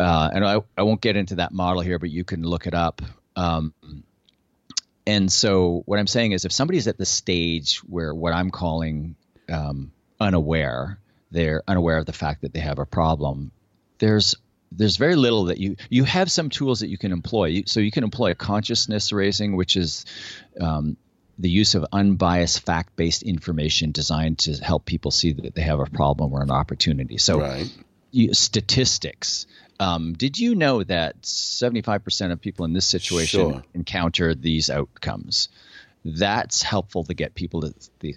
Uh, 0.00 0.30
and 0.32 0.44
I, 0.44 0.60
I 0.76 0.82
won't 0.82 1.00
get 1.00 1.16
into 1.16 1.36
that 1.36 1.52
model 1.52 1.82
here, 1.82 1.98
but 1.98 2.10
you 2.10 2.22
can 2.24 2.42
look 2.42 2.66
it 2.66 2.74
up. 2.74 3.02
Um, 3.34 3.74
and 5.06 5.32
so 5.32 5.82
what 5.86 5.98
I'm 5.98 6.06
saying 6.06 6.32
is 6.32 6.44
if 6.44 6.52
somebody's 6.52 6.86
at 6.86 6.98
the 6.98 7.06
stage 7.06 7.78
where 7.78 8.14
what 8.14 8.32
I'm 8.32 8.50
calling 8.50 9.16
um, 9.48 9.90
unaware, 10.20 11.00
they're 11.30 11.62
unaware 11.66 11.98
of 11.98 12.06
the 12.06 12.12
fact 12.12 12.42
that 12.42 12.52
they 12.52 12.60
have 12.60 12.78
a 12.78 12.86
problem, 12.86 13.50
there's 13.98 14.36
there's 14.70 14.96
very 14.96 15.16
little 15.16 15.46
that 15.46 15.58
you 15.58 15.76
you 15.88 16.04
have 16.04 16.30
some 16.30 16.50
tools 16.50 16.80
that 16.80 16.88
you 16.88 16.98
can 16.98 17.12
employ. 17.12 17.62
So 17.66 17.80
you 17.80 17.90
can 17.90 18.04
employ 18.04 18.32
a 18.32 18.34
consciousness 18.34 19.12
raising, 19.12 19.56
which 19.56 19.76
is 19.76 20.04
um, 20.60 20.96
the 21.38 21.48
use 21.48 21.74
of 21.74 21.86
unbiased 21.92 22.64
fact-based 22.64 23.22
information 23.22 23.92
designed 23.92 24.38
to 24.40 24.52
help 24.54 24.84
people 24.84 25.10
see 25.10 25.32
that 25.32 25.54
they 25.54 25.62
have 25.62 25.80
a 25.80 25.86
problem 25.86 26.32
or 26.32 26.42
an 26.42 26.50
opportunity. 26.50 27.16
So 27.16 27.40
right. 27.40 27.70
you, 28.10 28.34
statistics, 28.34 29.46
um, 29.78 30.14
did 30.14 30.38
you 30.38 30.56
know 30.56 30.82
that 30.82 31.22
75% 31.22 32.32
of 32.32 32.40
people 32.40 32.64
in 32.64 32.72
this 32.72 32.86
situation 32.86 33.52
sure. 33.52 33.62
encounter 33.72 34.34
these 34.34 34.68
outcomes? 34.68 35.48
That's 36.04 36.62
helpful 36.62 37.04
to 37.04 37.14
get 37.14 37.34
people 37.34 37.62
to 37.62 37.74
the, 38.00 38.16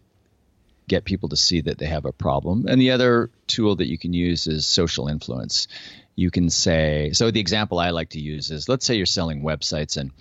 get 0.87 1.05
people 1.05 1.29
to 1.29 1.37
see 1.37 1.61
that 1.61 1.77
they 1.77 1.85
have 1.85 2.05
a 2.05 2.11
problem. 2.11 2.65
And 2.67 2.81
the 2.81 2.91
other 2.91 3.29
tool 3.47 3.75
that 3.75 3.87
you 3.87 3.97
can 3.97 4.13
use 4.13 4.47
is 4.47 4.65
social 4.65 5.07
influence. 5.07 5.67
You 6.15 6.31
can 6.31 6.49
say 6.49 7.11
so. 7.13 7.31
The 7.31 7.39
example 7.39 7.79
I 7.79 7.89
like 7.91 8.09
to 8.09 8.19
use 8.19 8.51
is 8.51 8.67
let's 8.69 8.85
say 8.85 8.95
you're 8.95 9.05
selling 9.05 9.43
websites 9.43 9.97
and 9.97 10.11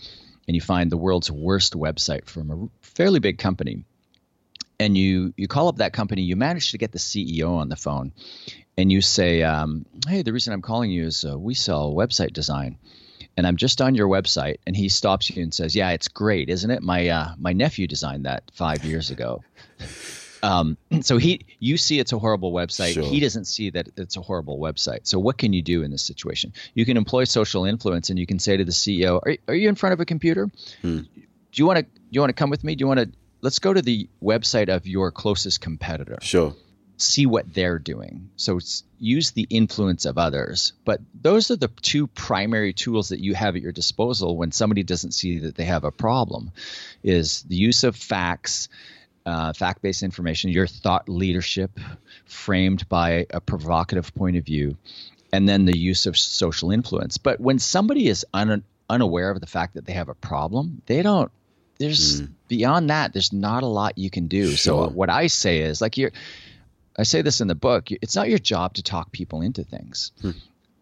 and 0.46 0.54
you 0.54 0.60
find 0.60 0.90
the 0.90 0.96
world's 0.96 1.30
worst 1.30 1.74
website 1.74 2.26
from 2.26 2.50
a 2.50 2.86
fairly 2.86 3.20
big 3.20 3.38
company 3.38 3.84
and 4.78 4.96
you 4.96 5.34
you 5.36 5.48
call 5.48 5.68
up 5.68 5.76
that 5.76 5.92
company 5.92 6.22
you 6.22 6.36
manage 6.36 6.72
to 6.72 6.78
get 6.78 6.92
the 6.92 6.98
ceo 6.98 7.56
on 7.56 7.68
the 7.68 7.76
phone 7.76 8.12
and 8.76 8.90
you 8.90 9.02
say, 9.02 9.42
um, 9.42 9.84
"Hey, 10.08 10.22
the 10.22 10.32
reason 10.32 10.54
I'm 10.54 10.62
calling 10.62 10.90
you 10.90 11.04
is 11.06 11.24
uh, 11.24 11.38
we 11.38 11.54
sell 11.54 11.92
website 11.92 12.32
design." 12.32 12.78
and 13.36 13.46
I'm 13.46 13.56
just 13.56 13.80
on 13.80 13.94
your 13.94 14.08
website, 14.08 14.56
and 14.66 14.76
he 14.76 14.88
stops 14.88 15.30
you 15.30 15.42
and 15.42 15.54
says, 15.54 15.74
"Yeah, 15.74 15.90
it's 15.90 16.08
great, 16.08 16.48
isn't 16.48 16.70
it? 16.70 16.82
My 16.82 17.08
uh, 17.08 17.34
my 17.38 17.52
nephew 17.52 17.86
designed 17.86 18.26
that 18.26 18.44
five 18.52 18.84
years 18.84 19.10
ago." 19.10 19.42
Um, 20.42 20.76
so 21.00 21.18
he, 21.18 21.40
you 21.58 21.76
see, 21.76 21.98
it's 21.98 22.12
a 22.12 22.18
horrible 22.18 22.52
website. 22.52 22.94
Sure. 22.94 23.02
He 23.02 23.20
doesn't 23.20 23.46
see 23.46 23.70
that 23.70 23.88
it's 23.96 24.16
a 24.16 24.20
horrible 24.20 24.58
website. 24.58 25.06
So 25.06 25.18
what 25.18 25.38
can 25.38 25.52
you 25.52 25.62
do 25.62 25.82
in 25.82 25.90
this 25.90 26.02
situation? 26.02 26.52
You 26.74 26.84
can 26.84 26.96
employ 26.96 27.24
social 27.24 27.64
influence, 27.64 28.10
and 28.10 28.18
you 28.18 28.26
can 28.26 28.38
say 28.38 28.56
to 28.56 28.64
the 28.64 28.72
CEO, 28.72 29.20
"Are, 29.24 29.36
are 29.48 29.54
you 29.54 29.68
in 29.68 29.74
front 29.74 29.92
of 29.92 30.00
a 30.00 30.04
computer? 30.04 30.50
Hmm. 30.82 31.00
Do 31.00 31.06
you 31.54 31.66
want 31.66 31.78
to 31.78 31.82
do 31.82 31.90
you 32.10 32.20
want 32.20 32.30
to 32.30 32.34
come 32.34 32.50
with 32.50 32.64
me? 32.64 32.74
Do 32.74 32.82
you 32.82 32.88
want 32.88 33.00
to 33.00 33.10
let's 33.40 33.58
go 33.58 33.72
to 33.72 33.82
the 33.82 34.08
website 34.22 34.68
of 34.68 34.86
your 34.86 35.10
closest 35.10 35.60
competitor?" 35.60 36.18
Sure 36.22 36.54
see 37.00 37.26
what 37.26 37.52
they're 37.52 37.78
doing. 37.78 38.30
So 38.36 38.58
use 38.98 39.30
the 39.30 39.46
influence 39.48 40.04
of 40.04 40.18
others. 40.18 40.72
But 40.84 41.00
those 41.14 41.50
are 41.50 41.56
the 41.56 41.68
two 41.80 42.06
primary 42.06 42.72
tools 42.72 43.08
that 43.08 43.20
you 43.20 43.34
have 43.34 43.56
at 43.56 43.62
your 43.62 43.72
disposal 43.72 44.36
when 44.36 44.52
somebody 44.52 44.82
doesn't 44.82 45.12
see 45.12 45.40
that 45.40 45.54
they 45.54 45.64
have 45.64 45.84
a 45.84 45.90
problem 45.90 46.52
is 47.02 47.42
the 47.42 47.56
use 47.56 47.84
of 47.84 47.96
facts, 47.96 48.68
uh, 49.30 49.52
fact-based 49.52 50.02
information, 50.02 50.50
your 50.50 50.66
thought 50.66 51.08
leadership 51.08 51.78
framed 52.24 52.88
by 52.88 53.26
a 53.30 53.40
provocative 53.40 54.12
point 54.14 54.36
of 54.36 54.44
view, 54.44 54.76
and 55.32 55.48
then 55.48 55.66
the 55.66 55.78
use 55.78 56.06
of 56.06 56.18
social 56.18 56.72
influence. 56.72 57.16
But 57.16 57.38
when 57.38 57.60
somebody 57.60 58.08
is 58.08 58.26
un- 58.34 58.64
unaware 58.88 59.30
of 59.30 59.40
the 59.40 59.46
fact 59.46 59.74
that 59.74 59.86
they 59.86 59.92
have 59.92 60.08
a 60.08 60.14
problem, 60.14 60.82
they 60.86 61.02
don't 61.02 61.30
there's 61.78 62.22
mm. 62.22 62.28
beyond 62.48 62.90
that 62.90 63.12
there's 63.12 63.32
not 63.32 63.62
a 63.62 63.66
lot 63.66 63.96
you 63.96 64.10
can 64.10 64.26
do. 64.26 64.48
Sure. 64.48 64.88
So 64.88 64.90
what 64.90 65.08
I 65.08 65.28
say 65.28 65.60
is 65.60 65.80
like 65.80 65.96
you're 65.96 66.10
I 66.98 67.04
say 67.04 67.22
this 67.22 67.40
in 67.40 67.46
the 67.46 67.54
book. 67.54 67.90
It's 67.90 68.16
not 68.16 68.28
your 68.28 68.40
job 68.40 68.74
to 68.74 68.82
talk 68.82 69.12
people 69.12 69.42
into 69.42 69.62
things. 69.62 70.10
Hmm. 70.20 70.30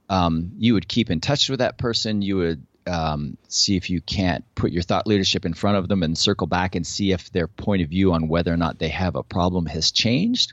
Um, 0.09 0.53
you 0.57 0.72
would 0.72 0.88
keep 0.88 1.11
in 1.11 1.20
touch 1.20 1.51
with 1.51 1.59
that 1.59 1.76
person. 1.76 2.22
You 2.22 2.38
would 2.38 2.66
um, 2.89 3.36
see 3.49 3.76
if 3.76 3.91
you 3.91 4.01
can't 4.01 4.45
put 4.55 4.72
your 4.72 4.82
thought 4.82 5.07
leadership 5.07 5.45
in 5.45 5.55
front 5.55 5.76
of 5.76 5.89
them 5.89 6.03
and 6.03 6.16
circle 6.16 6.47
back 6.47 6.74
and 6.74 6.86
see 6.86 7.12
if 7.12 7.30
their 7.30 7.47
point 7.47 7.82
of 7.82 7.89
view 7.89 8.12
on 8.12 8.28
whether 8.28 8.53
or 8.53 8.57
not 8.57 8.78
they 8.78 8.89
have 8.89 9.14
a 9.14 9.22
problem 9.22 9.66
has 9.66 9.91
changed. 9.91 10.53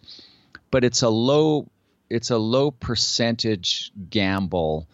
But 0.71 0.83
it's 0.83 1.01
a 1.01 1.09
low 1.09 1.69
it's 2.09 2.29
a 2.29 2.37
low 2.37 2.69
percentage 2.69 3.91
gamble 4.09 4.87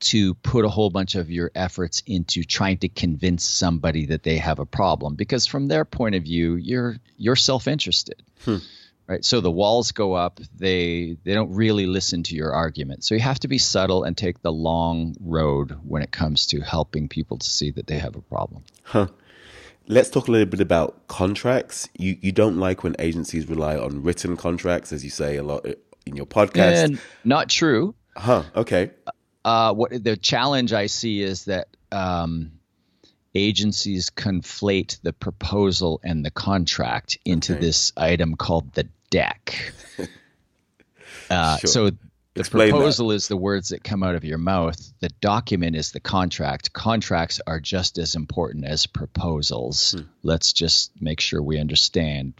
to 0.00 0.32
put 0.34 0.64
a 0.64 0.68
whole 0.68 0.88
bunch 0.88 1.14
of 1.14 1.30
your 1.30 1.50
efforts 1.54 2.02
into 2.06 2.42
trying 2.42 2.78
to 2.78 2.88
convince 2.88 3.44
somebody 3.44 4.06
that 4.06 4.22
they 4.22 4.38
have 4.38 4.58
a 4.58 4.64
problem 4.64 5.14
because 5.14 5.44
from 5.44 5.68
their 5.68 5.84
point 5.84 6.14
of 6.14 6.22
view 6.22 6.54
you're 6.54 6.96
you're 7.18 7.36
self-interested. 7.36 8.22
Hmm 8.44 8.58
right? 9.10 9.24
So 9.24 9.40
the 9.40 9.50
walls 9.50 9.90
go 9.92 10.14
up 10.14 10.40
they 10.56 11.16
they 11.24 11.34
don't 11.34 11.52
really 11.52 11.86
listen 11.86 12.22
to 12.24 12.36
your 12.36 12.52
argument. 12.52 13.04
So 13.04 13.14
you 13.14 13.20
have 13.20 13.40
to 13.40 13.48
be 13.48 13.58
subtle 13.58 14.04
and 14.04 14.16
take 14.16 14.40
the 14.40 14.52
long 14.52 15.16
road 15.20 15.76
when 15.82 16.02
it 16.02 16.12
comes 16.12 16.46
to 16.48 16.60
helping 16.60 17.08
people 17.08 17.38
to 17.38 17.50
see 17.50 17.72
that 17.72 17.88
they 17.88 17.98
have 17.98 18.14
a 18.14 18.20
problem. 18.22 18.62
Huh. 18.84 19.08
Let's 19.88 20.08
talk 20.08 20.28
a 20.28 20.30
little 20.30 20.46
bit 20.46 20.60
about 20.60 21.08
contracts. 21.08 21.88
You 21.98 22.16
you 22.20 22.30
don't 22.30 22.58
like 22.58 22.84
when 22.84 22.94
agencies 23.00 23.48
rely 23.48 23.76
on 23.76 24.04
written 24.04 24.36
contracts 24.36 24.92
as 24.92 25.02
you 25.02 25.10
say 25.10 25.36
a 25.36 25.42
lot 25.42 25.66
in 26.06 26.14
your 26.14 26.26
podcast. 26.26 26.84
And 26.84 27.00
not 27.24 27.48
true. 27.48 27.96
Huh 28.16 28.44
okay. 28.54 28.92
Uh 29.44 29.74
what 29.74 29.90
the 30.04 30.16
challenge 30.16 30.72
i 30.72 30.86
see 30.86 31.20
is 31.20 31.46
that 31.46 31.66
um 31.90 32.52
agencies 33.34 34.10
conflate 34.10 35.00
the 35.02 35.12
proposal 35.12 36.00
and 36.04 36.24
the 36.24 36.30
contract 36.30 37.18
into 37.24 37.52
okay. 37.52 37.60
this 37.60 37.92
item 37.96 38.34
called 38.36 38.72
the 38.74 38.88
deck. 39.10 39.72
Uh, 41.28 41.56
sure. 41.58 41.70
So 41.70 41.90
the 42.34 42.40
Explain 42.40 42.70
proposal 42.70 43.08
that. 43.08 43.14
is 43.14 43.28
the 43.28 43.36
words 43.36 43.68
that 43.70 43.84
come 43.84 44.02
out 44.02 44.14
of 44.14 44.24
your 44.24 44.38
mouth. 44.38 44.92
The 45.00 45.10
document 45.20 45.76
is 45.76 45.92
the 45.92 46.00
contract. 46.00 46.72
Contracts 46.72 47.40
are 47.46 47.60
just 47.60 47.98
as 47.98 48.14
important 48.14 48.64
as 48.64 48.86
proposals. 48.86 49.92
Hmm. 49.92 50.06
Let's 50.22 50.52
just 50.52 50.92
make 51.00 51.20
sure 51.20 51.42
we 51.42 51.58
understand 51.58 52.34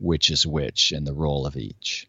which 0.00 0.30
is 0.30 0.46
which 0.46 0.92
and 0.92 1.06
the 1.06 1.12
role 1.12 1.46
of 1.46 1.56
each. 1.56 2.08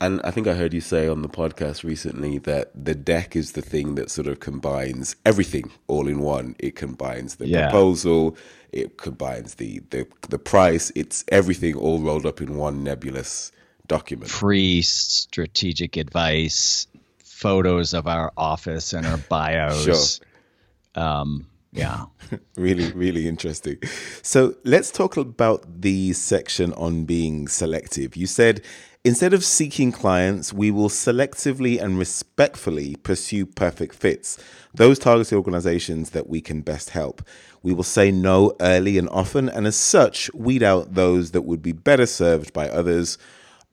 And 0.00 0.20
I 0.24 0.30
think 0.30 0.46
I 0.46 0.54
heard 0.54 0.74
you 0.74 0.80
say 0.80 1.06
on 1.06 1.22
the 1.22 1.28
podcast 1.28 1.84
recently 1.84 2.38
that 2.38 2.70
the 2.74 2.94
deck 2.94 3.36
is 3.36 3.52
the 3.52 3.62
thing 3.62 3.94
that 3.96 4.10
sort 4.10 4.26
of 4.26 4.40
combines 4.40 5.16
everything 5.24 5.70
all 5.86 6.08
in 6.08 6.20
one. 6.20 6.56
It 6.58 6.74
combines 6.74 7.36
the 7.36 7.46
yeah. 7.46 7.68
proposal, 7.68 8.36
it 8.72 8.96
combines 8.96 9.56
the, 9.56 9.80
the 9.90 10.06
the 10.28 10.38
price. 10.38 10.90
It's 10.96 11.24
everything 11.28 11.76
all 11.76 12.00
rolled 12.00 12.26
up 12.26 12.40
in 12.40 12.56
one 12.56 12.82
nebulous 12.82 13.52
document. 13.86 14.30
Free 14.30 14.82
strategic 14.82 15.96
advice, 15.96 16.86
photos 17.24 17.94
of 17.94 18.06
our 18.06 18.32
office 18.36 18.92
and 18.92 19.06
our 19.06 19.18
bios. 19.28 20.20
sure. 20.94 21.02
Um, 21.02 21.46
Yeah. 21.72 22.04
really, 22.56 22.92
really 22.92 23.26
interesting. 23.26 23.78
So 24.22 24.54
let's 24.64 24.90
talk 24.90 25.16
about 25.16 25.80
the 25.80 26.12
section 26.12 26.72
on 26.74 27.04
being 27.04 27.48
selective. 27.48 28.14
You 28.14 28.26
said 28.26 28.62
instead 29.04 29.32
of 29.32 29.42
seeking 29.42 29.90
clients, 29.90 30.52
we 30.52 30.70
will 30.70 30.90
selectively 30.90 31.80
and 31.82 31.98
respectfully 31.98 32.96
pursue 32.96 33.46
perfect 33.46 33.94
fits, 33.94 34.38
those 34.74 34.98
targeted 34.98 35.32
organizations 35.32 36.10
that 36.10 36.28
we 36.28 36.42
can 36.42 36.60
best 36.60 36.90
help. 36.90 37.22
We 37.62 37.72
will 37.72 37.84
say 37.84 38.10
no 38.10 38.54
early 38.60 38.98
and 38.98 39.08
often, 39.08 39.48
and 39.48 39.66
as 39.66 39.76
such, 39.76 40.32
weed 40.34 40.62
out 40.62 40.94
those 40.94 41.30
that 41.30 41.42
would 41.42 41.62
be 41.62 41.72
better 41.72 42.06
served 42.06 42.52
by 42.52 42.68
others 42.68 43.16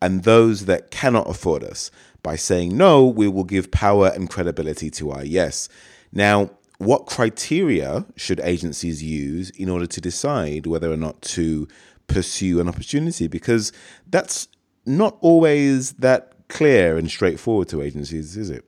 and 0.01 0.23
those 0.23 0.65
that 0.65 0.89
cannot 0.89 1.29
afford 1.29 1.63
us. 1.65 1.91
By 2.23 2.37
saying 2.37 2.77
no, 2.77 3.05
we 3.05 3.27
will 3.27 3.43
give 3.43 3.71
power 3.71 4.07
and 4.07 4.29
credibility 4.29 4.89
to 4.91 5.11
our 5.11 5.25
yes. 5.25 5.67
Now, 6.11 6.51
what 6.79 7.05
criteria 7.05 8.05
should 8.15 8.39
agencies 8.39 9.03
use 9.03 9.49
in 9.51 9.69
order 9.69 9.85
to 9.85 10.01
decide 10.01 10.65
whether 10.65 10.91
or 10.91 10.97
not 10.97 11.21
to 11.21 11.67
pursue 12.07 12.59
an 12.59 12.69
opportunity? 12.69 13.27
Because 13.27 13.71
that's 14.07 14.47
not 14.85 15.17
always 15.19 15.93
that 15.93 16.47
clear 16.47 16.97
and 16.97 17.11
straightforward 17.11 17.67
to 17.69 17.81
agencies, 17.81 18.37
is 18.37 18.49
it? 18.49 18.65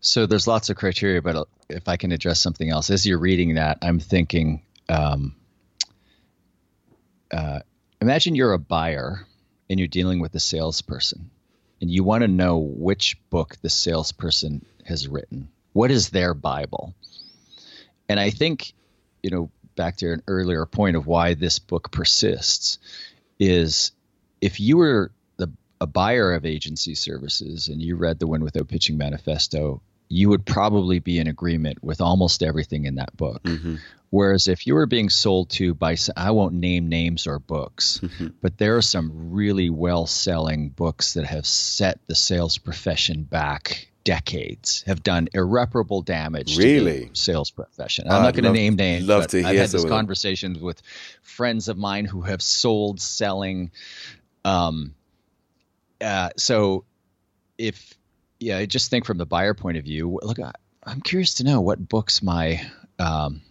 So 0.00 0.26
there's 0.26 0.46
lots 0.46 0.68
of 0.68 0.76
criteria, 0.76 1.22
but 1.22 1.48
if 1.70 1.88
I 1.88 1.96
can 1.96 2.12
address 2.12 2.38
something 2.38 2.68
else, 2.68 2.90
as 2.90 3.06
you're 3.06 3.18
reading 3.18 3.54
that, 3.54 3.78
I'm 3.80 3.98
thinking, 3.98 4.62
um, 4.90 5.34
uh, 7.30 7.60
imagine 8.00 8.34
you're 8.34 8.52
a 8.52 8.58
buyer 8.58 9.26
and 9.70 9.80
you're 9.80 9.88
dealing 9.88 10.20
with 10.20 10.34
a 10.34 10.40
salesperson, 10.40 11.30
and 11.80 11.90
you 11.90 12.04
want 12.04 12.22
to 12.22 12.28
know 12.28 12.58
which 12.58 13.16
book 13.30 13.56
the 13.62 13.70
salesperson 13.70 14.64
has 14.84 15.08
written 15.08 15.48
what 15.76 15.90
is 15.90 16.08
their 16.08 16.32
Bible? 16.32 16.94
And 18.08 18.18
I 18.18 18.30
think, 18.30 18.72
you 19.22 19.28
know, 19.28 19.50
back 19.76 19.98
to 19.98 20.10
an 20.10 20.22
earlier 20.26 20.64
point 20.64 20.96
of 20.96 21.06
why 21.06 21.34
this 21.34 21.58
book 21.58 21.92
persists 21.92 22.78
is 23.38 23.92
if 24.40 24.58
you 24.58 24.78
were 24.78 25.12
the, 25.36 25.52
a 25.78 25.86
buyer 25.86 26.32
of 26.32 26.46
agency 26.46 26.94
services 26.94 27.68
and 27.68 27.82
you 27.82 27.96
read 27.96 28.18
the 28.18 28.26
Win 28.26 28.42
Without 28.42 28.68
Pitching 28.68 28.96
Manifesto, 28.96 29.82
you 30.08 30.30
would 30.30 30.46
probably 30.46 30.98
be 30.98 31.18
in 31.18 31.26
agreement 31.26 31.84
with 31.84 32.00
almost 32.00 32.42
everything 32.42 32.86
in 32.86 32.94
that 32.94 33.14
book. 33.14 33.42
Mm-hmm. 33.42 33.74
Whereas 34.08 34.48
if 34.48 34.66
you 34.66 34.72
were 34.72 34.86
being 34.86 35.10
sold 35.10 35.50
to 35.50 35.74
by, 35.74 35.98
I 36.16 36.30
won't 36.30 36.54
name 36.54 36.88
names 36.88 37.26
or 37.26 37.38
books, 37.38 38.00
mm-hmm. 38.02 38.28
but 38.40 38.56
there 38.56 38.78
are 38.78 38.82
some 38.82 39.30
really 39.32 39.68
well 39.68 40.06
selling 40.06 40.70
books 40.70 41.14
that 41.14 41.26
have 41.26 41.44
set 41.44 42.00
the 42.06 42.14
sales 42.14 42.56
profession 42.56 43.24
back 43.24 43.88
decades 44.06 44.84
have 44.86 45.02
done 45.02 45.28
irreparable 45.34 46.00
damage 46.00 46.56
really? 46.56 47.06
to 47.06 47.08
the 47.10 47.16
sales 47.16 47.50
profession. 47.50 48.06
I'm 48.08 48.22
not 48.22 48.34
going 48.34 48.44
to 48.44 48.52
name 48.52 48.76
names. 48.76 49.04
Love 49.04 49.26
to 49.26 49.38
hear 49.38 49.46
I've 49.48 49.56
had 49.56 49.70
these 49.70 49.84
conversations 49.84 50.60
with 50.60 50.80
friends 51.22 51.66
of 51.66 51.76
mine 51.76 52.04
who 52.04 52.20
have 52.20 52.40
sold, 52.40 53.00
selling. 53.00 53.72
Um, 54.44 54.94
uh, 56.00 56.30
so 56.36 56.84
if 57.58 57.98
yeah, 58.38 58.58
I 58.58 58.66
just 58.66 58.90
think 58.90 59.06
from 59.06 59.18
the 59.18 59.26
buyer 59.26 59.54
point 59.54 59.76
of 59.76 59.82
view, 59.82 60.20
look, 60.22 60.38
I, 60.38 60.52
am 60.86 61.00
curious 61.00 61.34
to 61.34 61.44
know 61.44 61.60
what 61.60 61.88
books 61.88 62.22
my 62.22 62.64
um, 63.00 63.42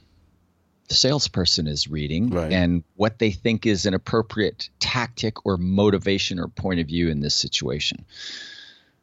salesperson 0.87 1.67
is 1.67 1.89
reading 1.89 2.29
right. 2.29 2.53
and 2.53 2.85
what 2.95 3.19
they 3.19 3.31
think 3.31 3.65
is 3.65 3.85
an 3.85 3.93
appropriate 3.93 4.69
tactic 4.79 5.45
or 5.45 5.57
motivation 5.57 6.39
or 6.39 6.47
point 6.47 6.79
of 6.79 6.87
view 6.87 7.09
in 7.09 7.19
this 7.19 7.35
situation. 7.35 8.05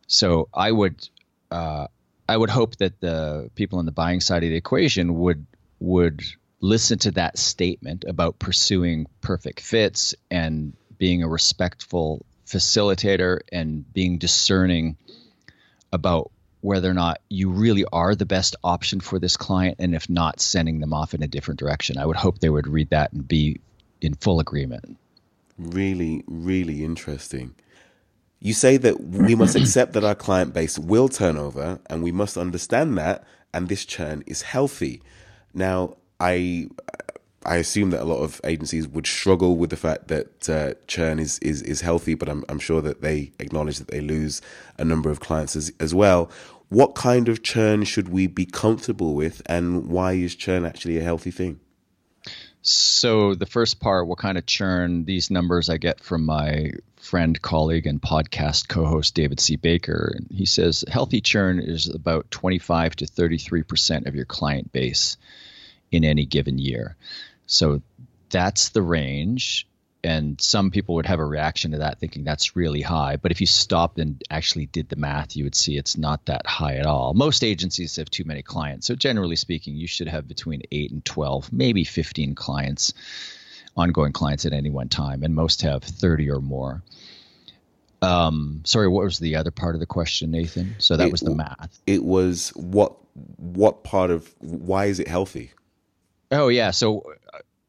So 0.06 0.48
I 0.54 0.72
would 0.72 1.08
uh, 1.52 1.86
I 2.28 2.36
would 2.36 2.50
hope 2.50 2.76
that 2.76 2.98
the 3.00 3.50
people 3.54 3.78
on 3.78 3.86
the 3.86 3.92
buying 3.92 4.20
side 4.20 4.42
of 4.42 4.50
the 4.50 4.56
equation 4.56 5.18
would 5.18 5.46
would 5.80 6.22
listen 6.60 6.98
to 7.00 7.10
that 7.10 7.38
statement 7.38 8.04
about 8.06 8.38
pursuing 8.38 9.06
perfect 9.20 9.60
fits 9.60 10.14
and 10.30 10.74
being 10.96 11.22
a 11.22 11.28
respectful 11.28 12.24
facilitator 12.46 13.40
and 13.50 13.92
being 13.92 14.18
discerning 14.18 14.96
about 15.92 16.30
whether 16.60 16.88
or 16.88 16.94
not 16.94 17.20
you 17.28 17.50
really 17.50 17.84
are 17.92 18.14
the 18.14 18.24
best 18.24 18.54
option 18.62 19.00
for 19.00 19.18
this 19.18 19.36
client 19.36 19.76
and 19.80 19.94
if 19.94 20.08
not 20.08 20.40
sending 20.40 20.78
them 20.78 20.94
off 20.94 21.12
in 21.12 21.22
a 21.22 21.26
different 21.26 21.58
direction. 21.58 21.98
I 21.98 22.06
would 22.06 22.16
hope 22.16 22.38
they 22.38 22.48
would 22.48 22.68
read 22.68 22.90
that 22.90 23.12
and 23.12 23.26
be 23.26 23.60
in 24.00 24.14
full 24.14 24.38
agreement. 24.38 24.96
Really 25.58 26.22
really 26.26 26.84
interesting 26.84 27.56
you 28.42 28.52
say 28.52 28.76
that 28.76 29.00
we 29.00 29.36
must 29.36 29.54
accept 29.54 29.92
that 29.92 30.02
our 30.02 30.16
client 30.16 30.52
base 30.52 30.76
will 30.76 31.08
turn 31.08 31.36
over 31.36 31.78
and 31.86 32.02
we 32.02 32.10
must 32.10 32.36
understand 32.36 32.98
that 32.98 33.24
and 33.54 33.68
this 33.68 33.84
churn 33.84 34.24
is 34.26 34.42
healthy. 34.42 35.00
Now, 35.54 35.96
I 36.18 36.68
I 37.44 37.56
assume 37.56 37.90
that 37.90 38.02
a 38.02 38.04
lot 38.04 38.18
of 38.22 38.40
agencies 38.44 38.88
would 38.88 39.06
struggle 39.06 39.56
with 39.56 39.70
the 39.70 39.76
fact 39.76 40.08
that 40.08 40.48
uh, 40.48 40.74
churn 40.88 41.20
is, 41.20 41.38
is 41.38 41.62
is 41.62 41.82
healthy, 41.82 42.14
but 42.14 42.28
I'm 42.28 42.44
I'm 42.48 42.58
sure 42.58 42.80
that 42.82 43.00
they 43.00 43.32
acknowledge 43.38 43.78
that 43.78 43.88
they 43.88 44.00
lose 44.00 44.42
a 44.76 44.84
number 44.84 45.10
of 45.10 45.20
clients 45.20 45.54
as, 45.54 45.72
as 45.78 45.94
well. 45.94 46.28
What 46.68 46.94
kind 46.94 47.28
of 47.28 47.42
churn 47.42 47.84
should 47.84 48.08
we 48.08 48.26
be 48.26 48.46
comfortable 48.46 49.14
with, 49.14 49.42
and 49.46 49.88
why 49.88 50.14
is 50.14 50.34
churn 50.34 50.64
actually 50.64 50.98
a 50.98 51.02
healthy 51.02 51.30
thing? 51.30 51.60
So 52.62 53.34
the 53.34 53.46
first 53.46 53.80
part, 53.80 54.06
what 54.06 54.18
kind 54.18 54.38
of 54.38 54.46
churn? 54.46 55.04
These 55.04 55.30
numbers 55.30 55.68
I 55.68 55.78
get 55.78 56.00
from 56.00 56.24
my 56.24 56.70
friend, 56.96 57.40
colleague, 57.42 57.86
and 57.86 58.00
podcast 58.00 58.68
co-host 58.68 59.16
David 59.16 59.40
C. 59.40 59.56
Baker, 59.56 60.14
and 60.16 60.28
he 60.30 60.46
says 60.46 60.84
healthy 60.88 61.20
churn 61.20 61.58
is 61.58 61.88
about 61.88 62.30
25 62.30 62.96
to 62.96 63.06
33 63.06 63.64
percent 63.64 64.06
of 64.06 64.14
your 64.14 64.24
client 64.24 64.72
base 64.72 65.16
in 65.90 66.04
any 66.04 66.24
given 66.24 66.58
year. 66.58 66.96
So 67.46 67.82
that's 68.30 68.68
the 68.68 68.82
range 68.82 69.66
and 70.04 70.40
some 70.40 70.70
people 70.70 70.96
would 70.96 71.06
have 71.06 71.20
a 71.20 71.24
reaction 71.24 71.70
to 71.70 71.78
that 71.78 72.00
thinking 72.00 72.24
that's 72.24 72.56
really 72.56 72.80
high 72.80 73.16
but 73.16 73.30
if 73.30 73.40
you 73.40 73.46
stopped 73.46 73.98
and 73.98 74.22
actually 74.30 74.66
did 74.66 74.88
the 74.88 74.96
math 74.96 75.36
you 75.36 75.44
would 75.44 75.54
see 75.54 75.76
it's 75.76 75.96
not 75.96 76.26
that 76.26 76.46
high 76.46 76.76
at 76.76 76.86
all. 76.86 77.14
Most 77.14 77.44
agencies 77.44 77.96
have 77.96 78.10
too 78.10 78.24
many 78.24 78.42
clients 78.42 78.86
so 78.86 78.94
generally 78.94 79.36
speaking 79.36 79.74
you 79.76 79.86
should 79.86 80.08
have 80.08 80.26
between 80.26 80.62
8 80.70 80.90
and 80.90 81.04
12 81.04 81.52
maybe 81.52 81.84
15 81.84 82.34
clients 82.34 82.94
ongoing 83.76 84.12
clients 84.12 84.44
at 84.44 84.52
any 84.52 84.70
one 84.70 84.88
time 84.88 85.22
and 85.22 85.34
most 85.34 85.62
have 85.62 85.82
30 85.82 86.30
or 86.30 86.40
more. 86.40 86.82
Um, 88.00 88.62
sorry 88.64 88.88
what 88.88 89.04
was 89.04 89.18
the 89.18 89.36
other 89.36 89.52
part 89.52 89.76
of 89.76 89.80
the 89.80 89.86
question 89.86 90.32
nathan? 90.32 90.74
So 90.78 90.96
that 90.96 91.06
it, 91.06 91.12
was 91.12 91.20
the 91.20 91.34
math. 91.34 91.80
it 91.86 92.02
was 92.02 92.48
what 92.50 92.96
what 93.36 93.84
part 93.84 94.10
of 94.10 94.34
why 94.40 94.86
is 94.86 94.98
it 94.98 95.06
healthy? 95.06 95.52
Oh 96.32 96.48
yeah 96.48 96.72
so 96.72 97.14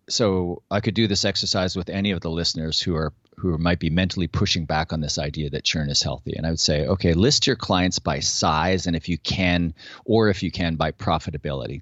so 0.10 0.62
I 0.70 0.80
could 0.80 0.94
do 0.94 1.08
this 1.08 1.26
exercise 1.26 1.76
with 1.76 1.90
any 1.90 2.12
of 2.12 2.22
the 2.22 2.30
listeners 2.30 2.82
who 2.82 2.96
are 2.96 3.14
who 3.38 3.58
might 3.58 3.80
be 3.80 3.90
mentally 3.90 4.28
pushing 4.28 4.66
back 4.66 4.94
on 4.94 5.02
this 5.02 5.18
idea 5.18 5.50
that 5.50 5.64
churn 5.64 5.90
is 5.90 6.04
healthy. 6.04 6.36
And 6.36 6.46
I 6.46 6.52
would 6.52 6.60
say, 6.60 6.86
okay, 6.86 7.14
list 7.14 7.48
your 7.48 7.56
clients 7.56 8.00
by 8.00 8.20
size 8.20 8.88
and 8.88 8.96
if 8.96 9.10
you 9.10 9.18
can, 9.18 9.74
or 10.06 10.30
if 10.30 10.44
you 10.44 10.52
can 10.52 10.76
by 10.76 10.92
profitability. 10.92 11.82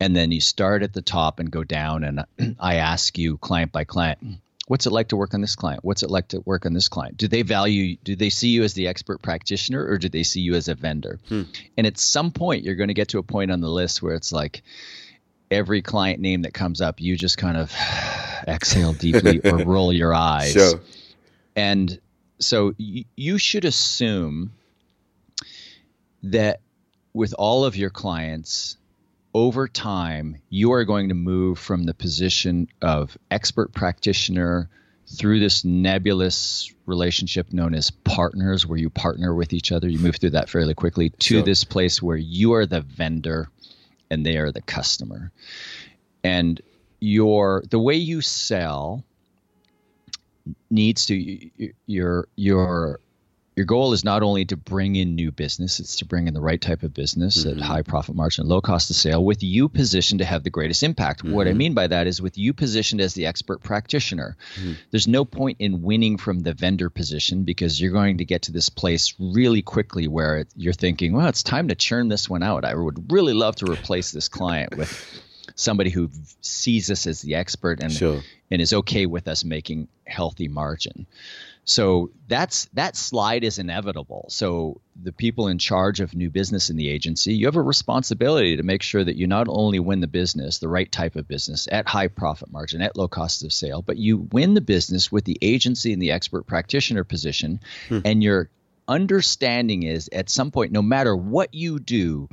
And 0.00 0.14
then 0.14 0.32
you 0.32 0.40
start 0.40 0.82
at 0.82 0.92
the 0.92 1.00
top 1.00 1.38
and 1.38 1.50
go 1.50 1.64
down. 1.64 2.04
And 2.04 2.56
I 2.60 2.76
ask 2.76 3.16
you 3.16 3.38
client 3.38 3.72
by 3.72 3.84
client, 3.84 4.18
what's 4.66 4.86
it 4.86 4.92
like 4.92 5.08
to 5.08 5.16
work 5.16 5.32
on 5.32 5.40
this 5.40 5.56
client? 5.56 5.84
What's 5.84 6.02
it 6.02 6.10
like 6.10 6.28
to 6.28 6.40
work 6.40 6.66
on 6.66 6.72
this 6.72 6.88
client? 6.88 7.16
Do 7.16 7.28
they 7.28 7.42
value, 7.42 7.96
do 8.02 8.16
they 8.16 8.30
see 8.30 8.48
you 8.48 8.62
as 8.62 8.74
the 8.74 8.88
expert 8.88 9.22
practitioner 9.22 9.86
or 9.86 9.98
do 9.98 10.08
they 10.08 10.22
see 10.22 10.40
you 10.40 10.54
as 10.54 10.68
a 10.68 10.74
vendor? 10.74 11.20
Hmm. 11.28 11.42
And 11.76 11.86
at 11.86 11.98
some 11.98 12.32
point, 12.32 12.64
you're 12.64 12.74
going 12.74 12.88
to 12.88 12.94
get 12.94 13.08
to 13.08 13.18
a 13.18 13.22
point 13.22 13.50
on 13.50 13.60
the 13.60 13.70
list 13.70 14.02
where 14.02 14.14
it's 14.14 14.32
like, 14.32 14.62
every 15.50 15.82
client 15.82 16.20
name 16.20 16.42
that 16.42 16.54
comes 16.54 16.80
up, 16.80 17.00
you 17.00 17.16
just 17.16 17.38
kind 17.38 17.56
of 17.56 17.72
exhale 18.48 18.92
deeply 18.92 19.40
or 19.40 19.58
roll 19.64 19.92
your 19.92 20.14
eyes. 20.14 20.52
Sure. 20.52 20.80
And 21.56 21.98
so 22.38 22.74
y- 22.78 23.04
you 23.16 23.38
should 23.38 23.64
assume 23.64 24.52
that 26.24 26.60
with 27.12 27.34
all 27.38 27.64
of 27.64 27.76
your 27.76 27.90
clients, 27.90 28.76
over 29.34 29.66
time, 29.66 30.36
you 30.48 30.72
are 30.72 30.84
going 30.84 31.08
to 31.08 31.14
move 31.14 31.58
from 31.58 31.84
the 31.84 31.94
position 31.94 32.68
of 32.80 33.16
expert 33.30 33.72
practitioner 33.72 34.68
through 35.06 35.40
this 35.40 35.64
nebulous 35.64 36.72
relationship 36.86 37.52
known 37.52 37.74
as 37.74 37.90
partners, 37.90 38.66
where 38.66 38.78
you 38.78 38.88
partner 38.90 39.34
with 39.34 39.52
each 39.52 39.70
other. 39.72 39.88
You 39.88 39.98
move 39.98 40.16
through 40.16 40.30
that 40.30 40.48
fairly 40.48 40.74
quickly 40.74 41.10
to 41.10 41.34
sure. 41.34 41.42
this 41.42 41.64
place 41.64 42.00
where 42.00 42.16
you 42.16 42.54
are 42.54 42.64
the 42.64 42.80
vendor 42.80 43.48
and 44.14 44.24
they 44.24 44.38
are 44.38 44.50
the 44.50 44.62
customer. 44.62 45.30
And 46.22 46.60
your 47.00 47.62
the 47.68 47.78
way 47.78 47.96
you 47.96 48.22
sell 48.22 49.04
needs 50.70 51.06
to 51.06 51.50
your 51.86 52.28
your 52.36 53.00
your 53.56 53.66
goal 53.66 53.92
is 53.92 54.04
not 54.04 54.22
only 54.22 54.44
to 54.46 54.56
bring 54.56 54.96
in 54.96 55.14
new 55.14 55.30
business, 55.30 55.78
it's 55.78 55.96
to 55.96 56.04
bring 56.04 56.26
in 56.26 56.34
the 56.34 56.40
right 56.40 56.60
type 56.60 56.82
of 56.82 56.92
business 56.92 57.44
mm-hmm. 57.44 57.60
at 57.60 57.64
high 57.64 57.82
profit 57.82 58.16
margin, 58.16 58.48
low 58.48 58.60
cost 58.60 58.90
of 58.90 58.96
sale, 58.96 59.24
with 59.24 59.42
you 59.42 59.68
positioned 59.68 60.18
to 60.18 60.24
have 60.24 60.42
the 60.42 60.50
greatest 60.50 60.82
impact. 60.82 61.22
Mm-hmm. 61.22 61.34
What 61.34 61.46
I 61.46 61.50
mm-hmm. 61.50 61.58
mean 61.58 61.74
by 61.74 61.86
that 61.86 62.06
is 62.06 62.20
with 62.20 62.36
you 62.36 62.52
positioned 62.52 63.00
as 63.00 63.14
the 63.14 63.26
expert 63.26 63.62
practitioner. 63.62 64.36
Mm-hmm. 64.56 64.72
There's 64.90 65.06
no 65.06 65.24
point 65.24 65.58
in 65.60 65.82
winning 65.82 66.18
from 66.18 66.40
the 66.40 66.52
vendor 66.52 66.90
position 66.90 67.44
because 67.44 67.80
you're 67.80 67.92
going 67.92 68.18
to 68.18 68.24
get 68.24 68.42
to 68.42 68.52
this 68.52 68.68
place 68.68 69.14
really 69.18 69.62
quickly 69.62 70.08
where 70.08 70.46
you're 70.56 70.72
thinking, 70.72 71.12
well, 71.12 71.28
it's 71.28 71.44
time 71.44 71.68
to 71.68 71.76
churn 71.76 72.08
this 72.08 72.28
one 72.28 72.42
out. 72.42 72.64
I 72.64 72.74
would 72.74 73.12
really 73.12 73.34
love 73.34 73.56
to 73.56 73.70
replace 73.70 74.10
this 74.10 74.28
client 74.28 74.76
with 74.76 75.22
somebody 75.54 75.90
who 75.90 76.10
sees 76.40 76.90
us 76.90 77.06
as 77.06 77.20
the 77.22 77.36
expert 77.36 77.80
and 77.80 77.92
sure. 77.92 78.20
and 78.50 78.60
is 78.60 78.72
okay 78.72 79.06
with 79.06 79.28
us 79.28 79.44
making 79.44 79.88
healthy 80.06 80.48
margin. 80.48 81.06
So 81.64 82.10
that's 82.28 82.66
that 82.74 82.96
slide 82.96 83.42
is 83.42 83.58
inevitable. 83.58 84.26
So 84.28 84.80
the 85.02 85.12
people 85.12 85.48
in 85.48 85.58
charge 85.58 86.00
of 86.00 86.14
new 86.14 86.30
business 86.30 86.68
in 86.70 86.76
the 86.76 86.88
agency, 86.88 87.34
you 87.34 87.46
have 87.46 87.56
a 87.56 87.62
responsibility 87.62 88.56
to 88.56 88.62
make 88.62 88.82
sure 88.82 89.02
that 89.02 89.16
you 89.16 89.26
not 89.26 89.46
only 89.48 89.78
win 89.78 90.00
the 90.00 90.06
business, 90.06 90.58
the 90.58 90.68
right 90.68 90.90
type 90.90 91.16
of 91.16 91.26
business 91.26 91.66
at 91.72 91.88
high 91.88 92.08
profit 92.08 92.52
margin, 92.52 92.82
at 92.82 92.96
low 92.96 93.08
cost 93.08 93.44
of 93.44 93.52
sale, 93.52 93.82
but 93.82 93.96
you 93.96 94.28
win 94.32 94.54
the 94.54 94.60
business 94.60 95.10
with 95.10 95.24
the 95.24 95.38
agency 95.40 95.92
and 95.92 96.02
the 96.02 96.12
expert 96.12 96.46
practitioner 96.46 97.04
position 97.04 97.60
hmm. 97.88 98.00
and 98.04 98.22
your 98.22 98.50
understanding 98.86 99.82
is 99.84 100.10
at 100.12 100.28
some 100.28 100.50
point 100.50 100.72
no 100.72 100.82
matter 100.82 101.16
what 101.16 101.54
you 101.54 101.78
do, 101.78 102.28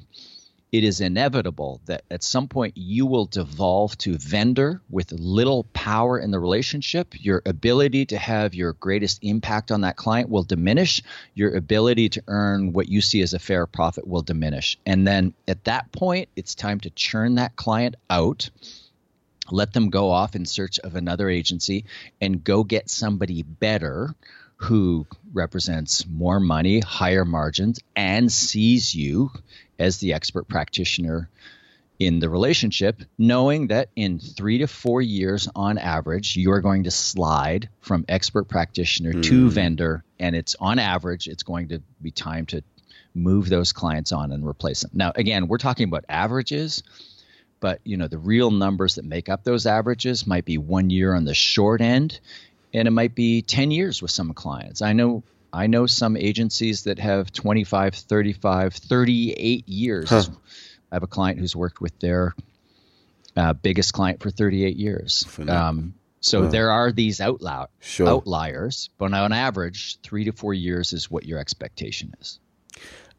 it 0.71 0.85
is 0.85 1.01
inevitable 1.01 1.81
that 1.85 2.03
at 2.09 2.23
some 2.23 2.47
point 2.47 2.77
you 2.77 3.05
will 3.05 3.25
devolve 3.25 3.97
to 3.97 4.17
vendor 4.17 4.81
with 4.89 5.11
little 5.11 5.65
power 5.73 6.17
in 6.17 6.31
the 6.31 6.39
relationship. 6.39 7.13
Your 7.19 7.41
ability 7.45 8.05
to 8.07 8.17
have 8.17 8.55
your 8.55 8.73
greatest 8.73 9.19
impact 9.21 9.71
on 9.71 9.81
that 9.81 9.97
client 9.97 10.29
will 10.29 10.43
diminish. 10.43 11.03
Your 11.33 11.55
ability 11.55 12.09
to 12.09 12.23
earn 12.27 12.71
what 12.71 12.87
you 12.87 13.01
see 13.01 13.21
as 13.21 13.33
a 13.33 13.39
fair 13.39 13.67
profit 13.67 14.07
will 14.07 14.21
diminish. 14.21 14.77
And 14.85 15.05
then 15.05 15.33
at 15.45 15.65
that 15.65 15.91
point, 15.91 16.29
it's 16.37 16.55
time 16.55 16.79
to 16.81 16.89
churn 16.89 17.35
that 17.35 17.57
client 17.57 17.95
out. 18.09 18.49
Let 19.51 19.73
them 19.73 19.89
go 19.89 20.09
off 20.09 20.37
in 20.37 20.45
search 20.45 20.79
of 20.79 20.95
another 20.95 21.29
agency 21.29 21.83
and 22.21 22.41
go 22.41 22.63
get 22.63 22.89
somebody 22.89 23.43
better 23.43 24.15
who 24.55 25.07
represents 25.33 26.05
more 26.07 26.39
money, 26.39 26.79
higher 26.79 27.25
margins, 27.25 27.79
and 27.95 28.31
sees 28.31 28.93
you 28.93 29.31
as 29.81 29.97
the 29.97 30.13
expert 30.13 30.47
practitioner 30.47 31.29
in 31.99 32.19
the 32.19 32.29
relationship, 32.29 33.01
knowing 33.17 33.67
that 33.67 33.89
in 33.95 34.19
three 34.19 34.59
to 34.59 34.67
four 34.67 35.01
years 35.01 35.47
on 35.55 35.77
average, 35.77 36.35
you 36.35 36.51
are 36.51 36.61
going 36.61 36.83
to 36.85 36.91
slide 36.91 37.69
from 37.79 38.05
expert 38.07 38.45
practitioner 38.45 39.13
mm. 39.13 39.23
to 39.23 39.43
hmm. 39.43 39.49
vendor. 39.49 40.03
And 40.19 40.35
it's 40.35 40.55
on 40.59 40.79
average, 40.79 41.27
it's 41.27 41.43
going 41.43 41.67
to 41.69 41.81
be 42.01 42.09
time 42.09 42.47
to 42.47 42.63
move 43.13 43.49
those 43.49 43.71
clients 43.71 44.11
on 44.11 44.31
and 44.31 44.47
replace 44.47 44.81
them. 44.81 44.91
Now, 44.93 45.11
again, 45.15 45.47
we're 45.47 45.57
talking 45.57 45.87
about 45.87 46.05
averages, 46.09 46.81
but 47.59 47.81
you 47.83 47.97
know, 47.97 48.07
the 48.07 48.17
real 48.17 48.49
numbers 48.49 48.95
that 48.95 49.05
make 49.05 49.29
up 49.29 49.43
those 49.43 49.67
averages 49.67 50.25
might 50.25 50.45
be 50.45 50.57
one 50.57 50.89
year 50.89 51.13
on 51.13 51.25
the 51.25 51.35
short 51.35 51.81
end 51.81 52.19
and 52.73 52.87
it 52.87 52.91
might 52.91 53.15
be 53.15 53.41
10 53.41 53.69
years 53.69 54.01
with 54.01 54.11
some 54.11 54.33
clients. 54.33 54.81
I 54.81 54.93
know 54.93 55.23
I 55.53 55.67
know 55.67 55.85
some 55.85 56.15
agencies 56.15 56.83
that 56.83 56.99
have 56.99 57.31
25, 57.31 57.95
35, 57.95 58.73
38 58.73 59.67
years. 59.67 60.09
Huh. 60.09 60.23
I 60.91 60.95
have 60.95 61.03
a 61.03 61.07
client 61.07 61.39
who's 61.39 61.55
worked 61.55 61.81
with 61.81 61.97
their 61.99 62.35
uh, 63.35 63.53
biggest 63.53 63.93
client 63.93 64.21
for 64.21 64.29
38 64.29 64.75
years. 64.77 65.25
Um, 65.47 65.93
so 66.19 66.43
wow. 66.43 66.49
there 66.49 66.71
are 66.71 66.91
these 66.91 67.19
outlier, 67.19 67.67
sure. 67.79 68.07
outliers, 68.07 68.89
but 68.97 69.13
on 69.13 69.33
average, 69.33 69.99
three 70.01 70.25
to 70.25 70.31
four 70.31 70.53
years 70.53 70.93
is 70.93 71.09
what 71.09 71.25
your 71.25 71.39
expectation 71.39 72.13
is. 72.21 72.39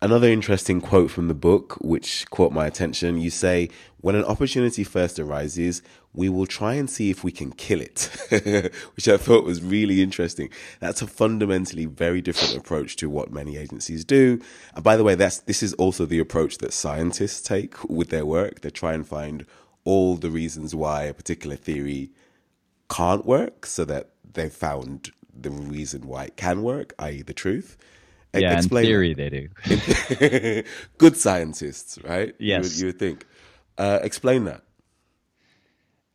Another 0.03 0.26
interesting 0.26 0.80
quote 0.80 1.12
from 1.12 1.28
the 1.28 1.32
book, 1.34 1.78
which 1.80 2.28
caught 2.30 2.50
my 2.50 2.66
attention, 2.66 3.20
you 3.20 3.30
say, 3.30 3.68
When 4.00 4.16
an 4.16 4.24
opportunity 4.24 4.82
first 4.82 5.20
arises, 5.20 5.80
we 6.12 6.28
will 6.28 6.44
try 6.44 6.74
and 6.74 6.90
see 6.90 7.09
if 7.11 7.22
we 7.22 7.30
can 7.30 7.53
kill 7.53 7.80
it, 7.80 8.11
which 8.96 9.07
I 9.07 9.16
thought 9.16 9.44
was 9.44 9.62
really 9.62 10.03
interesting. 10.03 10.50
That's 10.80 11.03
a 11.03 11.07
fundamentally 11.07 11.84
very 11.84 12.20
different 12.20 12.57
approach 12.57 12.96
to 12.96 13.09
what 13.09 13.30
many 13.30 13.57
agencies 13.57 14.05
do. 14.05 14.40
And 14.74 14.82
by 14.82 14.96
the 14.96 15.05
way, 15.05 15.14
that's, 15.14 15.38
this 15.38 15.62
is 15.62 15.72
also 15.74 16.05
the 16.05 16.18
approach 16.18 16.59
that 16.59 16.72
scientists 16.72 17.40
take 17.40 17.88
with 17.88 18.09
their 18.09 18.26
work. 18.26 18.62
They 18.62 18.70
try 18.70 18.94
and 18.94 19.07
find 19.07 19.46
all 19.84 20.16
the 20.16 20.30
reasons 20.30 20.74
why 20.74 21.05
a 21.05 21.14
particular 21.14 21.55
theory 21.55 22.11
can't 22.90 23.24
work 23.24 23.66
so 23.66 23.84
that 23.84 24.09
they've 24.32 24.53
found 24.53 25.12
the 25.32 25.50
reason 25.50 26.09
why 26.09 26.24
it 26.24 26.36
can 26.36 26.64
work, 26.64 26.92
i.e., 26.98 27.22
the 27.22 27.32
truth. 27.32 27.76
Yeah, 28.34 28.56
Explain 28.56 28.84
in 28.84 28.88
theory 28.88 29.14
they 29.14 29.28
do. 29.30 30.62
Good 30.98 31.16
scientists, 31.16 31.98
right? 32.02 32.34
Yes. 32.38 32.64
You 32.64 32.70
would, 32.70 32.80
you 32.80 32.86
would 32.86 32.98
think. 32.98 33.26
Uh, 33.76 33.98
explain 34.02 34.44
that. 34.44 34.62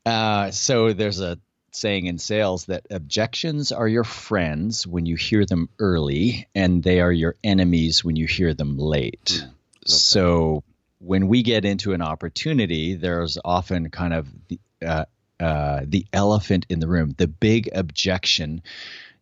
Uh, 0.06 0.52
so 0.52 0.94
there's 0.94 1.20
a 1.20 1.38
saying 1.72 2.08
in 2.08 2.18
sales 2.18 2.66
that 2.66 2.88
objections 2.90 3.72
are 3.72 3.88
your 3.88 4.04
friends 4.04 4.88
when 4.88 5.06
you 5.06 5.16
hear 5.16 5.46
them 5.46 5.70
early, 5.80 6.48
and 6.56 6.82
they 6.82 7.02
are 7.02 7.12
your 7.12 7.36
enemies 7.44 8.04
when 8.04 8.16
you 8.16 8.26
hear 8.26 8.54
them 8.54 8.78
late. 8.78 9.44
Mm, 9.46 9.52
so 9.86 10.64
when 11.00 11.28
we 11.28 11.44
get 11.44 11.66
into 11.66 11.94
an 11.94 12.02
opportunity, 12.02 12.96
there's 12.96 13.38
often 13.44 13.90
kind 13.90 14.14
of 14.14 14.28
the, 14.48 14.60
uh, 14.86 15.06
uh, 15.40 15.82
the 15.86 16.06
elephant 16.14 16.66
in 16.70 16.80
the 16.80 16.88
room, 16.88 17.14
the 17.18 17.28
big 17.28 17.70
objection 17.74 18.64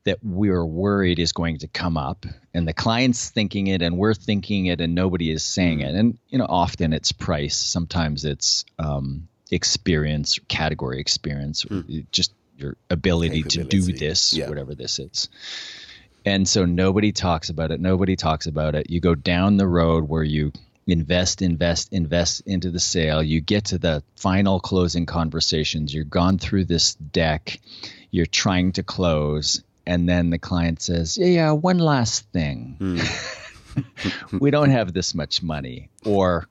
that 0.05 0.19
we're 0.23 0.65
worried 0.65 1.19
is 1.19 1.31
going 1.31 1.57
to 1.57 1.67
come 1.67 1.97
up 1.97 2.25
and 2.53 2.67
the 2.67 2.73
client's 2.73 3.29
thinking 3.29 3.67
it 3.67 3.81
and 3.81 3.97
we're 3.97 4.13
thinking 4.13 4.67
it 4.67 4.79
and 4.79 4.93
nobody 4.95 5.31
is 5.31 5.43
saying 5.43 5.81
it. 5.81 5.95
And 5.95 6.17
you 6.29 6.37
know 6.37 6.45
often 6.47 6.93
it's 6.93 7.11
price 7.11 7.57
sometimes 7.57 8.23
it's 8.23 8.65
um, 8.79 9.27
experience 9.51 10.39
category 10.47 10.99
experience 10.99 11.65
mm. 11.65 12.05
just 12.11 12.33
your 12.57 12.77
ability 12.89 13.43
to 13.43 13.63
do 13.63 13.81
this 13.81 14.31
yeah. 14.31 14.47
whatever 14.47 14.75
this 14.75 14.99
is. 14.99 15.27
And 16.23 16.47
so 16.47 16.65
nobody 16.65 17.11
talks 17.11 17.49
about 17.49 17.71
it 17.71 17.79
nobody 17.79 18.15
talks 18.15 18.45
about 18.45 18.75
it. 18.75 18.89
You 18.89 18.99
go 18.99 19.15
down 19.15 19.57
the 19.57 19.67
road 19.67 20.07
where 20.07 20.23
you 20.23 20.51
invest 20.87 21.41
invest 21.41 21.91
invest 21.93 22.43
into 22.45 22.69
the 22.69 22.79
sale. 22.79 23.23
You 23.23 23.41
get 23.41 23.65
to 23.65 23.79
the 23.79 24.03
final 24.15 24.59
closing 24.59 25.07
conversations. 25.07 25.91
You're 25.91 26.03
gone 26.03 26.37
through 26.37 26.65
this 26.65 26.93
deck. 26.93 27.59
You're 28.11 28.27
trying 28.27 28.73
to 28.73 28.83
close 28.83 29.63
and 29.85 30.07
then 30.07 30.29
the 30.29 30.39
client 30.39 30.81
says, 30.81 31.17
"Yeah, 31.17 31.27
yeah, 31.27 31.51
one 31.51 31.79
last 31.79 32.25
thing. 32.31 32.77
Mm. 32.79 34.39
we 34.39 34.51
don't 34.51 34.71
have 34.71 34.93
this 34.93 35.15
much 35.15 35.43
money." 35.43 35.89
Or, 36.03 36.47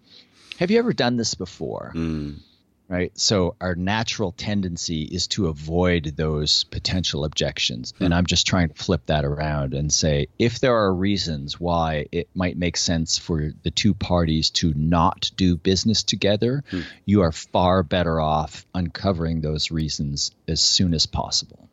"Have 0.59 0.71
you 0.71 0.79
ever 0.79 0.93
done 0.93 1.17
this 1.17 1.35
before?" 1.35 1.93
Mm. 1.95 2.41
Right? 2.87 3.19
So 3.19 3.57
our 3.63 3.75
natural 3.75 4.33
tendency 4.33 5.03
is 5.05 5.27
to 5.29 5.47
avoid 5.47 6.17
those 6.17 6.65
potential 6.65 7.25
objections. 7.25 7.93
Mm. 7.93 8.05
And 8.05 8.15
I'm 8.15 8.27
just 8.27 8.47
trying 8.47 8.69
to 8.69 8.75
flip 8.75 9.07
that 9.07 9.25
around 9.25 9.73
and 9.73 9.91
say 9.91 10.29
if 10.39 10.61
there 10.61 10.77
are 10.77 10.95
reasons 10.95 11.59
why 11.59 12.07
it 12.13 12.29
might 12.35 12.59
make 12.59 12.77
sense 12.77 13.17
for 13.17 13.53
the 13.63 13.71
two 13.71 13.95
parties 13.95 14.51
to 14.51 14.75
not 14.77 15.31
do 15.35 15.57
business 15.57 16.03
together, 16.03 16.63
hmm. 16.71 16.81
you 17.07 17.23
are 17.23 17.33
far 17.33 17.83
better 17.83 18.21
off 18.21 18.67
uncovering 18.75 19.41
those 19.41 19.71
reasons 19.71 20.33
as 20.47 20.61
soon 20.61 20.93
as 20.93 21.07
possible 21.07 21.71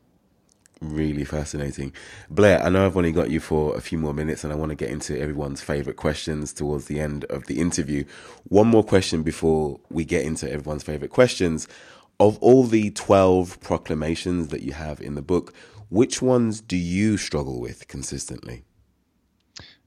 really 0.82 1.24
fascinating. 1.24 1.94
Blair, 2.30 2.62
I 2.62 2.70
know 2.70 2.86
I've 2.86 2.98
only 2.98 3.12
got 3.12 3.30
you 3.30 3.40
for 3.40 3.76
a 3.76 3.82
few 3.82 3.98
more 3.98 4.14
minutes 4.14 4.44
and 4.44 4.52
I 4.52 4.56
want 4.56 4.70
to 4.72 4.76
get 4.76 4.90
into 4.90 5.18
everyone's 5.18 5.62
favorite 5.62 5.96
questions 5.96 6.52
towards 6.52 6.86
the 6.86 7.00
end 7.00 7.24
of 7.26 7.46
the 7.46 7.60
interview. 7.60 8.04
One 8.46 8.68
more 8.68 8.84
question 8.84 9.24
before 9.24 9.80
we 9.90 10.04
get 10.04 10.26
into 10.26 10.52
everyone's 10.52 10.84
favorite 10.84 11.12
questions. 11.12 11.68
Of 12.20 12.38
all 12.40 12.66
the 12.66 12.92
12 12.92 13.62
proclamations 13.62 14.50
that 14.50 14.62
you 14.62 14.74
have 14.74 15.02
in 15.02 15.16
the 15.16 15.22
book, 15.22 15.54
which 15.90 16.22
ones 16.22 16.62
do 16.62 16.78
you 16.78 17.18
struggle 17.18 17.60
with 17.60 17.88
consistently? 17.88 18.64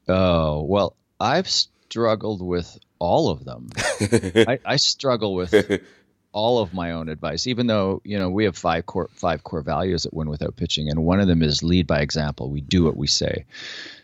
Oh, 0.08 0.62
well, 0.62 0.96
I've 1.20 1.48
struggled 1.48 2.42
with 2.42 2.78
all 2.98 3.30
of 3.30 3.44
them. 3.44 3.70
I, 4.48 4.58
I 4.64 4.76
struggle 4.76 5.34
with 5.34 5.52
all 6.34 6.58
of 6.58 6.74
my 6.74 6.90
own 6.90 7.08
advice, 7.08 7.46
even 7.46 7.68
though 7.68 8.02
you 8.04 8.18
know 8.18 8.28
we 8.28 8.44
have 8.44 8.58
five 8.58 8.84
core 8.84 9.08
five 9.14 9.42
core 9.44 9.62
values 9.62 10.04
at 10.04 10.12
Win 10.12 10.28
Without 10.28 10.56
Pitching, 10.56 10.90
and 10.90 11.04
one 11.04 11.20
of 11.20 11.28
them 11.28 11.42
is 11.42 11.62
lead 11.62 11.86
by 11.86 12.00
example. 12.00 12.50
We 12.50 12.60
do 12.60 12.84
what 12.84 12.96
we 12.96 13.06
say, 13.06 13.46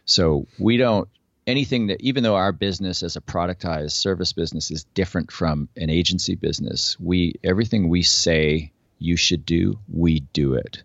so 0.06 0.46
we 0.58 0.78
don't 0.78 1.08
anything 1.46 1.88
that 1.88 2.00
even 2.00 2.22
though 2.22 2.36
our 2.36 2.52
business 2.52 3.02
as 3.02 3.16
a 3.16 3.20
productized 3.20 3.90
service 3.90 4.32
business 4.32 4.70
is 4.70 4.84
different 4.94 5.32
from 5.32 5.68
an 5.76 5.90
agency 5.90 6.36
business, 6.36 6.96
we 6.98 7.34
everything 7.44 7.88
we 7.88 8.02
say 8.02 8.72
you 8.98 9.16
should 9.16 9.44
do, 9.44 9.78
we 9.92 10.20
do 10.20 10.54
it, 10.54 10.84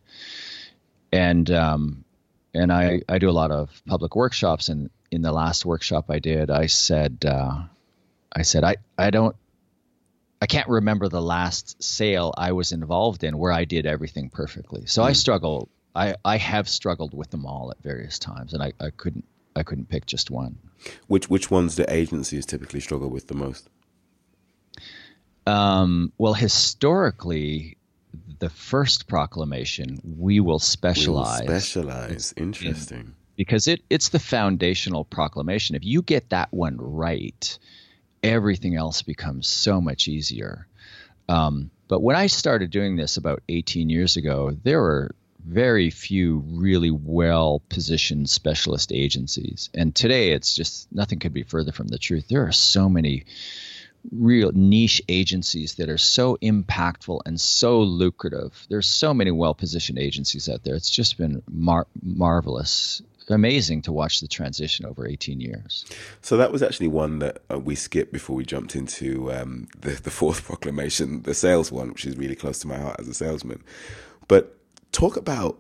and 1.13 1.49
um, 1.51 2.03
and 2.55 2.73
I 2.73 3.03
I 3.07 3.19
do 3.19 3.29
a 3.29 3.31
lot 3.31 3.51
of 3.51 3.69
public 3.85 4.15
workshops, 4.15 4.67
and 4.67 4.89
in 5.11 5.21
the 5.21 5.31
last 5.31 5.63
workshop 5.63 6.09
I 6.09 6.19
did, 6.19 6.49
I 6.49 6.65
said. 6.65 7.23
Uh, 7.25 7.65
I 8.37 8.41
said, 8.41 8.65
I, 8.65 8.75
I 8.97 9.11
don't 9.11 9.33
I 10.41 10.47
can't 10.47 10.67
remember 10.67 11.07
the 11.07 11.21
last 11.21 11.81
sale 11.81 12.33
I 12.37 12.51
was 12.51 12.71
involved 12.71 13.23
in 13.23 13.37
where 13.37 13.51
I 13.51 13.65
did 13.65 13.85
everything 13.85 14.29
perfectly. 14.29 14.85
So 14.85 15.01
mm. 15.01 15.05
I 15.05 15.13
struggle. 15.13 15.69
I, 15.95 16.15
I 16.25 16.37
have 16.37 16.67
struggled 16.67 17.13
with 17.13 17.31
them 17.31 17.45
all 17.45 17.71
at 17.71 17.81
various 17.81 18.19
times, 18.19 18.53
and 18.53 18.61
I, 18.61 18.73
I 18.79 18.89
couldn't 18.89 19.25
I 19.55 19.63
couldn't 19.63 19.89
pick 19.89 20.05
just 20.05 20.29
one. 20.29 20.57
Which 21.07 21.29
which 21.29 21.49
ones 21.49 21.75
do 21.75 21.85
agencies 21.87 22.45
typically 22.45 22.79
struggle 22.79 23.09
with 23.09 23.27
the 23.27 23.33
most? 23.33 23.69
Um, 25.47 26.11
well, 26.17 26.33
historically, 26.33 27.77
the 28.39 28.49
first 28.49 29.07
proclamation, 29.07 30.01
we 30.17 30.39
will 30.39 30.59
specialize. 30.59 31.41
We 31.41 31.47
will 31.47 31.59
specialize. 31.59 32.33
Interesting. 32.35 32.99
In, 32.99 33.15
because 33.35 33.67
it 33.67 33.81
it's 33.89 34.09
the 34.09 34.19
foundational 34.19 35.05
proclamation. 35.05 35.75
If 35.75 35.85
you 35.85 36.01
get 36.01 36.29
that 36.29 36.51
one 36.51 36.77
right, 36.77 37.57
everything 38.25 38.75
else 38.75 39.01
becomes 39.01 39.47
so 39.47 39.79
much 39.79 40.07
easier. 40.07 40.67
Um, 41.29 41.69
but 41.87 42.01
when 42.01 42.15
I 42.15 42.27
started 42.27 42.71
doing 42.71 42.95
this 42.95 43.17
about 43.17 43.43
18 43.47 43.89
years 43.89 44.17
ago, 44.17 44.55
there 44.63 44.81
were 44.81 45.15
very 45.45 45.91
few 45.91 46.43
really 46.47 46.89
well 46.89 47.61
positioned 47.69 48.29
specialist 48.29 48.91
agencies. 48.91 49.69
And 49.75 49.93
today 49.93 50.31
it's 50.31 50.55
just 50.55 50.91
nothing 50.91 51.19
could 51.19 51.33
be 51.33 51.43
further 51.43 51.71
from 51.71 51.87
the 51.87 51.99
truth. 51.99 52.27
There 52.27 52.47
are 52.47 52.51
so 52.51 52.89
many 52.89 53.25
real 54.11 54.51
niche 54.53 55.01
agencies 55.07 55.75
that 55.75 55.89
are 55.89 55.97
so 55.97 56.37
impactful 56.41 57.21
and 57.25 57.39
so 57.39 57.81
lucrative. 57.81 58.65
There's 58.69 58.87
so 58.87 59.13
many 59.13 59.31
well 59.31 59.53
positioned 59.53 59.99
agencies 59.99 60.49
out 60.49 60.63
there. 60.63 60.75
It's 60.75 60.89
just 60.89 61.17
been 61.17 61.43
mar- 61.47 61.87
marvelous 62.01 63.03
amazing 63.29 63.81
to 63.83 63.91
watch 63.91 64.19
the 64.19 64.27
transition 64.27 64.85
over 64.85 65.07
18 65.07 65.39
years. 65.39 65.85
So 66.21 66.37
that 66.37 66.51
was 66.51 66.61
actually 66.61 66.87
one 66.87 67.19
that 67.19 67.41
uh, 67.51 67.59
we 67.59 67.75
skipped 67.75 68.13
before 68.13 68.35
we 68.35 68.45
jumped 68.45 68.75
into 68.75 69.31
um, 69.31 69.67
the, 69.79 69.91
the 69.91 70.11
fourth 70.11 70.43
proclamation, 70.45 71.23
the 71.23 71.33
sales 71.33 71.71
one, 71.71 71.89
which 71.89 72.05
is 72.05 72.17
really 72.17 72.35
close 72.35 72.59
to 72.59 72.67
my 72.67 72.77
heart 72.77 72.99
as 72.99 73.07
a 73.07 73.13
salesman. 73.13 73.63
But 74.27 74.57
talk 74.91 75.17
about 75.17 75.59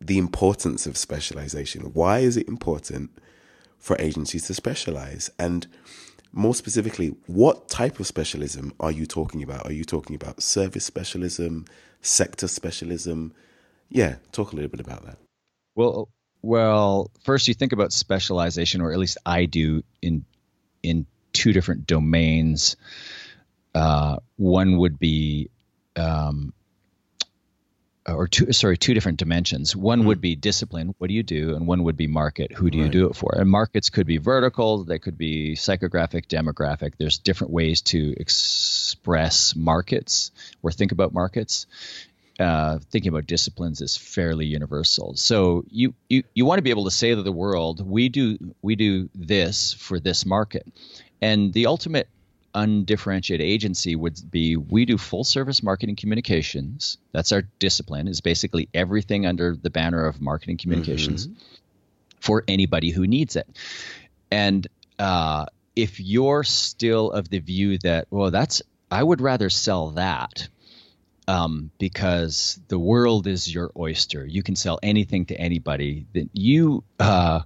the 0.00 0.18
importance 0.18 0.86
of 0.86 0.96
specialization. 0.96 1.82
Why 1.92 2.18
is 2.18 2.36
it 2.36 2.48
important 2.48 3.10
for 3.78 3.96
agencies 4.00 4.46
to 4.46 4.54
specialize? 4.54 5.30
And 5.38 5.66
more 6.32 6.54
specifically, 6.54 7.14
what 7.26 7.68
type 7.68 8.00
of 8.00 8.06
specialism 8.06 8.72
are 8.80 8.90
you 8.90 9.06
talking 9.06 9.42
about? 9.42 9.66
Are 9.66 9.72
you 9.72 9.84
talking 9.84 10.16
about 10.16 10.42
service 10.42 10.84
specialism, 10.84 11.66
sector 12.00 12.48
specialism? 12.48 13.32
Yeah, 13.90 14.16
talk 14.32 14.52
a 14.52 14.56
little 14.56 14.70
bit 14.70 14.80
about 14.80 15.04
that. 15.04 15.18
Well, 15.74 16.08
well, 16.42 17.10
first 17.22 17.48
you 17.48 17.54
think 17.54 17.72
about 17.72 17.92
specialization, 17.92 18.80
or 18.80 18.92
at 18.92 18.98
least 18.98 19.18
I 19.24 19.46
do 19.46 19.82
in 20.02 20.24
in 20.82 21.06
two 21.32 21.52
different 21.52 21.86
domains. 21.86 22.76
Uh, 23.74 24.16
one 24.36 24.76
would 24.78 24.98
be, 24.98 25.48
um, 25.96 26.52
or 28.06 28.28
two, 28.28 28.52
sorry, 28.52 28.76
two 28.76 28.92
different 28.92 29.18
dimensions. 29.18 29.74
One 29.74 30.02
mm 30.02 30.06
would 30.06 30.20
be 30.20 30.34
discipline. 30.34 30.94
What 30.98 31.08
do 31.08 31.14
you 31.14 31.22
do? 31.22 31.54
And 31.54 31.66
one 31.66 31.84
would 31.84 31.96
be 31.96 32.08
market. 32.08 32.52
Who 32.52 32.68
do 32.70 32.78
right. 32.78 32.84
you 32.86 32.90
do 32.90 33.08
it 33.08 33.16
for? 33.16 33.34
And 33.34 33.48
markets 33.48 33.88
could 33.88 34.06
be 34.06 34.18
vertical. 34.18 34.84
They 34.84 34.98
could 34.98 35.16
be 35.16 35.54
psychographic, 35.54 36.26
demographic. 36.26 36.94
There's 36.98 37.18
different 37.18 37.52
ways 37.52 37.80
to 37.82 38.14
express 38.18 39.54
markets 39.56 40.32
or 40.62 40.72
think 40.72 40.92
about 40.92 41.14
markets 41.14 41.66
uh, 42.38 42.78
thinking 42.90 43.10
about 43.10 43.26
disciplines 43.26 43.80
is 43.80 43.96
fairly 43.96 44.46
universal. 44.46 45.14
So 45.16 45.64
you, 45.68 45.94
you 46.08 46.22
you 46.34 46.44
want 46.44 46.58
to 46.58 46.62
be 46.62 46.70
able 46.70 46.84
to 46.84 46.90
say 46.90 47.14
to 47.14 47.22
the 47.22 47.32
world, 47.32 47.86
we 47.86 48.08
do 48.08 48.38
we 48.62 48.76
do 48.76 49.08
this 49.14 49.74
for 49.74 50.00
this 50.00 50.24
market, 50.24 50.66
and 51.20 51.52
the 51.52 51.66
ultimate 51.66 52.08
undifferentiated 52.54 53.44
agency 53.44 53.96
would 53.96 54.18
be 54.30 54.56
we 54.56 54.84
do 54.84 54.98
full 54.98 55.24
service 55.24 55.62
marketing 55.62 55.96
communications. 55.96 56.98
That's 57.12 57.32
our 57.32 57.42
discipline. 57.58 58.08
Is 58.08 58.20
basically 58.20 58.68
everything 58.72 59.26
under 59.26 59.54
the 59.54 59.70
banner 59.70 60.04
of 60.04 60.20
marketing 60.20 60.58
communications 60.58 61.26
mm-hmm. 61.26 61.38
for 62.20 62.44
anybody 62.48 62.90
who 62.90 63.06
needs 63.06 63.36
it, 63.36 63.48
and 64.30 64.66
uh, 64.98 65.46
if 65.76 66.00
you're 66.00 66.44
still 66.44 67.10
of 67.10 67.28
the 67.28 67.38
view 67.38 67.78
that 67.78 68.06
well 68.10 68.30
that's 68.30 68.62
I 68.90 69.02
would 69.02 69.20
rather 69.20 69.50
sell 69.50 69.90
that 69.90 70.48
um, 71.28 71.70
because 71.78 72.60
the 72.68 72.78
world 72.78 73.26
is 73.26 73.52
your 73.52 73.70
oyster. 73.76 74.24
You 74.26 74.42
can 74.42 74.56
sell 74.56 74.78
anything 74.82 75.26
to 75.26 75.36
anybody. 75.36 76.06
That 76.14 76.30
you 76.32 76.84
uh, 76.98 77.40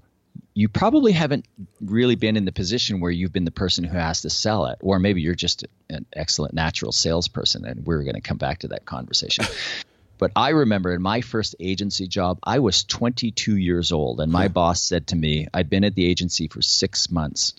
you 0.55 0.68
probably 0.68 1.12
haven't 1.12 1.47
really 1.81 2.14
been 2.14 2.37
in 2.37 2.45
the 2.45 2.53
position 2.53 3.01
where 3.01 3.11
you've 3.11 3.33
been 3.33 3.45
the 3.45 3.51
person 3.51 3.85
who 3.85 3.97
has 3.97 4.22
to 4.22 4.31
sell 4.31 4.66
it, 4.66 4.79
or 4.81 4.99
maybe 4.99 5.20
you're 5.20 5.35
just 5.35 5.64
an 5.91 6.07
excellent 6.14 6.55
natural 6.55 6.93
salesperson. 6.93 7.64
And 7.64 7.87
we're 7.87 8.03
going 8.03 8.14
to 8.14 8.20
come 8.20 8.39
back 8.39 8.61
to 8.61 8.68
that 8.68 8.87
conversation. 8.87 9.45
but 10.18 10.33
I 10.35 10.51
remember 10.51 10.95
in 10.95 11.03
my 11.03 11.20
first 11.20 11.57
agency 11.61 12.09
job, 12.09 12.39
I 12.43 12.61
was 12.61 12.85
22 12.85 13.57
years 13.57 13.93
old, 13.93 14.20
and 14.20 14.33
my 14.33 14.49
boss 14.49 14.83
said 14.83 15.09
to 15.09 15.16
me, 15.16 15.47
I'd 15.53 15.68
been 15.68 15.85
at 15.85 15.95
the 15.95 16.07
agency 16.07 16.49
for 16.49 16.62
six 16.62 17.11
months 17.11 17.53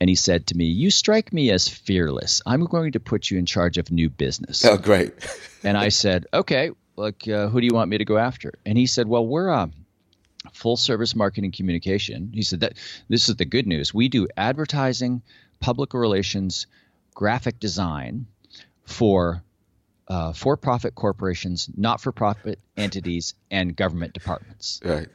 and 0.00 0.08
he 0.08 0.16
said 0.16 0.48
to 0.48 0.56
me, 0.56 0.66
You 0.66 0.90
strike 0.90 1.32
me 1.32 1.50
as 1.50 1.68
fearless. 1.68 2.42
I'm 2.46 2.64
going 2.64 2.92
to 2.92 3.00
put 3.00 3.30
you 3.30 3.38
in 3.38 3.46
charge 3.46 3.78
of 3.78 3.90
new 3.90 4.10
business. 4.10 4.64
Oh, 4.64 4.76
great. 4.76 5.12
and 5.64 5.76
I 5.76 5.88
said, 5.88 6.26
Okay, 6.32 6.70
like, 6.96 7.26
uh, 7.28 7.48
who 7.48 7.60
do 7.60 7.66
you 7.66 7.74
want 7.74 7.90
me 7.90 7.98
to 7.98 8.04
go 8.04 8.18
after? 8.18 8.54
And 8.64 8.76
he 8.76 8.86
said, 8.86 9.08
Well, 9.08 9.26
we're 9.26 9.48
a 9.48 9.62
um, 9.62 9.72
full 10.52 10.76
service 10.76 11.14
marketing 11.14 11.52
communication. 11.52 12.30
He 12.32 12.42
said 12.42 12.60
that 12.60 12.74
this 13.08 13.28
is 13.28 13.36
the 13.36 13.44
good 13.44 13.66
news. 13.66 13.92
We 13.92 14.08
do 14.08 14.28
advertising, 14.36 15.22
public 15.60 15.94
relations, 15.94 16.66
graphic 17.14 17.58
design 17.58 18.26
for 18.84 19.42
uh, 20.08 20.32
for 20.32 20.56
profit 20.56 20.94
corporations, 20.94 21.68
not 21.76 22.00
for 22.00 22.12
profit 22.12 22.60
entities, 22.76 23.34
and 23.50 23.74
government 23.74 24.12
departments. 24.12 24.80
Right. 24.84 25.08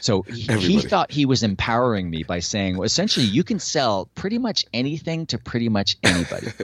So 0.00 0.22
he, 0.22 0.42
he, 0.58 0.80
thought 0.80 1.10
he 1.10 1.26
was 1.26 1.42
empowering 1.42 2.08
me 2.10 2.22
by 2.22 2.40
saying, 2.40 2.76
well, 2.76 2.84
essentially, 2.84 3.26
you 3.26 3.44
can 3.44 3.58
sell 3.58 4.08
pretty 4.14 4.38
much 4.38 4.64
anything 4.72 5.26
to 5.26 5.38
pretty 5.38 5.68
much 5.68 5.96
anybody. 6.02 6.48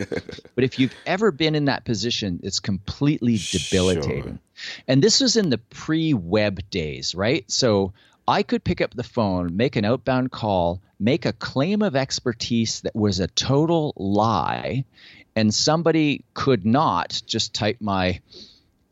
but 0.55 0.65
if 0.65 0.79
you've 0.79 0.95
ever 1.07 1.31
been 1.31 1.55
in 1.55 1.67
that 1.67 1.85
position, 1.85 2.41
it's 2.43 2.61
completely 2.61 3.39
debilitating. 3.51 4.39
Sure. 4.55 4.83
And 4.89 5.03
this 5.03 5.21
was 5.21 5.37
in 5.37 5.51
the 5.51 5.59
pre 5.59 6.15
web 6.15 6.61
days, 6.71 7.15
right? 7.15 7.51
So 7.51 7.93
I 8.27 8.43
could 8.43 8.65
pick 8.65 8.81
up 8.81 8.95
the 8.95 9.03
phone, 9.03 9.57
make 9.57 9.77
an 9.77 9.85
outbound 9.85 10.31
call, 10.31 10.81
make 10.99 11.27
a 11.27 11.33
claim 11.33 11.83
of 11.83 11.97
expertise 11.97 12.83
that 12.83 12.95
was 12.95 13.21
a 13.21 13.27
total 13.27 13.93
lie, 13.97 14.85
and 15.35 15.53
somebody 15.53 16.25
could 16.35 16.67
not 16.67 17.23
just 17.27 17.55
type 17.55 17.79
my 17.81 18.21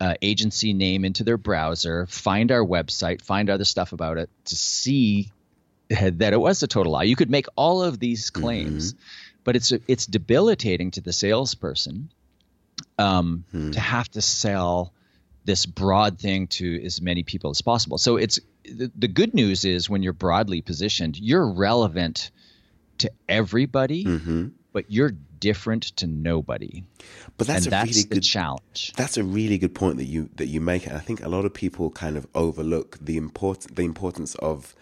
uh, 0.00 0.14
agency 0.22 0.72
name 0.72 1.04
into 1.04 1.24
their 1.24 1.36
browser, 1.36 2.06
find 2.06 2.52
our 2.52 2.64
website, 2.64 3.22
find 3.22 3.50
other 3.50 3.64
stuff 3.64 3.92
about 3.92 4.18
it 4.18 4.30
to 4.46 4.56
see 4.56 5.32
that 5.90 6.32
it 6.32 6.40
was 6.40 6.62
a 6.62 6.66
total 6.66 6.92
lie. 6.92 7.04
You 7.04 7.16
could 7.16 7.30
make 7.30 7.46
all 7.56 7.82
of 7.82 7.98
these 7.98 8.30
claims, 8.30 8.92
mm-hmm. 8.92 9.02
but 9.44 9.56
it's 9.56 9.72
it's 9.86 10.06
debilitating 10.06 10.90
to 10.92 11.00
the 11.00 11.12
salesperson 11.12 12.10
um, 12.98 13.44
hmm. 13.50 13.70
to 13.72 13.80
have 13.80 14.08
to 14.10 14.20
sell 14.20 14.92
this 15.44 15.64
broad 15.64 16.18
thing 16.18 16.46
to 16.46 16.84
as 16.84 17.00
many 17.00 17.22
people 17.22 17.50
as 17.50 17.62
possible. 17.62 17.96
So 17.96 18.16
it's 18.16 18.38
the, 18.64 18.90
the 18.94 19.08
good 19.08 19.34
news 19.34 19.64
is 19.64 19.88
when 19.88 20.02
you're 20.02 20.12
broadly 20.12 20.60
positioned, 20.60 21.18
you're 21.18 21.50
relevant 21.50 22.30
to 22.98 23.10
everybody, 23.28 24.04
mm-hmm. 24.04 24.48
But 24.78 24.88
you're 24.88 25.10
different 25.40 25.82
to 25.96 26.06
nobody. 26.06 26.84
But 27.36 27.48
that's 27.48 27.64
and 27.64 27.66
a 27.66 27.70
that's 27.70 27.96
really 27.96 28.08
good 28.08 28.22
challenge. 28.22 28.92
That's 28.96 29.16
a 29.16 29.24
really 29.24 29.58
good 29.58 29.74
point 29.74 29.96
that 29.96 30.04
you 30.04 30.30
that 30.36 30.46
you 30.46 30.60
make. 30.60 30.86
And 30.86 30.94
I 30.94 31.00
think 31.00 31.20
a 31.20 31.28
lot 31.28 31.44
of 31.44 31.52
people 31.52 31.90
kind 31.90 32.16
of 32.16 32.28
overlook 32.36 32.96
the 33.00 33.16
important 33.16 33.74
the 33.74 33.84
importance 33.84 34.36
of 34.36 34.76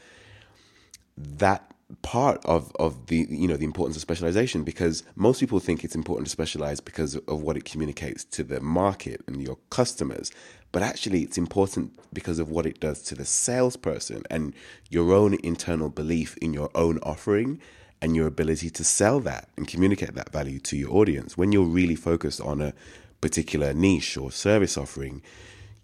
that 1.16 1.72
part 2.02 2.44
of 2.44 2.76
of 2.78 3.06
the 3.06 3.26
you 3.30 3.48
know 3.48 3.56
the 3.56 3.64
importance 3.64 3.96
of 3.96 4.02
specialization 4.02 4.64
because 4.64 5.02
most 5.14 5.40
people 5.40 5.60
think 5.60 5.82
it's 5.82 5.94
important 5.94 6.26
to 6.26 6.30
specialize 6.30 6.78
because 6.78 7.16
of 7.16 7.40
what 7.40 7.56
it 7.56 7.64
communicates 7.64 8.22
to 8.22 8.44
the 8.44 8.60
market 8.60 9.22
and 9.26 9.40
your 9.40 9.56
customers 9.70 10.30
but 10.72 10.82
actually 10.82 11.22
it's 11.22 11.38
important 11.38 11.96
because 12.12 12.38
of 12.40 12.50
what 12.50 12.66
it 12.66 12.80
does 12.80 13.00
to 13.00 13.14
the 13.14 13.24
salesperson 13.24 14.24
and 14.30 14.52
your 14.90 15.14
own 15.14 15.38
internal 15.44 15.88
belief 15.88 16.36
in 16.38 16.52
your 16.52 16.70
own 16.74 16.98
offering 17.04 17.58
and 18.02 18.14
your 18.14 18.26
ability 18.26 18.70
to 18.70 18.84
sell 18.84 19.20
that 19.20 19.48
and 19.56 19.66
communicate 19.66 20.14
that 20.14 20.32
value 20.32 20.58
to 20.60 20.76
your 20.76 20.92
audience. 20.92 21.36
When 21.36 21.52
you're 21.52 21.64
really 21.64 21.96
focused 21.96 22.40
on 22.40 22.60
a 22.60 22.72
particular 23.20 23.72
niche 23.72 24.16
or 24.16 24.30
service 24.30 24.76
offering, 24.76 25.22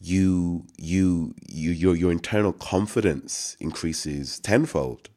you 0.01 0.67
you 0.77 1.35
you 1.49 1.71
your 1.71 1.95
your 1.95 2.13
internal 2.13 2.53
confidence 2.53 3.57
increases 3.61 4.39
tenfold. 4.41 5.09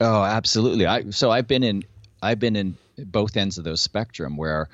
Oh, 0.00 0.22
absolutely. 0.22 0.86
I 0.86 1.10
so 1.10 1.30
I've 1.30 1.46
been 1.46 1.62
in 1.62 1.84
I've 2.22 2.38
been 2.38 2.56
in 2.56 2.76
both 2.98 3.36
ends 3.36 3.58
of 3.58 3.64
those 3.64 3.80
spectrum 3.80 4.36
where 4.36 4.68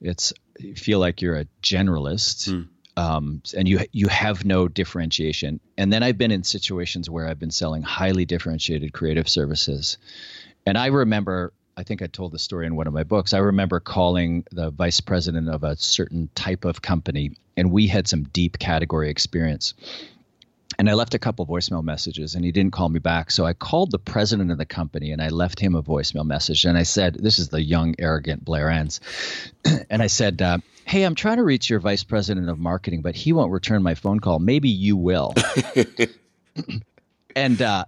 it's 0.00 0.32
you 0.58 0.74
feel 0.74 0.98
like 0.98 1.20
you're 1.20 1.36
a 1.36 1.46
generalist. 1.62 2.48
Mm 2.48 2.68
um, 2.96 3.42
and 3.56 3.68
you 3.68 3.80
you 3.92 4.08
have 4.08 4.44
no 4.44 4.68
differentiation. 4.68 5.60
And 5.78 5.92
then 5.92 6.02
I've 6.02 6.18
been 6.18 6.30
in 6.30 6.44
situations 6.44 7.08
where 7.08 7.26
I've 7.26 7.38
been 7.38 7.50
selling 7.50 7.82
highly 7.82 8.24
differentiated 8.24 8.92
creative 8.92 9.28
services, 9.28 9.98
and 10.66 10.76
I 10.78 10.86
remember. 10.86 11.52
I 11.74 11.84
think 11.84 12.02
I 12.02 12.06
told 12.06 12.32
the 12.32 12.38
story 12.38 12.66
in 12.66 12.76
one 12.76 12.86
of 12.86 12.92
my 12.92 13.02
books. 13.02 13.32
I 13.32 13.38
remember 13.38 13.80
calling 13.80 14.44
the 14.52 14.70
vice 14.70 15.00
president 15.00 15.48
of 15.48 15.64
a 15.64 15.74
certain 15.76 16.28
type 16.34 16.66
of 16.66 16.82
company, 16.82 17.32
and 17.56 17.72
we 17.72 17.86
had 17.86 18.06
some 18.06 18.24
deep 18.24 18.58
category 18.58 19.08
experience. 19.08 19.72
And 20.78 20.88
I 20.88 20.94
left 20.94 21.14
a 21.14 21.18
couple 21.18 21.46
voicemail 21.46 21.82
messages 21.82 22.34
and 22.34 22.44
he 22.44 22.52
didn't 22.52 22.72
call 22.72 22.88
me 22.88 22.98
back. 22.98 23.30
So 23.30 23.44
I 23.44 23.52
called 23.52 23.90
the 23.90 23.98
president 23.98 24.50
of 24.50 24.58
the 24.58 24.66
company 24.66 25.12
and 25.12 25.22
I 25.22 25.28
left 25.28 25.60
him 25.60 25.74
a 25.74 25.82
voicemail 25.82 26.24
message. 26.24 26.64
And 26.64 26.78
I 26.78 26.82
said, 26.82 27.14
This 27.14 27.38
is 27.38 27.48
the 27.48 27.62
young, 27.62 27.94
arrogant 27.98 28.44
Blair 28.44 28.70
Enns. 28.70 29.00
and 29.90 30.02
I 30.02 30.06
said, 30.06 30.40
uh, 30.40 30.58
Hey, 30.84 31.04
I'm 31.04 31.14
trying 31.14 31.36
to 31.36 31.44
reach 31.44 31.70
your 31.70 31.80
vice 31.80 32.04
president 32.04 32.48
of 32.48 32.58
marketing, 32.58 33.02
but 33.02 33.14
he 33.14 33.32
won't 33.32 33.52
return 33.52 33.82
my 33.82 33.94
phone 33.94 34.20
call. 34.20 34.38
Maybe 34.38 34.68
you 34.68 34.96
will. 34.96 35.34
and 37.36 37.62
uh, 37.62 37.84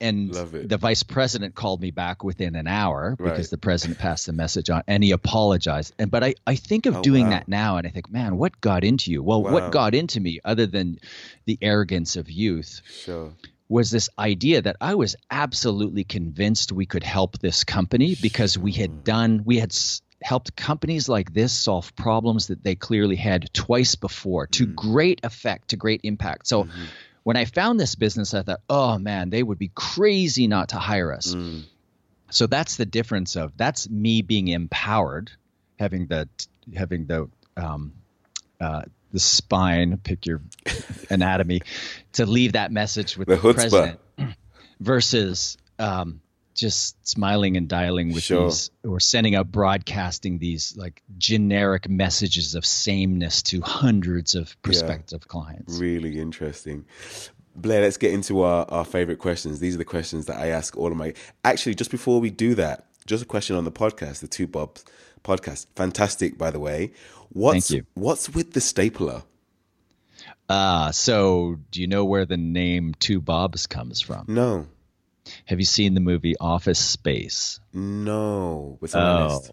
and 0.00 0.32
the 0.32 0.76
vice 0.76 1.02
president 1.02 1.54
called 1.54 1.80
me 1.80 1.90
back 1.90 2.22
within 2.22 2.54
an 2.54 2.66
hour 2.66 3.16
because 3.16 3.38
right. 3.38 3.50
the 3.50 3.58
president 3.58 3.98
passed 3.98 4.26
the 4.26 4.32
message 4.32 4.68
on 4.68 4.82
and 4.86 5.02
he 5.02 5.10
apologized 5.10 5.94
and 5.98 6.10
but 6.10 6.22
i, 6.22 6.34
I 6.46 6.54
think 6.56 6.86
of 6.86 6.96
oh, 6.96 7.02
doing 7.02 7.24
wow. 7.24 7.30
that 7.30 7.48
now 7.48 7.76
and 7.76 7.86
i 7.86 7.90
think 7.90 8.10
man 8.10 8.36
what 8.36 8.60
got 8.60 8.84
into 8.84 9.10
you 9.10 9.22
well 9.22 9.42
wow. 9.42 9.52
what 9.52 9.72
got 9.72 9.94
into 9.94 10.20
me 10.20 10.40
other 10.44 10.66
than 10.66 10.98
the 11.46 11.58
arrogance 11.62 12.16
of 12.16 12.30
youth 12.30 12.82
sure. 12.86 13.32
was 13.68 13.90
this 13.90 14.10
idea 14.18 14.60
that 14.60 14.76
i 14.80 14.94
was 14.94 15.16
absolutely 15.30 16.04
convinced 16.04 16.72
we 16.72 16.86
could 16.86 17.04
help 17.04 17.38
this 17.38 17.64
company 17.64 18.16
because 18.20 18.58
we 18.58 18.72
had 18.72 19.02
done 19.02 19.42
we 19.44 19.58
had 19.58 19.74
helped 20.22 20.56
companies 20.56 21.08
like 21.08 21.32
this 21.32 21.52
solve 21.52 21.94
problems 21.96 22.48
that 22.48 22.62
they 22.62 22.74
clearly 22.74 23.16
had 23.16 23.52
twice 23.54 23.94
before 23.94 24.46
to 24.46 24.66
mm. 24.66 24.74
great 24.74 25.20
effect 25.24 25.68
to 25.68 25.76
great 25.76 26.00
impact 26.04 26.46
so 26.46 26.64
mm-hmm 26.64 26.84
when 27.26 27.36
I 27.36 27.44
found 27.44 27.80
this 27.80 27.96
business, 27.96 28.34
I 28.34 28.42
thought, 28.42 28.60
oh 28.70 28.98
man, 28.98 29.30
they 29.30 29.42
would 29.42 29.58
be 29.58 29.72
crazy 29.74 30.46
not 30.46 30.68
to 30.68 30.76
hire 30.76 31.12
us. 31.12 31.34
Mm. 31.34 31.64
So 32.30 32.46
that's 32.46 32.76
the 32.76 32.86
difference 32.86 33.34
of 33.34 33.50
that's 33.56 33.90
me 33.90 34.22
being 34.22 34.46
empowered, 34.46 35.32
having 35.76 36.06
the 36.06 36.28
having 36.72 37.06
the 37.06 37.28
um, 37.56 37.94
uh, 38.60 38.82
the 39.10 39.18
spine, 39.18 39.96
pick 40.04 40.24
your 40.24 40.40
anatomy, 41.10 41.62
to 42.12 42.26
leave 42.26 42.52
that 42.52 42.70
message 42.70 43.18
with 43.18 43.26
the, 43.26 43.34
the 43.34 43.54
president, 43.54 43.98
versus 44.78 45.58
um, 45.80 46.20
just 46.56 47.06
smiling 47.06 47.56
and 47.56 47.68
dialing 47.68 48.12
with 48.12 48.24
sure. 48.24 48.48
these 48.48 48.70
or 48.82 48.98
sending 48.98 49.34
out 49.34 49.52
broadcasting 49.52 50.38
these 50.38 50.74
like 50.76 51.02
generic 51.18 51.88
messages 51.88 52.54
of 52.54 52.66
sameness 52.66 53.42
to 53.42 53.60
hundreds 53.60 54.34
of 54.34 54.60
prospective 54.62 55.22
yeah, 55.22 55.28
clients. 55.28 55.78
Really 55.78 56.18
interesting. 56.18 56.86
Blair, 57.54 57.82
let's 57.82 57.96
get 57.96 58.12
into 58.12 58.42
our, 58.42 58.66
our 58.70 58.84
favorite 58.84 59.18
questions. 59.18 59.60
These 59.60 59.74
are 59.74 59.78
the 59.78 59.84
questions 59.84 60.26
that 60.26 60.38
I 60.38 60.48
ask 60.48 60.76
all 60.76 60.90
of 60.90 60.96
my. 60.96 61.14
Actually, 61.44 61.74
just 61.74 61.90
before 61.90 62.20
we 62.20 62.30
do 62.30 62.54
that, 62.56 62.86
just 63.06 63.22
a 63.22 63.26
question 63.26 63.56
on 63.56 63.64
the 63.64 63.72
podcast, 63.72 64.20
the 64.20 64.26
Two 64.26 64.46
Bobs 64.46 64.84
podcast. 65.24 65.66
Fantastic, 65.76 66.36
by 66.36 66.50
the 66.50 66.60
way. 66.60 66.92
What's, 67.30 67.68
Thank 67.68 67.78
you. 67.78 67.86
What's 67.94 68.28
with 68.28 68.52
the 68.52 68.60
stapler? 68.60 69.22
Uh, 70.48 70.92
so 70.92 71.56
do 71.70 71.80
you 71.80 71.86
know 71.86 72.04
where 72.04 72.24
the 72.24 72.36
name 72.36 72.94
Two 72.98 73.20
Bobs 73.20 73.66
comes 73.66 74.00
from? 74.00 74.26
No. 74.28 74.66
Have 75.46 75.58
you 75.58 75.66
seen 75.66 75.94
the 75.94 76.00
movie 76.00 76.36
Office 76.38 76.78
Space? 76.78 77.60
No. 77.72 78.78
With 78.80 78.94
oh, 78.94 79.00
honest. 79.00 79.52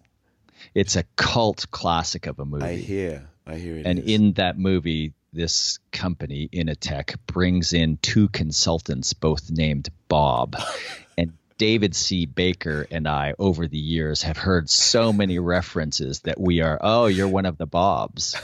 It's 0.74 0.96
a 0.96 1.04
cult 1.16 1.70
classic 1.72 2.28
of 2.28 2.40
a 2.40 2.46
movie. 2.46 2.66
I 2.66 2.76
hear. 2.76 3.30
I 3.46 3.56
hear 3.56 3.78
it. 3.78 3.86
And 3.86 4.00
is. 4.00 4.06
in 4.06 4.34
that 4.34 4.58
movie, 4.58 5.14
this 5.34 5.80
company, 5.92 6.50
Initech, 6.54 7.16
brings 7.28 7.74
in 7.74 7.98
two 7.98 8.30
consultants, 8.30 9.14
both 9.14 9.52
named 9.52 9.90
Bob. 10.08 10.56
and 11.18 11.34
David 11.58 11.96
C. 11.96 12.26
Baker 12.26 12.88
and 12.90 13.08
I, 13.08 13.34
over 13.38 13.68
the 13.68 13.78
years, 13.78 14.24
have 14.24 14.38
heard 14.38 14.70
so 14.70 15.12
many 15.12 15.40
references 15.40 16.22
that 16.22 16.40
we 16.40 16.62
are, 16.62 16.80
oh, 16.82 17.08
you're 17.08 17.28
one 17.28 17.46
of 17.46 17.58
the 17.58 17.68
Bobs. 17.68 18.36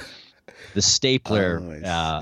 The 0.74 0.82
stapler 0.82 1.62
oh, 1.62 1.88
uh, 1.88 2.22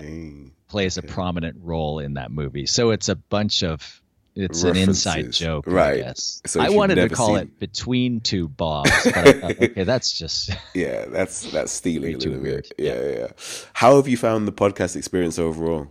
plays 0.67 0.97
okay. 0.97 1.07
a 1.07 1.11
prominent 1.11 1.57
role 1.61 1.99
in 1.99 2.15
that 2.15 2.31
movie. 2.31 2.65
So 2.65 2.91
it's 2.91 3.09
a 3.09 3.15
bunch 3.15 3.63
of 3.63 4.01
it's 4.38 4.63
an 4.63 4.77
inside 4.77 5.31
joke, 5.31 5.65
right? 5.67 6.05
I, 6.05 6.13
so 6.15 6.61
I 6.61 6.69
wanted 6.69 6.95
to 6.95 7.09
call 7.09 7.29
seen... 7.29 7.38
it 7.38 7.59
between 7.59 8.21
two 8.21 8.47
bobs, 8.47 8.91
but 9.03 9.17
I 9.17 9.33
thought, 9.33 9.51
okay, 9.61 9.83
that's 9.83 10.11
just 10.11 10.51
yeah, 10.73 11.05
that's 11.05 11.51
that's 11.51 11.71
stealing 11.71 12.15
a 12.15 12.17
little 12.17 12.39
bit. 12.39 12.71
Yeah, 12.77 13.01
yeah, 13.01 13.17
yeah. 13.17 13.27
How 13.73 13.95
have 13.95 14.07
you 14.07 14.17
found 14.17 14.47
the 14.47 14.51
podcast 14.51 14.95
experience 14.95 15.39
overall? 15.39 15.88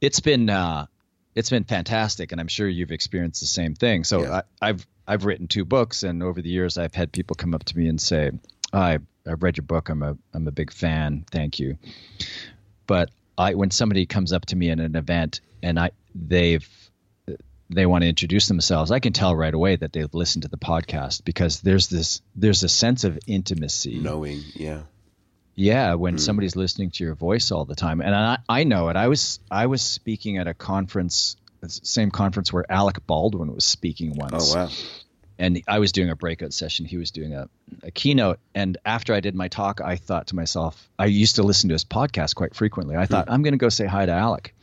It's 0.00 0.20
been 0.20 0.50
uh, 0.50 0.86
it's 1.34 1.50
been 1.50 1.64
fantastic, 1.64 2.32
and 2.32 2.40
I'm 2.40 2.48
sure 2.48 2.68
you've 2.68 2.92
experienced 2.92 3.40
the 3.40 3.46
same 3.46 3.74
thing. 3.74 4.04
So 4.04 4.22
yeah. 4.22 4.42
I, 4.60 4.68
I've 4.68 4.86
I've 5.06 5.24
written 5.24 5.48
two 5.48 5.64
books, 5.64 6.02
and 6.02 6.22
over 6.22 6.42
the 6.42 6.50
years, 6.50 6.78
I've 6.78 6.94
had 6.94 7.12
people 7.12 7.34
come 7.34 7.54
up 7.54 7.64
to 7.64 7.78
me 7.78 7.88
and 7.88 8.00
say, 8.00 8.32
"I 8.72 8.98
I've 9.26 9.42
read 9.42 9.56
your 9.56 9.64
book. 9.64 9.88
I'm 9.88 10.02
a 10.02 10.16
I'm 10.34 10.46
a 10.46 10.52
big 10.52 10.72
fan. 10.72 11.24
Thank 11.30 11.58
you." 11.58 11.78
But 12.86 13.10
I 13.38 13.54
when 13.54 13.70
somebody 13.70 14.04
comes 14.06 14.32
up 14.32 14.46
to 14.46 14.56
me 14.56 14.70
at 14.70 14.80
an 14.80 14.96
event 14.96 15.40
and 15.62 15.78
I 15.78 15.90
they've 16.14 16.68
they 17.70 17.86
want 17.86 18.02
to 18.02 18.08
introduce 18.08 18.48
themselves, 18.48 18.90
I 18.90 18.98
can 18.98 19.12
tell 19.12 19.34
right 19.34 19.54
away 19.54 19.76
that 19.76 19.92
they've 19.92 20.12
listened 20.12 20.42
to 20.42 20.48
the 20.48 20.58
podcast 20.58 21.24
because 21.24 21.60
there's 21.60 21.88
this 21.88 22.20
there's 22.34 22.62
a 22.62 22.68
sense 22.68 23.04
of 23.04 23.18
intimacy, 23.26 23.98
knowing, 23.98 24.40
yeah, 24.54 24.82
yeah, 25.54 25.94
when 25.94 26.16
mm. 26.16 26.20
somebody's 26.20 26.56
listening 26.56 26.90
to 26.90 27.04
your 27.04 27.14
voice 27.14 27.50
all 27.50 27.64
the 27.64 27.76
time, 27.76 28.00
and 28.00 28.14
I 28.14 28.38
I 28.48 28.64
know 28.64 28.88
it. 28.88 28.96
I 28.96 29.08
was 29.08 29.40
I 29.50 29.66
was 29.66 29.82
speaking 29.82 30.38
at 30.38 30.48
a 30.48 30.54
conference, 30.54 31.36
same 31.66 32.10
conference 32.10 32.52
where 32.52 32.70
Alec 32.70 33.06
Baldwin 33.06 33.54
was 33.54 33.64
speaking 33.64 34.16
once. 34.16 34.54
Oh 34.54 34.58
wow! 34.58 34.68
And 35.38 35.62
I 35.66 35.78
was 35.78 35.92
doing 35.92 36.10
a 36.10 36.16
breakout 36.16 36.52
session. 36.52 36.84
He 36.84 36.98
was 36.98 37.12
doing 37.12 37.34
a, 37.34 37.48
a 37.82 37.90
keynote. 37.90 38.40
And 38.54 38.76
after 38.84 39.14
I 39.14 39.20
did 39.20 39.34
my 39.34 39.48
talk, 39.48 39.80
I 39.80 39.96
thought 39.96 40.26
to 40.26 40.36
myself, 40.36 40.90
I 40.98 41.06
used 41.06 41.36
to 41.36 41.42
listen 41.42 41.70
to 41.70 41.74
his 41.74 41.84
podcast 41.84 42.34
quite 42.34 42.54
frequently. 42.54 42.94
I 42.94 43.06
thought, 43.06 43.26
mm. 43.26 43.32
I'm 43.32 43.42
going 43.42 43.54
to 43.54 43.58
go 43.58 43.70
say 43.70 43.86
hi 43.86 44.04
to 44.04 44.12
Alec. 44.12 44.54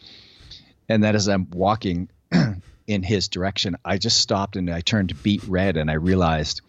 And 0.89 1.03
then 1.03 1.15
as 1.15 1.27
I'm 1.27 1.49
walking 1.51 2.09
in 2.87 3.03
his 3.03 3.27
direction, 3.27 3.77
I 3.83 3.97
just 3.97 4.17
stopped 4.17 4.55
and 4.55 4.69
I 4.69 4.81
turned 4.81 5.21
beet 5.23 5.43
red 5.45 5.77
and 5.77 5.91
I 5.91 5.95
realized 5.95 6.61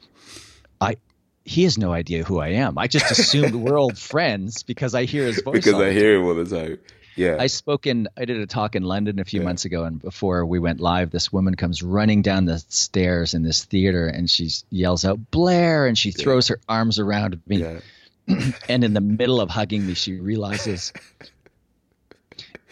I 0.80 0.96
he 1.44 1.62
has 1.64 1.78
no 1.78 1.92
idea 1.92 2.24
who 2.24 2.40
I 2.40 2.48
am. 2.48 2.76
I 2.76 2.88
just 2.88 3.10
assumed 3.10 3.54
we're 3.54 3.78
old 3.78 3.98
friends 4.12 4.62
because 4.62 4.94
I 4.94 5.04
hear 5.04 5.24
his 5.24 5.40
voice. 5.42 5.54
Because 5.54 5.80
I 5.80 5.92
hear 5.92 6.16
him 6.16 6.26
all 6.26 6.34
the 6.34 6.44
time. 6.44 6.78
Yeah. 7.16 7.36
I 7.40 7.48
spoke 7.48 7.86
in 7.86 8.08
I 8.16 8.26
did 8.26 8.38
a 8.38 8.46
talk 8.46 8.76
in 8.76 8.84
London 8.84 9.18
a 9.18 9.24
few 9.24 9.40
yeah. 9.40 9.46
months 9.46 9.64
ago 9.64 9.84
and 9.84 10.00
before 10.00 10.46
we 10.46 10.58
went 10.58 10.80
live, 10.80 11.10
this 11.10 11.32
woman 11.32 11.54
comes 11.54 11.82
running 11.82 12.22
down 12.22 12.44
the 12.44 12.58
stairs 12.68 13.34
in 13.34 13.42
this 13.42 13.64
theater 13.64 14.06
and 14.06 14.30
she 14.30 14.50
yells 14.70 15.04
out, 15.04 15.30
Blair, 15.30 15.86
and 15.86 15.98
she 15.98 16.12
throws 16.12 16.48
yeah. 16.48 16.56
her 16.56 16.60
arms 16.68 16.98
around 16.98 17.40
me. 17.46 17.58
Yeah. 17.58 17.80
and 18.68 18.84
in 18.84 18.92
the 18.92 19.00
middle 19.00 19.40
of 19.40 19.48
hugging 19.50 19.86
me, 19.86 19.94
she 19.94 20.14
realizes 20.14 20.92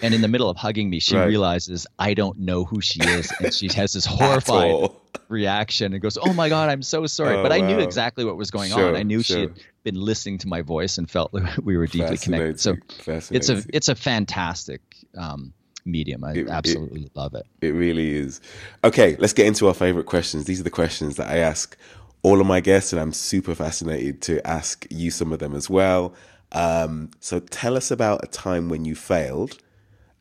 and 0.03 0.15
in 0.15 0.21
the 0.21 0.29
middle 0.29 0.51
of 0.51 0.57
hugging 0.57 0.91
me, 0.91 1.01
she 1.01 1.17
right. 1.17 1.27
realizes 1.27 1.87
I 1.99 2.15
don't 2.15 2.39
know 2.39 2.65
who 2.65 2.81
she 2.81 3.01
is, 3.03 3.33
and 3.41 3.53
she 3.53 3.69
has 3.75 3.93
this 3.93 4.05
horrified 4.07 4.91
reaction 5.29 5.93
and 5.93 6.03
goes, 6.03 6.19
"Oh 6.21 6.33
my 6.33 6.49
god, 6.49 6.69
I'm 6.69 6.83
so 6.83 7.07
sorry." 7.07 7.37
Oh, 7.37 7.43
but 7.43 7.53
I 7.53 7.61
wow. 7.61 7.69
knew 7.69 7.79
exactly 7.79 8.25
what 8.25 8.37
was 8.37 8.51
going 8.51 8.71
sure, 8.71 8.91
on. 8.91 8.97
I 8.97 9.03
knew 9.03 9.23
sure. 9.23 9.37
she 9.37 9.41
had 9.43 9.55
been 9.85 10.01
listening 10.01 10.39
to 10.39 10.49
my 10.49 10.63
voice 10.63 10.99
and 10.99 11.11
felt 11.11 11.33
that 11.33 11.59
we 11.65 11.77
were 11.77 11.87
deeply 11.87 12.19
connected. 12.19 12.61
So 12.61 12.77
it's 13.07 13.49
a 13.49 13.63
it's 13.73 13.89
a 13.89 13.95
fantastic 13.95 14.83
um, 15.17 15.53
medium. 15.85 16.25
I 16.25 16.33
it, 16.33 16.49
absolutely 16.49 17.05
it, 17.05 17.17
love 17.17 17.35
it. 17.35 17.47
It 17.63 17.71
really 17.71 18.15
is. 18.15 18.41
Okay, 18.85 19.17
let's 19.19 19.33
get 19.33 19.47
into 19.47 19.69
our 19.69 19.75
favorite 19.75 20.07
questions. 20.07 20.45
These 20.45 20.61
are 20.61 20.65
the 20.65 20.71
questions 20.71 21.17
that 21.17 21.29
I 21.29 21.39
ask 21.39 21.77
all 22.23 22.41
of 22.41 22.47
my 22.47 22.61
guests, 22.61 22.93
and 22.93 23.01
I'm 23.01 23.13
super 23.13 23.55
fascinated 23.55 24.21
to 24.23 24.47
ask 24.47 24.87
you 24.91 25.11
some 25.11 25.33
of 25.33 25.39
them 25.39 25.55
as 25.55 25.71
well. 25.71 26.15
Um, 26.53 27.11
so 27.21 27.41
tell 27.41 27.77
us 27.77 27.91
about 27.91 28.23
a 28.23 28.27
time 28.27 28.69
when 28.69 28.85
you 28.85 28.95
failed 28.95 29.59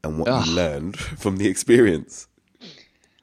and 0.05 0.19
what 0.19 0.29
Ugh. 0.29 0.45
you 0.45 0.53
learned 0.53 0.97
from 0.99 1.37
the 1.37 1.47
experience? 1.47 2.27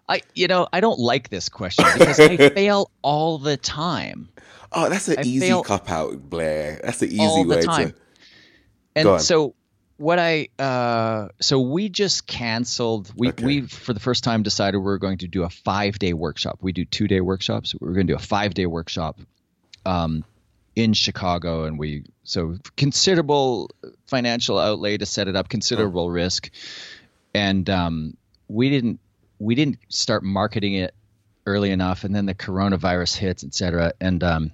I, 0.09 0.23
you 0.35 0.49
know, 0.49 0.67
I 0.73 0.81
don't 0.81 0.99
like 0.99 1.31
this 1.31 1.49
question 1.49 1.87
because 1.97 2.21
I 2.21 2.37
fail 2.51 2.91
all 3.03 3.39
the 3.39 3.57
time. 3.57 4.29
Oh, 4.73 4.89
that's 4.89 5.09
an 5.09 5.21
I 5.21 5.23
easy 5.23 5.49
cop 5.63 5.91
out, 5.91 6.29
Blair. 6.29 6.81
That's 6.83 7.01
an 7.03 7.09
easy 7.09 7.21
all 7.21 7.47
way 7.47 7.61
the 7.61 7.63
time. 7.63 7.91
to. 7.91 7.97
And 8.95 9.23
so, 9.23 9.55
what 9.97 10.19
I, 10.19 10.49
uh, 10.59 11.29
so 11.41 11.61
we 11.61 11.89
just 11.89 12.27
canceled. 12.27 13.13
We 13.17 13.29
okay. 13.29 13.45
we 13.45 13.61
for 13.63 13.95
the 13.95 14.01
first 14.01 14.25
time 14.25 14.43
decided 14.43 14.79
we 14.79 14.91
are 14.91 14.99
going 14.99 15.19
to 15.19 15.29
do 15.29 15.45
a 15.45 15.51
five 15.51 15.99
day 15.99 16.13
workshop. 16.13 16.59
We 16.61 16.73
do 16.73 16.85
two 16.85 17.07
day 17.07 17.21
workshops. 17.21 17.75
We 17.81 17.89
are 17.89 17.93
going 17.93 18.07
to 18.07 18.13
do 18.13 18.17
a 18.17 18.23
five 18.23 18.55
day 18.55 18.67
workshop, 18.67 19.21
um, 19.87 20.25
in 20.75 20.93
Chicago, 20.93 21.65
and 21.65 21.79
we 21.79 22.05
so 22.25 22.57
considerable 22.77 23.71
financial 24.07 24.59
outlay 24.59 24.97
to 24.97 25.07
set 25.07 25.29
it 25.29 25.37
up, 25.37 25.49
considerable 25.49 26.05
oh. 26.05 26.09
risk, 26.09 26.51
and 27.35 27.69
um, 27.69 28.17
we 28.49 28.71
didn't 28.71 29.01
we 29.39 29.55
didn't 29.55 29.79
start 29.89 30.23
marketing 30.23 30.75
it 30.75 30.95
early 31.47 31.71
enough, 31.71 32.05
and 32.05 32.15
then 32.15 32.27
the 32.27 32.35
coronavirus 32.35 33.17
hits, 33.17 33.45
et 33.45 33.55
cetera, 33.55 33.93
and 34.01 34.23
um, 34.23 34.53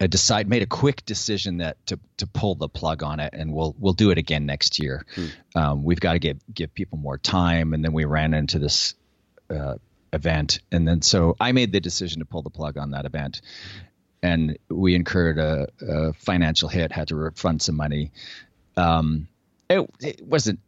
I 0.00 0.06
decide 0.06 0.48
made 0.48 0.62
a 0.62 0.66
quick 0.66 1.04
decision 1.04 1.58
that 1.58 1.84
to 1.86 1.98
to 2.18 2.26
pull 2.26 2.54
the 2.54 2.68
plug 2.68 3.02
on 3.02 3.20
it, 3.20 3.34
and 3.34 3.52
we'll 3.52 3.74
we'll 3.78 3.92
do 3.92 4.10
it 4.10 4.18
again 4.18 4.46
next 4.46 4.78
year. 4.78 5.04
Hmm. 5.14 5.26
Um, 5.54 5.84
we've 5.84 6.00
got 6.00 6.14
to 6.14 6.18
give 6.18 6.38
give 6.52 6.72
people 6.72 6.98
more 6.98 7.18
time, 7.18 7.74
and 7.74 7.84
then 7.84 7.92
we 7.92 8.04
ran 8.04 8.34
into 8.34 8.58
this. 8.58 8.94
Uh, 9.50 9.76
event 10.10 10.60
and 10.72 10.88
then 10.88 11.02
so 11.02 11.36
i 11.38 11.52
made 11.52 11.70
the 11.70 11.80
decision 11.80 12.20
to 12.20 12.24
pull 12.24 12.40
the 12.40 12.48
plug 12.48 12.78
on 12.78 12.92
that 12.92 13.04
event 13.04 13.42
and 14.22 14.58
we 14.68 14.94
incurred 14.94 15.38
a, 15.38 15.68
a 15.80 16.12
financial 16.14 16.68
hit, 16.68 16.92
had 16.92 17.08
to 17.08 17.16
refund 17.16 17.62
some 17.62 17.76
money. 17.76 18.10
Um, 18.76 19.28
it, 19.70 19.88
it, 20.00 20.26
wasn't 20.26 20.60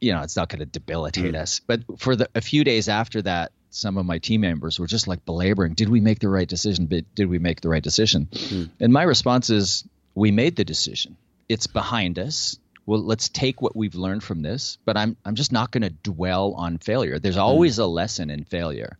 you 0.00 0.12
know, 0.12 0.22
it's 0.22 0.36
not 0.36 0.48
going 0.48 0.60
to 0.60 0.66
debilitate 0.66 1.34
mm. 1.34 1.40
us. 1.40 1.60
But 1.60 1.82
for 1.98 2.16
the 2.16 2.28
a 2.34 2.40
few 2.40 2.64
days 2.64 2.88
after 2.88 3.22
that, 3.22 3.52
some 3.70 3.98
of 3.98 4.06
my 4.06 4.18
team 4.18 4.42
members 4.42 4.78
were 4.78 4.86
just 4.86 5.08
like 5.08 5.24
belaboring, 5.24 5.74
"Did 5.74 5.88
we 5.88 6.00
make 6.00 6.18
the 6.18 6.28
right 6.28 6.48
decision? 6.48 6.86
Did 6.86 7.28
we 7.28 7.38
make 7.38 7.60
the 7.60 7.68
right 7.68 7.82
decision?" 7.82 8.28
Mm. 8.30 8.70
And 8.80 8.92
my 8.92 9.02
response 9.02 9.50
is, 9.50 9.84
"We 10.14 10.30
made 10.30 10.56
the 10.56 10.64
decision. 10.64 11.16
It's 11.48 11.66
behind 11.66 12.18
us. 12.18 12.58
Well, 12.86 13.02
let's 13.02 13.28
take 13.28 13.62
what 13.62 13.76
we've 13.76 13.94
learned 13.94 14.22
from 14.22 14.42
this. 14.42 14.78
But 14.84 14.96
I'm 14.96 15.16
I'm 15.24 15.34
just 15.34 15.52
not 15.52 15.70
going 15.70 15.82
to 15.82 15.90
dwell 15.90 16.54
on 16.54 16.78
failure. 16.78 17.18
There's 17.18 17.36
mm. 17.36 17.42
always 17.42 17.76
mm. 17.76 17.84
a 17.84 17.86
lesson 17.86 18.30
in 18.30 18.44
failure." 18.44 18.98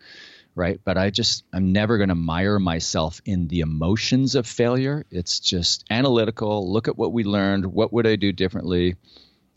Right. 0.55 0.81
But 0.85 0.99
I 0.99 1.11
just, 1.11 1.45
I'm 1.53 1.73
never 1.73 1.97
going 1.97 2.09
to 2.09 2.15
mire 2.15 2.59
myself 2.59 3.23
in 3.25 3.49
the 3.49 3.61
emotions 3.61 4.35
of 4.35 4.47
failure. 4.47 5.07
It's 5.11 5.39
just 5.39 5.85
analytical. 5.91 6.71
Look 6.71 6.89
at 6.89 6.99
what 6.99 7.13
we 7.13 7.25
learned. 7.25 7.67
What 7.67 7.93
would 7.93 8.07
I 8.07 8.17
do 8.17 8.33
differently? 8.33 8.97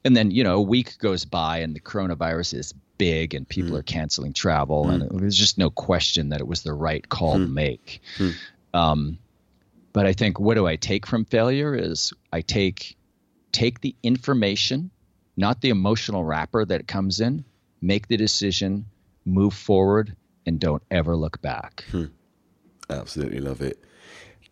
and 0.04 0.16
then 0.16 0.32
you 0.32 0.44
know 0.44 0.56
a 0.56 0.62
week 0.62 0.98
goes 0.98 1.26
by 1.26 1.60
and 1.60 1.76
the 1.76 1.80
coronavirus 1.80 2.56
is 2.56 2.74
big 2.98 3.34
and 3.34 3.48
people 3.48 3.72
mm. 3.72 3.80
are 3.80 3.84
canceling 3.84 4.34
travel 4.34 4.86
mm. 4.86 4.94
and 4.94 5.20
there's 5.20 5.38
just 5.38 5.58
no 5.58 5.70
question 5.70 6.30
that 6.30 6.42
it 6.42 6.48
was 6.48 6.64
the 6.64 6.74
right 6.74 7.08
call 7.10 7.38
mm. 7.38 7.46
to 7.46 7.48
make 7.48 8.02
hmm. 8.18 8.30
um, 8.74 9.18
but 9.94 10.06
i 10.06 10.14
think 10.14 10.40
what 10.40 10.56
do 10.56 10.68
i 10.68 10.76
take 10.76 11.06
from 11.06 11.26
failure 11.26 11.76
is 11.76 12.14
i 12.32 12.42
take 12.42 12.96
take 13.52 13.82
the 13.82 13.96
information 14.04 14.90
not 15.36 15.62
the 15.62 15.70
emotional 15.70 16.24
wrapper 16.24 16.64
that 16.64 16.82
it 16.82 16.88
comes 16.88 17.20
in 17.20 17.44
make 17.82 18.08
the 18.08 18.18
decision 18.18 18.86
move 19.26 19.54
forward 19.54 20.16
and 20.46 20.60
don't 20.60 20.84
ever 20.92 21.16
look 21.16 21.42
back 21.42 21.84
hmm. 21.92 22.06
absolutely 22.90 23.40
love 23.40 23.62
it 23.62 23.84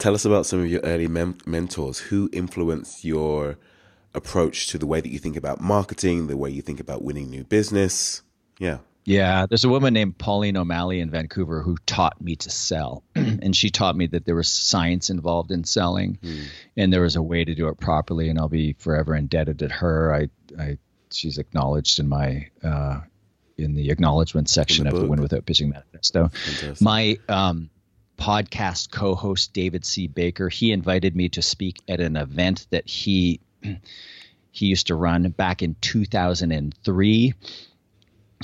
tell 0.01 0.15
us 0.15 0.25
about 0.25 0.45
some 0.45 0.59
of 0.59 0.67
your 0.67 0.81
early 0.81 1.07
mem- 1.07 1.37
mentors 1.45 1.99
who 1.99 2.29
influenced 2.33 3.05
your 3.05 3.57
approach 4.13 4.67
to 4.67 4.77
the 4.77 4.87
way 4.87 4.99
that 4.99 5.09
you 5.09 5.19
think 5.19 5.37
about 5.37 5.61
marketing, 5.61 6.27
the 6.27 6.35
way 6.35 6.49
you 6.49 6.61
think 6.61 6.79
about 6.79 7.03
winning 7.03 7.29
new 7.29 7.43
business. 7.43 8.23
Yeah. 8.59 8.79
Yeah, 9.03 9.47
there's 9.47 9.63
a 9.63 9.69
woman 9.69 9.95
named 9.95 10.17
Pauline 10.19 10.57
O'Malley 10.57 10.99
in 10.99 11.09
Vancouver 11.09 11.61
who 11.61 11.75
taught 11.87 12.21
me 12.21 12.35
to 12.35 12.49
sell. 12.51 13.03
and 13.15 13.55
she 13.55 13.69
taught 13.69 13.95
me 13.95 14.07
that 14.07 14.25
there 14.25 14.35
was 14.35 14.47
science 14.47 15.09
involved 15.09 15.51
in 15.51 15.63
selling 15.63 16.19
mm. 16.21 16.45
and 16.77 16.93
there 16.93 17.01
was 17.01 17.15
a 17.15 17.21
way 17.21 17.43
to 17.43 17.55
do 17.55 17.67
it 17.67 17.79
properly. 17.79 18.29
And 18.29 18.37
I'll 18.37 18.49
be 18.49 18.73
forever 18.73 19.15
indebted 19.15 19.59
to 19.59 19.69
her. 19.69 20.13
I, 20.13 20.29
I 20.59 20.77
she's 21.11 21.37
acknowledged 21.39 21.99
in 21.99 22.09
my 22.09 22.49
uh, 22.63 23.01
in 23.61 23.75
the 23.75 23.89
acknowledgement 23.89 24.49
section 24.49 24.85
the 24.85 24.93
of 24.93 25.01
the 25.01 25.07
Win 25.07 25.21
Without 25.21 25.45
Pitching 25.45 25.69
Manifesto. 25.69 26.29
Fantastic. 26.29 26.81
My 26.81 27.17
um, 27.29 27.69
podcast 28.17 28.91
co-host 28.91 29.53
David 29.53 29.85
C. 29.85 30.07
Baker, 30.07 30.49
he 30.49 30.71
invited 30.71 31.15
me 31.15 31.29
to 31.29 31.41
speak 31.41 31.79
at 31.87 31.99
an 31.99 32.15
event 32.15 32.67
that 32.69 32.87
he 32.87 33.39
he 34.51 34.65
used 34.65 34.87
to 34.87 34.95
run 34.95 35.29
back 35.29 35.61
in 35.61 35.75
2003 35.81 37.33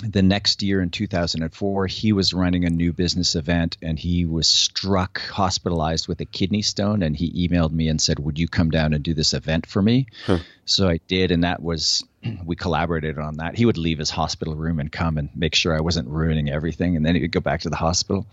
the 0.03 0.21
next 0.21 0.61
year 0.61 0.81
in 0.81 0.89
2004 0.89 1.87
he 1.87 2.13
was 2.13 2.33
running 2.33 2.65
a 2.65 2.69
new 2.69 2.93
business 2.93 3.35
event 3.35 3.77
and 3.81 3.97
he 3.97 4.25
was 4.25 4.47
struck 4.47 5.19
hospitalized 5.21 6.07
with 6.07 6.21
a 6.21 6.25
kidney 6.25 6.61
stone 6.61 7.01
and 7.01 7.15
he 7.15 7.47
emailed 7.47 7.71
me 7.71 7.87
and 7.87 7.99
said 7.99 8.19
would 8.19 8.37
you 8.37 8.47
come 8.47 8.69
down 8.69 8.93
and 8.93 9.03
do 9.03 9.13
this 9.13 9.33
event 9.33 9.65
for 9.65 9.81
me 9.81 10.05
huh. 10.25 10.37
so 10.65 10.87
i 10.87 10.99
did 11.07 11.31
and 11.31 11.43
that 11.43 11.61
was 11.61 12.03
we 12.45 12.55
collaborated 12.55 13.17
on 13.19 13.37
that 13.37 13.55
he 13.55 13.65
would 13.65 13.77
leave 13.77 13.99
his 13.99 14.09
hospital 14.09 14.55
room 14.55 14.79
and 14.79 14.91
come 14.91 15.17
and 15.17 15.29
make 15.35 15.55
sure 15.55 15.75
i 15.75 15.81
wasn't 15.81 16.07
ruining 16.07 16.49
everything 16.49 16.95
and 16.95 17.05
then 17.05 17.15
he 17.15 17.21
would 17.21 17.31
go 17.31 17.39
back 17.39 17.61
to 17.61 17.69
the 17.69 17.75
hospital 17.75 18.25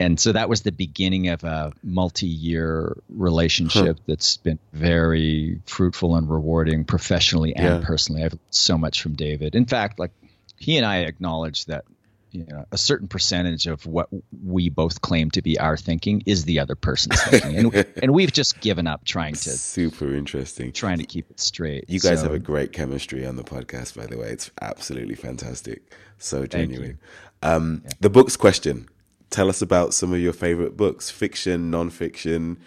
and 0.00 0.18
so 0.18 0.32
that 0.32 0.48
was 0.48 0.62
the 0.62 0.72
beginning 0.72 1.28
of 1.28 1.44
a 1.44 1.72
multi-year 1.84 2.96
relationship 3.10 3.98
huh. 3.98 4.02
that's 4.06 4.38
been 4.38 4.58
very 4.72 5.60
fruitful 5.66 6.16
and 6.16 6.28
rewarding 6.28 6.86
professionally 6.86 7.54
and 7.54 7.82
yeah. 7.82 7.86
personally. 7.86 8.24
I've 8.24 8.38
so 8.48 8.78
much 8.78 9.02
from 9.02 9.14
David. 9.14 9.54
In 9.54 9.66
fact, 9.66 9.98
like 9.98 10.12
he 10.56 10.78
and 10.78 10.86
I 10.86 11.00
acknowledge 11.00 11.66
that 11.66 11.84
you 12.32 12.46
know 12.46 12.64
a 12.72 12.78
certain 12.78 13.08
percentage 13.08 13.66
of 13.66 13.86
what 13.86 14.08
we 14.42 14.68
both 14.68 15.00
claim 15.00 15.30
to 15.32 15.42
be 15.42 15.58
our 15.58 15.76
thinking 15.76 16.22
is 16.26 16.44
the 16.44 16.60
other 16.60 16.74
person's 16.74 17.20
thinking. 17.22 17.56
And, 17.56 17.86
and 18.02 18.12
we've 18.12 18.32
just 18.32 18.60
given 18.60 18.86
up 18.86 19.04
trying 19.04 19.34
to 19.34 19.50
super 19.50 20.14
interesting. 20.14 20.72
trying 20.72 20.98
to 20.98 21.04
keep 21.04 21.30
it 21.30 21.40
straight. 21.40 21.84
You 21.88 22.00
guys 22.00 22.20
so, 22.20 22.24
have 22.24 22.34
a 22.34 22.38
great 22.38 22.72
chemistry 22.72 23.26
on 23.26 23.36
the 23.36 23.44
podcast 23.44 23.96
by 23.96 24.06
the 24.06 24.18
way. 24.18 24.28
It's 24.28 24.50
absolutely 24.60 25.14
fantastic. 25.14 25.82
So 26.18 26.46
genuine. 26.46 26.98
um, 27.42 27.82
yeah. 27.84 27.90
the 28.00 28.10
book's 28.10 28.36
question. 28.36 28.88
Tell 29.30 29.48
us 29.48 29.62
about 29.62 29.94
some 29.94 30.12
of 30.12 30.18
your 30.18 30.32
favorite 30.32 30.76
books, 30.76 31.08
fiction, 31.08 31.70
non-fiction, 31.70 32.58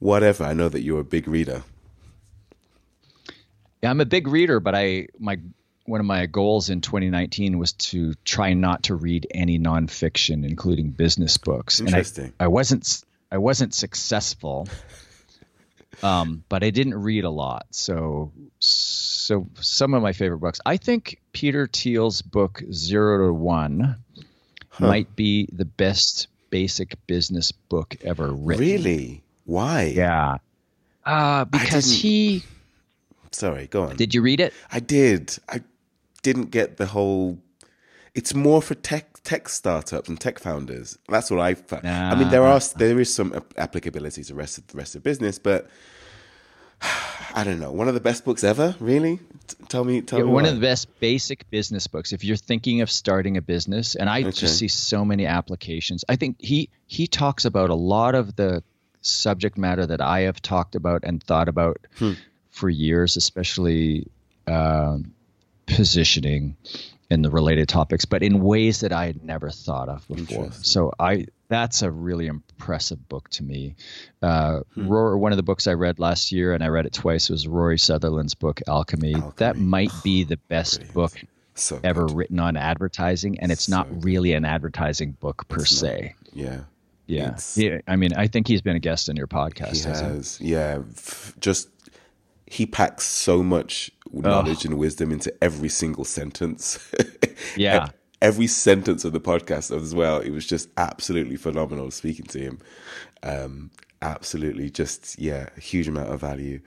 whatever. 0.00 0.44
I 0.44 0.52
know 0.52 0.68
that 0.68 0.82
you're 0.82 1.00
a 1.00 1.04
big 1.04 1.28
reader. 1.28 1.62
Yeah, 3.82 3.90
I'm 3.90 4.00
a 4.00 4.06
big 4.06 4.28
reader, 4.28 4.60
but 4.60 4.74
I 4.74 5.08
my 5.18 5.38
one 5.84 6.00
of 6.00 6.06
my 6.06 6.26
goals 6.26 6.70
in 6.70 6.80
2019 6.80 7.58
was 7.58 7.72
to 7.72 8.14
try 8.24 8.54
not 8.54 8.84
to 8.84 8.94
read 8.94 9.26
any 9.32 9.58
nonfiction, 9.58 10.48
including 10.48 10.90
business 10.90 11.36
books. 11.36 11.80
Interesting. 11.80 12.26
And 12.26 12.34
I, 12.38 12.44
I 12.44 12.48
wasn't 12.48 13.04
I 13.30 13.38
wasn't 13.38 13.74
successful, 13.74 14.68
um, 16.02 16.44
but 16.48 16.62
I 16.62 16.70
didn't 16.70 16.94
read 16.94 17.24
a 17.24 17.30
lot. 17.30 17.66
So 17.70 18.32
so 18.58 19.48
some 19.60 19.94
of 19.94 20.02
my 20.02 20.12
favorite 20.12 20.38
books. 20.38 20.60
I 20.64 20.76
think 20.76 21.20
Peter 21.32 21.66
Thiel's 21.66 22.22
book 22.22 22.62
Zero 22.72 23.26
to 23.26 23.32
One 23.32 23.96
huh. 24.68 24.86
might 24.86 25.16
be 25.16 25.48
the 25.52 25.64
best 25.64 26.28
basic 26.50 26.94
business 27.06 27.50
book 27.50 27.96
ever 28.02 28.30
written. 28.30 28.64
Really? 28.64 29.22
Why? 29.46 29.92
Yeah. 29.94 30.38
Uh, 31.04 31.44
because 31.46 31.90
he. 31.90 32.44
Sorry, 33.32 33.66
go 33.66 33.84
on. 33.84 33.96
Did 33.96 34.14
you 34.14 34.22
read 34.22 34.40
it? 34.40 34.52
I 34.70 34.78
did. 34.78 35.36
I 35.48 35.62
didn't 36.22 36.50
get 36.50 36.76
the 36.76 36.86
whole. 36.86 37.38
It's 38.14 38.34
more 38.34 38.60
for 38.60 38.74
tech 38.74 39.22
tech 39.22 39.48
startups 39.48 40.08
and 40.08 40.20
tech 40.20 40.38
founders. 40.38 40.98
That's 41.08 41.30
what 41.30 41.40
I 41.40 41.54
found. 41.54 41.84
Nah. 41.84 42.10
I 42.10 42.14
mean, 42.14 42.30
there 42.30 42.44
are 42.44 42.60
there 42.76 43.00
is 43.00 43.12
some 43.12 43.42
applicability 43.56 44.22
to 44.22 44.28
the 44.28 44.34
rest 44.34 44.58
of 44.58 44.66
the 44.66 44.76
rest 44.76 44.96
of 44.96 45.02
business, 45.02 45.38
but 45.38 45.68
I 47.34 47.44
don't 47.44 47.60
know. 47.60 47.72
One 47.72 47.88
of 47.88 47.94
the 47.94 48.00
best 48.00 48.24
books 48.24 48.44
ever, 48.44 48.74
really? 48.80 49.18
T- 49.46 49.56
tell 49.68 49.84
me, 49.84 50.02
tell 50.02 50.18
yeah, 50.18 50.24
me. 50.24 50.30
One 50.30 50.44
why. 50.44 50.50
of 50.50 50.56
the 50.56 50.60
best 50.60 50.88
basic 51.00 51.48
business 51.50 51.86
books. 51.86 52.12
If 52.12 52.24
you're 52.24 52.36
thinking 52.36 52.80
of 52.80 52.90
starting 52.90 53.36
a 53.36 53.42
business, 53.42 53.94
and 53.94 54.10
I 54.10 54.20
okay. 54.20 54.30
just 54.30 54.58
see 54.58 54.68
so 54.68 55.04
many 55.04 55.26
applications. 55.26 56.04
I 56.08 56.16
think 56.16 56.36
he 56.38 56.68
he 56.86 57.06
talks 57.06 57.44
about 57.44 57.70
a 57.70 57.74
lot 57.74 58.14
of 58.14 58.36
the 58.36 58.62
subject 59.00 59.58
matter 59.58 59.86
that 59.86 60.00
I 60.00 60.20
have 60.20 60.40
talked 60.40 60.74
about 60.74 61.02
and 61.04 61.22
thought 61.22 61.48
about 61.48 61.80
hmm. 61.96 62.12
for 62.50 62.68
years, 62.68 63.16
especially 63.16 64.06
uh, 64.46 64.98
positioning 65.66 66.56
and 67.10 67.24
the 67.24 67.30
related 67.30 67.68
topics, 67.68 68.06
but 68.06 68.22
in 68.22 68.40
ways 68.40 68.80
that 68.80 68.92
I 68.92 69.06
had 69.06 69.22
never 69.22 69.50
thought 69.50 69.88
of 69.88 70.06
before. 70.08 70.50
So 70.52 70.92
I 70.98 71.26
that's 71.48 71.82
a 71.82 71.90
really 71.90 72.26
impressive 72.26 73.06
book 73.08 73.28
to 73.30 73.42
me. 73.42 73.76
Uh, 74.22 74.60
hmm. 74.74 74.88
Rory, 74.88 75.18
one 75.18 75.32
of 75.32 75.36
the 75.36 75.42
books 75.42 75.66
I 75.66 75.74
read 75.74 75.98
last 75.98 76.32
year, 76.32 76.54
and 76.54 76.64
I 76.64 76.68
read 76.68 76.86
it 76.86 76.94
twice, 76.94 77.28
was 77.28 77.46
Rory 77.46 77.78
Sutherland's 77.78 78.34
book 78.34 78.62
Alchemy. 78.66 79.14
Alchemy. 79.14 79.32
That 79.36 79.58
might 79.58 79.92
be 80.02 80.24
the 80.24 80.38
best 80.48 80.76
Brilliant. 80.78 80.94
book 80.94 81.24
so 81.54 81.78
ever 81.84 82.06
written 82.06 82.40
on 82.40 82.56
advertising, 82.56 83.40
and 83.40 83.52
it's 83.52 83.64
so 83.64 83.76
not 83.76 84.04
really 84.04 84.32
an 84.32 84.46
advertising 84.46 85.12
book 85.12 85.46
per 85.48 85.60
it's 85.60 85.76
se. 85.76 86.14
Not, 86.24 86.36
yeah. 86.36 86.60
Yeah. 87.06 87.36
yeah. 87.56 87.80
I 87.86 87.96
mean, 87.96 88.14
I 88.14 88.28
think 88.28 88.48
he's 88.48 88.62
been 88.62 88.76
a 88.76 88.80
guest 88.80 89.10
on 89.10 89.16
your 89.16 89.26
podcast. 89.26 89.84
He 89.84 89.90
has. 89.90 90.38
He? 90.38 90.52
Yeah. 90.52 90.78
Just 91.40 91.68
he 92.46 92.64
packs 92.64 93.04
so 93.04 93.42
much 93.42 93.90
knowledge 94.12 94.64
and 94.64 94.78
wisdom 94.78 95.10
into 95.10 95.32
every 95.42 95.68
single 95.68 96.04
sentence. 96.04 96.78
yeah 97.56 97.88
every 98.22 98.46
sentence 98.46 99.04
of 99.04 99.12
the 99.12 99.20
podcast 99.20 99.76
as 99.76 99.94
well. 99.94 100.20
It 100.20 100.30
was 100.30 100.46
just 100.46 100.68
absolutely 100.78 101.36
phenomenal 101.36 101.90
speaking 101.90 102.24
to 102.26 102.38
him. 102.38 102.58
Um, 103.24 103.72
absolutely, 104.00 104.70
just 104.70 105.18
yeah, 105.18 105.48
a 105.54 105.60
huge 105.60 105.88
amount 105.88 106.10
of 106.10 106.20
value. 106.20 106.60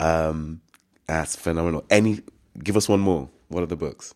Um, 0.00 0.62
that's 1.06 1.36
phenomenal. 1.36 1.84
Any, 1.90 2.20
give 2.62 2.76
us 2.76 2.88
one 2.88 3.00
more. 3.00 3.28
What 3.48 3.62
are 3.62 3.66
the 3.66 3.76
books? 3.76 4.14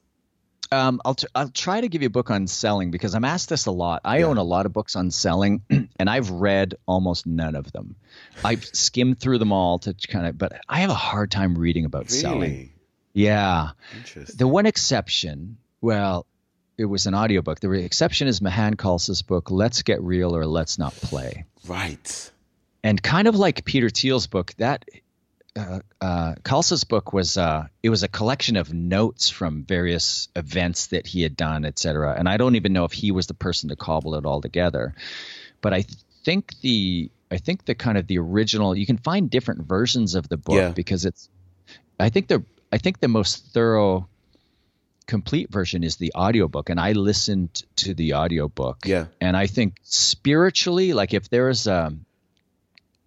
Um, 0.71 1.01
I'll 1.05 1.15
t- 1.15 1.27
I'll 1.35 1.49
try 1.49 1.81
to 1.81 1.89
give 1.89 2.03
you 2.03 2.07
a 2.07 2.11
book 2.11 2.31
on 2.31 2.47
selling 2.47 2.91
because 2.91 3.15
I'm 3.15 3.25
asked 3.25 3.49
this 3.49 3.67
a 3.67 3.71
lot. 3.71 4.03
I 4.05 4.19
yeah. 4.19 4.27
own 4.27 4.37
a 4.37 4.43
lot 4.43 4.67
of 4.67 4.73
books 4.73 4.97
on 4.97 5.11
selling, 5.11 5.63
and 5.71 6.11
I've 6.11 6.31
read 6.31 6.75
almost 6.87 7.27
none 7.27 7.57
of 7.57 7.73
them. 7.73 7.97
I've 8.45 8.65
skimmed 8.65 9.19
through 9.21 9.39
them 9.39 9.53
all 9.53 9.79
to 9.81 9.95
kind 9.95 10.27
of, 10.27 10.37
but 10.37 10.61
I 10.69 10.81
have 10.81 10.91
a 10.91 10.95
hard 10.95 11.31
time 11.31 11.57
reading 11.57 11.85
about 11.85 12.11
really? 12.11 12.21
selling. 12.21 12.73
Yeah. 13.15 13.71
The 14.37 14.47
one 14.47 14.67
exception, 14.67 15.57
well, 15.81 16.27
it 16.77 16.85
was 16.85 17.07
an 17.07 17.15
audiobook. 17.15 17.59
The 17.61 17.71
exception 17.73 18.29
is 18.29 18.41
Mahan 18.41 18.77
Khalsa's 18.77 19.23
book, 19.23 19.51
Let's 19.51 19.83
Get 19.83 20.01
Real 20.03 20.37
or 20.37 20.47
Let's 20.47 20.79
Not 20.79 20.95
Play. 20.95 21.45
Right. 21.67 22.31
And 22.85 23.03
kind 23.03 23.27
of 23.27 23.35
like 23.35 23.65
Peter 23.65 23.91
Thiel's 23.91 24.29
book, 24.29 24.55
that 24.59 24.85
uh, 25.57 25.81
uh, 26.01 26.35
Khalsa's 26.43 26.85
book 26.85 27.13
was 27.13 27.37
uh, 27.37 27.67
it 27.83 27.91
was 27.91 28.03
a 28.03 28.09
collection 28.09 28.57
of 28.57 28.73
notes 28.73 29.29
from 29.29 29.65
various 29.65 30.29
events 30.37 30.89
that 30.89 31.07
he 31.07 31.23
had 31.23 31.37
done, 31.37 31.65
et 31.65 31.79
cetera. 31.79 32.15
And 32.17 32.29
I 32.29 32.37
don't 32.37 32.57
even 32.57 32.73
know 32.73 32.85
if 32.85 32.93
he 32.93 33.11
was 33.11 33.27
the 33.27 33.35
person 33.35 33.69
to 33.71 33.77
cobble 33.77 34.15
it 34.15 34.25
all 34.25 34.41
together. 34.41 34.95
But 35.61 35.75
I 35.75 35.85
think 36.25 36.59
the 36.61 37.11
I 37.31 37.39
think 37.39 37.65
the 37.65 37.75
kind 37.75 37.99
of 37.99 38.07
the 38.07 38.19
original 38.19 38.77
you 38.77 38.87
can 38.87 38.99
find 38.99 39.31
different 39.31 39.67
versions 39.67 40.15
of 40.15 40.29
the 40.29 40.37
book 40.37 40.57
yeah. 40.57 40.71
because 40.71 41.05
it's 41.05 41.29
I 41.99 42.11
think 42.11 42.29
the 42.29 42.45
I 42.73 42.79
think 42.79 43.01
the 43.01 43.09
most 43.09 43.53
thorough 43.53 44.09
complete 45.07 45.51
version 45.51 45.83
is 45.83 45.97
the 45.97 46.13
audiobook 46.15 46.69
and 46.69 46.79
I 46.79 46.93
listened 46.93 47.63
to 47.77 47.95
the 47.95 48.15
audiobook. 48.15 48.79
Yeah. 48.85 49.07
And 49.21 49.37
I 49.37 49.47
think 49.47 49.77
spiritually, 49.83 50.93
like 50.93 51.15
if 51.15 51.31
there's 51.31 51.67
a 51.67 51.93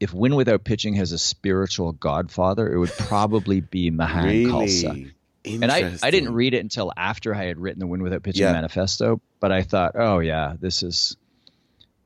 if 0.02 0.14
Win 0.14 0.36
Without 0.36 0.64
Pitching 0.64 0.96
has 0.96 1.12
a 1.12 1.20
spiritual 1.20 1.92
godfather, 1.94 2.74
it 2.74 2.78
would 2.78 2.92
probably 2.98 3.62
be 3.62 3.92
Mahan 3.92 4.26
really? 4.26 4.46
Khalsa. 4.46 5.12
And 5.46 5.72
I, 5.72 5.94
I 6.04 6.12
didn't 6.12 6.34
read 6.34 6.54
it 6.54 6.60
until 6.60 6.92
after 6.98 7.34
I 7.34 7.46
had 7.46 7.60
written 7.60 7.80
the 7.80 7.88
Win 7.88 8.02
Without 8.02 8.24
Pitching 8.24 8.42
yeah. 8.42 8.52
manifesto, 8.52 9.22
but 9.40 9.52
I 9.52 9.62
thought, 9.62 9.94
oh 9.96 10.20
yeah, 10.20 10.56
this 10.60 10.84
is 10.84 11.16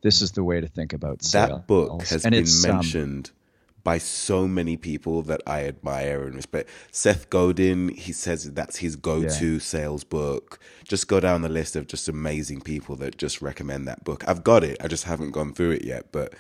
this 0.01 0.21
is 0.21 0.33
the 0.33 0.43
way 0.43 0.61
to 0.61 0.67
think 0.67 0.93
about 0.93 1.23
sales. 1.23 1.49
That 1.49 1.67
book 1.67 2.03
has 2.03 2.25
and 2.25 2.33
been 2.33 2.45
um, 2.45 2.75
mentioned 2.75 3.31
um, 3.33 3.35
by 3.83 3.97
so 3.97 4.47
many 4.47 4.77
people 4.77 5.21
that 5.23 5.41
I 5.47 5.65
admire 5.65 6.25
and 6.25 6.35
respect. 6.35 6.69
Seth 6.91 7.29
Godin, 7.29 7.89
he 7.89 8.11
says 8.11 8.51
that's 8.51 8.77
his 8.77 8.95
go-to 8.97 9.53
yeah. 9.53 9.59
sales 9.59 10.03
book. 10.03 10.59
Just 10.85 11.07
go 11.07 11.19
down 11.19 11.43
the 11.43 11.49
list 11.49 11.75
of 11.75 11.87
just 11.87 12.07
amazing 12.09 12.61
people 12.61 12.95
that 12.97 13.17
just 13.17 13.41
recommend 13.41 13.87
that 13.87 14.03
book. 14.03 14.27
I've 14.27 14.43
got 14.43 14.63
it. 14.63 14.77
I 14.81 14.87
just 14.87 15.05
haven't 15.05 15.31
gone 15.31 15.53
through 15.53 15.71
it 15.71 15.85
yet, 15.85 16.11
but 16.11 16.33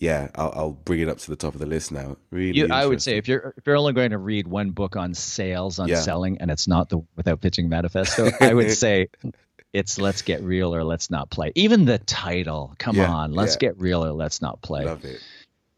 yeah, 0.00 0.28
I'll, 0.34 0.52
I'll 0.56 0.72
bring 0.72 1.00
it 1.00 1.10
up 1.10 1.18
to 1.18 1.30
the 1.30 1.36
top 1.36 1.52
of 1.52 1.60
the 1.60 1.66
list 1.66 1.92
now. 1.92 2.16
Really, 2.30 2.58
you, 2.58 2.68
I 2.72 2.86
would 2.86 3.02
say 3.02 3.18
if 3.18 3.28
you're 3.28 3.52
if 3.58 3.66
you're 3.66 3.76
only 3.76 3.92
going 3.92 4.12
to 4.12 4.18
read 4.18 4.48
one 4.48 4.70
book 4.70 4.96
on 4.96 5.12
sales 5.12 5.78
on 5.78 5.88
yeah. 5.88 6.00
selling, 6.00 6.38
and 6.38 6.50
it's 6.50 6.66
not 6.66 6.88
the 6.88 7.02
without 7.16 7.42
pitching 7.42 7.68
manifesto, 7.68 8.30
I 8.40 8.54
would 8.54 8.72
say 8.76 9.08
it's 9.74 9.98
let's 9.98 10.22
get 10.22 10.42
real 10.42 10.74
or 10.74 10.84
let's 10.84 11.10
not 11.10 11.28
play. 11.28 11.52
Even 11.54 11.84
the 11.84 11.98
title, 11.98 12.74
come 12.78 12.96
yeah, 12.96 13.12
on, 13.12 13.32
let's 13.32 13.56
yeah. 13.56 13.68
get 13.68 13.78
real 13.78 14.02
or 14.02 14.12
let's 14.12 14.40
not 14.40 14.62
play. 14.62 14.86
Love 14.86 15.04
it. 15.04 15.20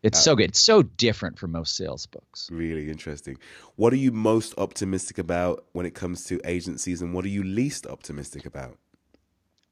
It's 0.05 0.19
uh, 0.21 0.23
so 0.23 0.37
good. 0.37 0.51
It's 0.51 0.65
so 0.65 0.83
different 0.83 1.41
from 1.41 1.51
most 1.51 1.75
sales 1.75 2.07
books. 2.07 2.49
Really 2.51 2.91
interesting. 2.91 3.39
What 3.75 3.93
are 3.93 3.97
you 3.97 4.13
most 4.13 4.55
optimistic 4.57 5.19
about 5.19 5.65
when 5.73 5.85
it 5.85 5.95
comes 5.95 6.25
to 6.27 6.41
agencies, 6.45 7.03
and 7.03 7.13
what 7.13 7.25
are 7.25 7.29
you 7.29 7.43
least 7.43 7.89
optimistic 7.89 8.47
about? 8.47 8.79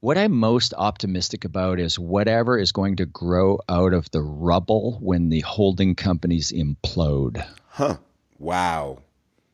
What 0.01 0.17
I'm 0.17 0.33
most 0.33 0.73
optimistic 0.79 1.45
about 1.45 1.79
is 1.79 1.99
whatever 1.99 2.59
is 2.59 2.73
going 2.73 2.97
to 2.97 3.07
grow 3.07 3.59
out 3.69 3.93
of 3.93 4.11
the 4.13 4.23
rubble 4.23 4.97
when 5.01 5.29
the 5.29 5.41
holding 5.41 5.95
companies 5.95 6.53
implode. 6.53 7.47
Huh. 7.69 7.99
Wow. 8.39 9.03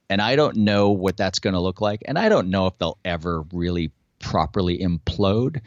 And 0.09 0.22
I 0.22 0.36
don't 0.36 0.59
know 0.59 0.90
what 0.90 1.16
that's 1.16 1.40
going 1.40 1.55
to 1.55 1.61
look 1.61 1.80
like. 1.80 2.03
And 2.07 2.16
I 2.16 2.28
don't 2.28 2.49
know 2.49 2.68
if 2.68 2.78
they'll 2.78 2.99
ever 3.05 3.42
really 3.53 3.90
properly 4.20 4.78
implode. 4.78 5.62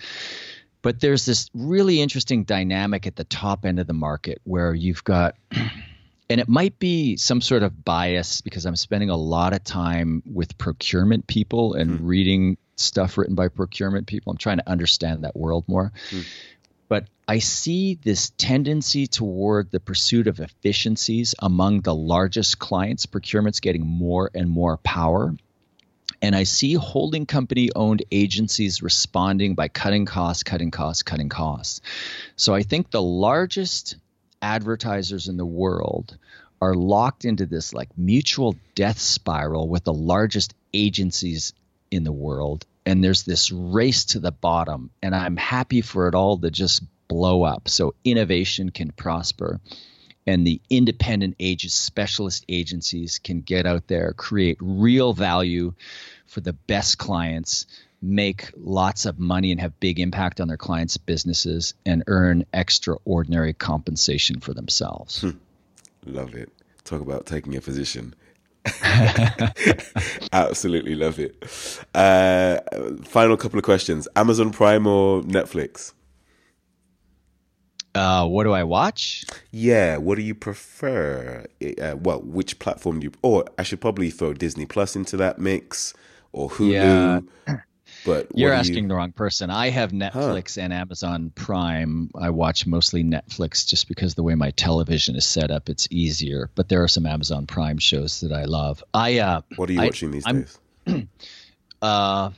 But 0.81 1.01
there's 1.01 1.25
this 1.25 1.49
really 1.53 1.99
interesting 1.99 2.45
dynamic 2.45 3.05
at 3.05 3.17
the 3.17 3.25
top 3.25 3.65
end 3.65 3.79
of 3.79 3.87
the 3.87 3.93
market 3.93 4.39
where 4.45 4.73
you've 4.73 5.03
got, 5.03 5.35
and 6.29 6.39
it 6.39 6.47
might 6.47 6.77
be 6.77 7.17
some 7.17 7.41
sort 7.41 7.63
of 7.63 7.83
bias 7.83 8.41
because 8.41 8.65
I'm 8.65 8.75
spending 8.75 9.09
a 9.09 9.17
lot 9.17 9.53
of 9.53 9.63
time 9.63 10.21
with 10.25 10.57
procurement 10.57 11.25
people 11.25 11.73
and 11.73 11.91
mm-hmm. 11.91 12.05
reading 12.05 12.57
stuff 12.75 13.17
written 13.17 13.35
by 13.35 13.47
procurement 13.47 14.07
people. 14.07 14.31
I'm 14.31 14.37
trying 14.37 14.57
to 14.57 14.69
understand 14.69 15.23
that 15.23 15.35
world 15.35 15.65
more. 15.67 15.91
Mm. 16.11 16.25
But 16.87 17.07
I 17.27 17.39
see 17.39 17.95
this 17.95 18.31
tendency 18.37 19.07
toward 19.07 19.71
the 19.71 19.79
pursuit 19.79 20.27
of 20.27 20.39
efficiencies 20.39 21.35
among 21.39 21.81
the 21.81 21.93
largest 21.93 22.59
clients. 22.59 23.05
Procurement's 23.05 23.59
getting 23.59 23.85
more 23.85 24.29
and 24.33 24.49
more 24.49 24.77
power. 24.77 25.35
And 26.21 26.35
I 26.35 26.43
see 26.43 26.73
holding 26.73 27.25
company 27.25 27.69
owned 27.75 28.03
agencies 28.11 28.81
responding 28.81 29.55
by 29.55 29.67
cutting 29.67 30.05
costs, 30.05 30.43
cutting 30.43 30.71
costs, 30.71 31.03
cutting 31.03 31.29
costs. 31.29 31.81
So 32.35 32.53
I 32.53 32.63
think 32.63 32.91
the 32.91 33.01
largest 33.01 33.95
advertisers 34.41 35.27
in 35.27 35.37
the 35.37 35.45
world 35.45 36.17
are 36.61 36.73
locked 36.73 37.25
into 37.25 37.45
this 37.45 37.73
like 37.73 37.89
mutual 37.97 38.55
death 38.75 38.99
spiral 38.99 39.67
with 39.67 39.83
the 39.83 39.93
largest 39.93 40.53
agencies 40.73 41.53
in 41.91 42.03
the 42.03 42.11
world. 42.11 42.65
And 42.85 43.03
there's 43.03 43.23
this 43.23 43.51
race 43.51 44.05
to 44.05 44.19
the 44.19 44.31
bottom. 44.31 44.89
And 45.01 45.15
I'm 45.15 45.37
happy 45.37 45.81
for 45.81 46.07
it 46.07 46.15
all 46.15 46.37
to 46.39 46.51
just 46.51 46.83
blow 47.07 47.43
up 47.43 47.69
so 47.69 47.95
innovation 48.03 48.69
can 48.69 48.91
prosper 48.91 49.59
and 50.29 50.45
the 50.45 50.61
independent 50.69 51.35
agents, 51.39 51.73
specialist 51.73 52.45
agencies 52.47 53.17
can 53.17 53.41
get 53.41 53.65
out 53.65 53.87
there, 53.87 54.13
create 54.13 54.57
real 54.61 55.11
value 55.11 55.73
for 56.27 56.39
the 56.39 56.53
best 56.53 56.99
clients, 56.99 57.65
make 58.01 58.51
lots 58.57 59.05
of 59.05 59.19
money 59.19 59.51
and 59.51 59.59
have 59.59 59.79
big 59.79 59.99
impact 59.99 60.39
on 60.39 60.47
their 60.47 60.57
clients' 60.57 60.97
businesses, 60.97 61.73
and 61.85 62.03
earn 62.07 62.45
extraordinary 62.53 63.53
compensation 63.53 64.39
for 64.39 64.53
themselves. 64.53 65.21
Hmm. 65.21 65.31
Love 66.05 66.35
it. 66.35 66.51
Talk 66.83 67.01
about 67.01 67.25
taking 67.25 67.55
a 67.55 67.61
position. 67.61 68.15
Absolutely 70.33 70.95
love 70.95 71.19
it. 71.19 71.35
Uh, 71.93 72.59
final 73.03 73.37
couple 73.37 73.57
of 73.57 73.63
questions 73.63 74.07
Amazon 74.15 74.51
Prime 74.51 74.85
or 74.85 75.21
Netflix? 75.23 75.93
Uh, 77.95 78.25
what 78.27 78.43
do 78.43 78.51
I 78.51 78.63
watch? 78.63 79.25
Yeah, 79.51 79.97
what 79.97 80.15
do 80.15 80.21
you 80.21 80.35
prefer? 80.35 81.45
Uh, 81.61 81.95
well, 81.97 82.21
which 82.21 82.59
platform 82.59 82.99
do 82.99 83.05
you? 83.05 83.11
Or 83.21 83.45
I 83.57 83.63
should 83.63 83.81
probably 83.81 84.09
throw 84.09 84.33
Disney 84.33 84.65
Plus 84.65 84.95
into 84.95 85.17
that 85.17 85.39
mix 85.39 85.93
or 86.31 86.49
Hulu. 86.49 87.25
Yeah. 87.47 87.57
But 88.05 88.27
you're 88.33 88.53
asking 88.53 88.83
you... 88.83 88.87
the 88.87 88.95
wrong 88.95 89.11
person. 89.11 89.49
I 89.49 89.69
have 89.69 89.91
Netflix 89.91 90.55
huh. 90.55 90.61
and 90.61 90.73
Amazon 90.73 91.31
Prime. 91.35 92.09
I 92.15 92.29
watch 92.29 92.65
mostly 92.65 93.03
Netflix 93.03 93.65
just 93.65 93.87
because 93.87 94.15
the 94.15 94.23
way 94.23 94.35
my 94.35 94.51
television 94.51 95.15
is 95.15 95.25
set 95.25 95.51
up, 95.51 95.69
it's 95.69 95.87
easier. 95.91 96.49
But 96.55 96.69
there 96.69 96.83
are 96.83 96.87
some 96.87 97.05
Amazon 97.05 97.45
Prime 97.45 97.77
shows 97.77 98.21
that 98.21 98.31
I 98.31 98.45
love. 98.45 98.83
I 98.93 99.19
uh, 99.19 99.41
what 99.55 99.69
are 99.69 99.73
you 99.73 99.81
I, 99.81 99.85
watching 99.85 100.11
these 100.11 100.23
I'm, 100.25 100.41
days? 100.41 100.57
uh, 101.81 102.29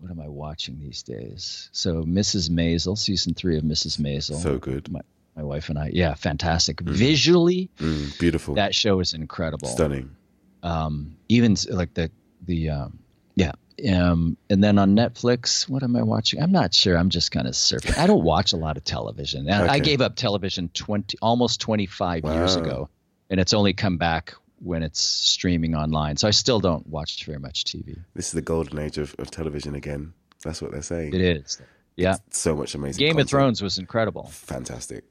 what 0.00 0.10
am 0.10 0.20
I 0.20 0.28
watching 0.28 0.80
these 0.80 1.02
days? 1.02 1.70
So 1.72 2.02
Mrs. 2.02 2.50
Maisel, 2.50 2.98
season 2.98 3.34
three 3.34 3.56
of 3.56 3.62
Mrs. 3.62 4.00
Maisel. 4.00 4.42
So 4.42 4.58
good. 4.58 4.90
My, 4.90 5.00
my 5.36 5.44
wife 5.44 5.68
and 5.68 5.78
I, 5.78 5.90
yeah, 5.92 6.14
fantastic. 6.14 6.78
Mm. 6.78 6.90
Visually, 6.90 7.70
mm, 7.78 8.18
beautiful. 8.18 8.54
That 8.54 8.74
show 8.74 9.00
is 9.00 9.14
incredible, 9.14 9.68
stunning. 9.68 10.14
Um, 10.62 11.16
even 11.28 11.56
like 11.70 11.94
the 11.94 12.10
the 12.44 12.70
um, 12.70 12.98
yeah. 13.34 13.52
Um, 13.90 14.36
and 14.48 14.62
then 14.62 14.78
on 14.78 14.94
Netflix, 14.94 15.68
what 15.68 15.82
am 15.82 15.96
I 15.96 16.02
watching? 16.02 16.40
I'm 16.42 16.52
not 16.52 16.74
sure. 16.74 16.96
I'm 16.96 17.10
just 17.10 17.32
kind 17.32 17.46
of 17.46 17.54
surfing. 17.54 17.98
I 17.98 18.06
don't 18.06 18.22
watch 18.22 18.52
a 18.52 18.56
lot 18.56 18.76
of 18.76 18.84
television. 18.84 19.48
Okay. 19.48 19.68
I 19.68 19.78
gave 19.78 20.00
up 20.00 20.14
television 20.14 20.70
20, 20.72 21.18
almost 21.20 21.60
25 21.60 22.24
wow. 22.24 22.34
years 22.34 22.54
ago, 22.54 22.88
and 23.30 23.40
it's 23.40 23.52
only 23.52 23.72
come 23.72 23.98
back 23.98 24.34
when 24.60 24.82
it's 24.82 25.00
streaming 25.00 25.74
online. 25.74 26.16
So 26.16 26.28
I 26.28 26.30
still 26.30 26.60
don't 26.60 26.86
watch 26.86 27.24
very 27.24 27.38
much 27.38 27.64
TV. 27.64 27.98
This 28.14 28.26
is 28.26 28.32
the 28.32 28.42
golden 28.42 28.78
age 28.78 28.98
of, 28.98 29.14
of 29.18 29.30
television 29.30 29.74
again. 29.74 30.12
That's 30.44 30.62
what 30.62 30.70
they're 30.70 30.82
saying. 30.82 31.14
It 31.14 31.20
is. 31.20 31.60
Yeah. 31.96 32.16
It's 32.28 32.38
so 32.38 32.54
much 32.54 32.74
amazing. 32.74 33.00
Game 33.00 33.12
content. 33.12 33.26
of 33.26 33.30
Thrones 33.30 33.62
was 33.62 33.78
incredible. 33.78 34.24
Fantastic. 34.28 35.04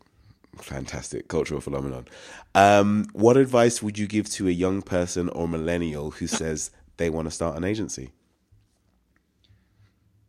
Fantastic 0.58 1.28
cultural 1.28 1.62
phenomenon. 1.62 2.08
Um, 2.56 3.08
what 3.14 3.38
advice 3.38 3.82
would 3.82 3.98
you 3.98 4.08
give 4.08 4.30
to 4.32 4.48
a 4.48 4.52
young 4.52 4.82
person 4.82 5.30
or 5.30 5.48
millennial 5.48 6.12
who 6.12 6.28
says 6.28 6.72
they 6.98 7.10
want 7.10 7.28
to 7.28 7.32
start 7.32 7.58
an 7.58 7.64
agency? 7.64 8.12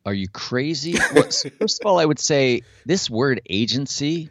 Are 0.05 0.15
you 0.15 0.29
crazy? 0.29 0.95
well, 1.15 1.25
first 1.59 1.81
of 1.81 1.87
all, 1.87 1.99
I 1.99 2.05
would 2.05 2.19
say 2.19 2.63
this 2.85 3.09
word 3.09 3.41
agency 3.49 4.31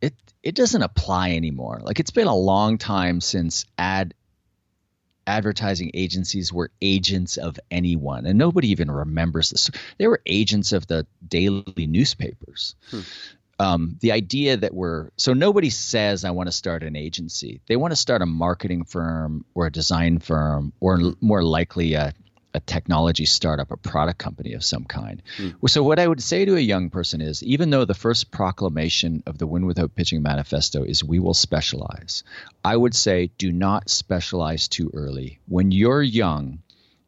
it 0.00 0.14
it 0.42 0.54
doesn't 0.54 0.82
apply 0.82 1.32
anymore. 1.32 1.80
Like 1.82 2.00
it's 2.00 2.10
been 2.10 2.26
a 2.26 2.36
long 2.36 2.78
time 2.78 3.20
since 3.20 3.64
ad 3.78 4.14
advertising 5.26 5.90
agencies 5.94 6.52
were 6.52 6.70
agents 6.80 7.36
of 7.36 7.58
anyone, 7.70 8.26
and 8.26 8.38
nobody 8.38 8.70
even 8.70 8.90
remembers 8.90 9.50
this. 9.50 9.70
They 9.98 10.06
were 10.06 10.22
agents 10.26 10.72
of 10.72 10.86
the 10.86 11.06
daily 11.26 11.86
newspapers. 11.86 12.76
Hmm. 12.90 13.00
Um, 13.58 13.96
the 14.00 14.12
idea 14.12 14.56
that 14.58 14.74
we're 14.74 15.10
so 15.16 15.32
nobody 15.32 15.70
says 15.70 16.24
I 16.24 16.30
want 16.30 16.48
to 16.48 16.52
start 16.52 16.82
an 16.82 16.94
agency. 16.94 17.62
They 17.66 17.76
want 17.76 17.92
to 17.92 17.96
start 17.96 18.20
a 18.20 18.26
marketing 18.26 18.84
firm 18.84 19.46
or 19.54 19.66
a 19.66 19.72
design 19.72 20.18
firm, 20.18 20.72
or 20.80 21.14
more 21.20 21.42
likely 21.42 21.94
a 21.94 22.12
a 22.56 22.60
technology 22.60 23.26
startup, 23.26 23.70
a 23.70 23.76
product 23.76 24.18
company 24.18 24.54
of 24.54 24.64
some 24.64 24.84
kind. 24.84 25.22
Mm. 25.36 25.68
So, 25.68 25.82
what 25.82 25.98
I 25.98 26.08
would 26.08 26.22
say 26.22 26.46
to 26.46 26.56
a 26.56 26.60
young 26.60 26.88
person 26.88 27.20
is 27.20 27.42
even 27.42 27.68
though 27.68 27.84
the 27.84 27.94
first 27.94 28.30
proclamation 28.30 29.22
of 29.26 29.36
the 29.36 29.46
Win 29.46 29.66
Without 29.66 29.94
Pitching 29.94 30.22
manifesto 30.22 30.82
is 30.82 31.04
we 31.04 31.18
will 31.18 31.34
specialize, 31.34 32.24
I 32.64 32.74
would 32.74 32.94
say 32.94 33.30
do 33.36 33.52
not 33.52 33.90
specialize 33.90 34.68
too 34.68 34.90
early. 34.94 35.38
When 35.46 35.70
you're 35.70 36.02
young, 36.02 36.62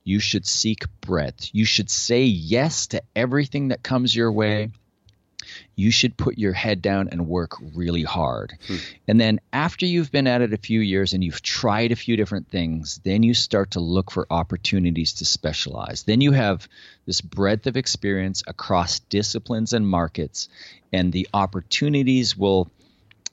you 0.05 0.21
should 0.21 0.47
seek 0.47 0.85
breadth. 1.01 1.49
You 1.53 1.65
should 1.65 1.89
say 1.89 2.25
yes 2.25 2.89
to 2.89 3.03
everything 3.17 3.69
that 3.69 3.83
comes 3.83 4.15
your 4.15 4.31
way 4.31 4.71
you 5.77 5.91
should 5.91 6.17
put 6.17 6.39
your 6.39 6.53
head 6.53 6.83
down 6.83 7.09
and 7.11 7.29
work 7.29 7.53
really 7.75 8.03
hard. 8.03 8.59
Hmm. 8.67 8.77
And 9.07 9.21
then 9.21 9.41
after 9.53 9.87
you've 9.87 10.13
been 10.13 10.27
at 10.27 10.43
it 10.43 10.53
a 10.53 10.59
few 10.59 10.81
years 10.81 11.13
and 11.13 11.23
you've 11.23 11.43
tried 11.43 11.93
a 11.93 11.97
few 11.97 12.17
different 12.17 12.49
things, 12.49 13.01
then 13.05 13.23
you 13.23 13.35
start 13.35 13.73
to 13.73 13.81
look 13.81 14.11
for 14.11 14.27
opportunities 14.31 15.15
to 15.15 15.25
specialize. 15.25 16.03
Then 16.03 16.21
you 16.21 16.33
have 16.33 16.69
this 17.07 17.21
breadth 17.21 17.67
of 17.67 17.77
experience 17.77 18.43
across 18.47 19.01
disciplines 19.01 19.73
and 19.73 19.87
markets, 19.87 20.49
and 20.93 21.13
the 21.13 21.29
opportunities 21.33 22.37
will 22.37 22.71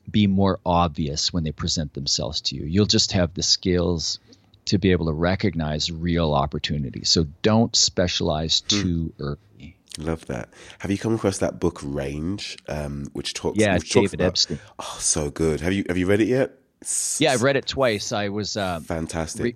be 0.10 0.28
more 0.28 0.60
obvious 0.66 1.34
when 1.34 1.44
they 1.44 1.52
present 1.52 1.94
themselves 1.94 2.42
to 2.42 2.56
you. 2.56 2.66
You'll 2.66 2.86
just 2.86 3.14
have 3.14 3.34
the 3.34 3.44
skills 3.44 4.20
to 4.66 4.78
be 4.78 4.92
able 4.92 5.08
to 5.08 5.14
recognize 5.14 5.92
real 5.92 6.34
opportunities. 6.34 7.10
So 7.10 7.26
don't 7.42 7.76
specialize 7.76 8.62
hmm. 8.62 8.68
too 8.68 9.14
mm. 9.18 9.24
early. 9.24 9.76
Love 9.98 10.26
that. 10.28 10.50
Have 10.80 10.92
you 10.92 10.98
come 10.98 11.16
across 11.16 11.38
that 11.38 11.60
book 11.60 11.80
Range, 11.84 12.58
um, 12.68 13.08
which 13.14 13.34
talks? 13.34 13.58
Yeah, 13.58 13.76
which 13.76 13.92
David 13.92 14.16
about, 14.16 14.28
Epstein. 14.28 14.60
Oh, 14.80 14.98
so 15.00 15.30
good. 15.30 15.62
Have 15.62 15.74
you 15.74 15.86
have 15.88 15.98
you 15.98 16.06
read 16.06 16.22
it 16.22 16.28
yet? 16.28 16.60
It's, 16.82 17.20
yeah, 17.22 17.32
I've 17.32 17.44
read 17.44 17.56
it 17.56 17.66
twice. 17.66 18.12
I 18.12 18.30
was 18.30 18.58
uh, 18.58 18.82
fantastic. 18.82 19.44
Re- 19.44 19.56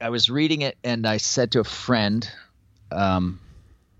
I 0.00 0.10
was 0.10 0.30
reading 0.30 0.62
it, 0.62 0.76
and 0.84 1.06
I 1.06 1.16
said 1.16 1.52
to 1.52 1.60
a 1.60 1.64
friend, 1.64 2.28
um, 2.92 3.40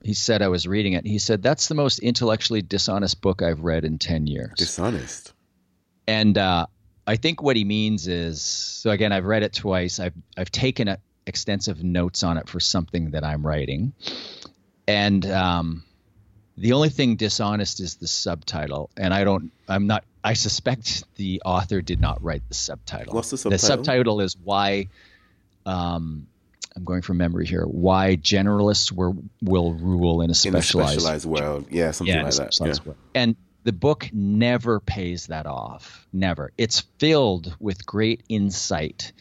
he 0.02 0.14
said 0.14 0.40
I 0.42 0.48
was 0.48 0.66
reading 0.66 0.92
it. 0.92 1.06
He 1.06 1.18
said 1.18 1.42
that's 1.42 1.68
the 1.68 1.74
most 1.74 1.98
intellectually 1.98 2.62
dishonest 2.62 3.20
book 3.20 3.42
I've 3.42 3.60
read 3.60 3.84
in 3.84 3.98
ten 3.98 4.26
years. 4.26 4.54
Dishonest. 4.56 5.32
And 6.06 6.38
uh, 6.38 6.66
I 7.06 7.16
think 7.16 7.42
what 7.42 7.56
he 7.56 7.64
means 7.64 8.06
is 8.06 8.40
so 8.40 8.90
again, 8.90 9.10
I've 9.10 9.24
read 9.24 9.42
it 9.42 9.52
twice. 9.52 9.98
I've 9.98 10.14
I've 10.36 10.50
taken 10.52 10.86
a, 10.86 10.98
extensive 11.26 11.82
notes 11.82 12.22
on 12.22 12.38
it 12.38 12.48
for 12.48 12.60
something 12.60 13.10
that 13.10 13.24
I'm 13.24 13.44
writing, 13.44 13.92
and 14.86 15.24
um, 15.26 15.84
the 16.56 16.72
only 16.72 16.88
thing 16.88 17.16
dishonest 17.16 17.80
is 17.80 17.96
the 17.96 18.06
subtitle. 18.06 18.90
And 18.96 19.12
I 19.12 19.24
don't. 19.24 19.52
I'm 19.68 19.86
not. 19.86 20.04
I 20.22 20.34
suspect 20.34 21.04
the 21.16 21.42
author 21.44 21.80
did 21.80 22.00
not 22.00 22.22
write 22.22 22.42
the 22.48 22.54
subtitle. 22.54 23.14
What's 23.14 23.30
the 23.30 23.38
subtitle? 23.38 23.50
The 23.50 23.58
subtitle 23.58 24.20
is 24.20 24.36
why. 24.36 24.88
Um, 25.64 26.28
I'm 26.76 26.84
going 26.84 27.00
from 27.00 27.16
memory 27.16 27.46
here. 27.46 27.64
Why 27.64 28.16
generalists 28.16 28.92
were, 28.92 29.12
will 29.40 29.72
rule 29.72 30.20
in 30.20 30.30
a 30.30 30.34
specialized, 30.34 30.74
in 30.74 30.80
a 30.80 30.82
specialized 30.82 31.24
world? 31.24 31.66
Yeah, 31.70 31.90
something 31.92 32.14
yeah, 32.14 32.22
like 32.22 32.34
that. 32.34 32.82
Yeah. 32.84 32.92
And 33.14 33.34
the 33.64 33.72
book 33.72 34.10
never 34.12 34.78
pays 34.80 35.28
that 35.28 35.46
off. 35.46 36.06
Never. 36.12 36.52
It's 36.58 36.80
filled 36.98 37.56
with 37.58 37.86
great 37.86 38.24
insight. 38.28 39.12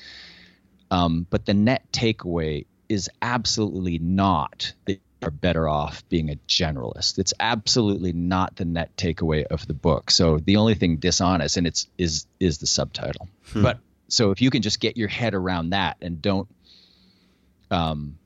Um, 0.91 1.25
but 1.29 1.45
the 1.45 1.53
net 1.53 1.89
takeaway 1.93 2.65
is 2.89 3.09
absolutely 3.21 3.99
not 3.99 4.73
that 4.85 5.01
you're 5.21 5.31
better 5.31 5.67
off 5.67 6.07
being 6.09 6.29
a 6.29 6.35
generalist. 6.47 7.17
It's 7.17 7.33
absolutely 7.39 8.13
not 8.13 8.55
the 8.55 8.65
net 8.65 8.95
takeaway 8.97 9.45
of 9.45 9.65
the 9.67 9.73
book. 9.73 10.11
So 10.11 10.37
the 10.37 10.57
only 10.57 10.75
thing 10.75 10.97
dishonest, 10.97 11.57
and 11.57 11.67
it's 11.67 11.87
is 11.97 12.27
is 12.39 12.59
the 12.59 12.67
subtitle. 12.67 13.27
Hmm. 13.51 13.63
But 13.63 13.79
so 14.07 14.31
if 14.31 14.41
you 14.41 14.49
can 14.49 14.61
just 14.61 14.79
get 14.79 14.97
your 14.97 15.07
head 15.07 15.33
around 15.33 15.71
that 15.71 15.97
and 16.01 16.21
don't, 16.21 16.47
um, 17.71 18.17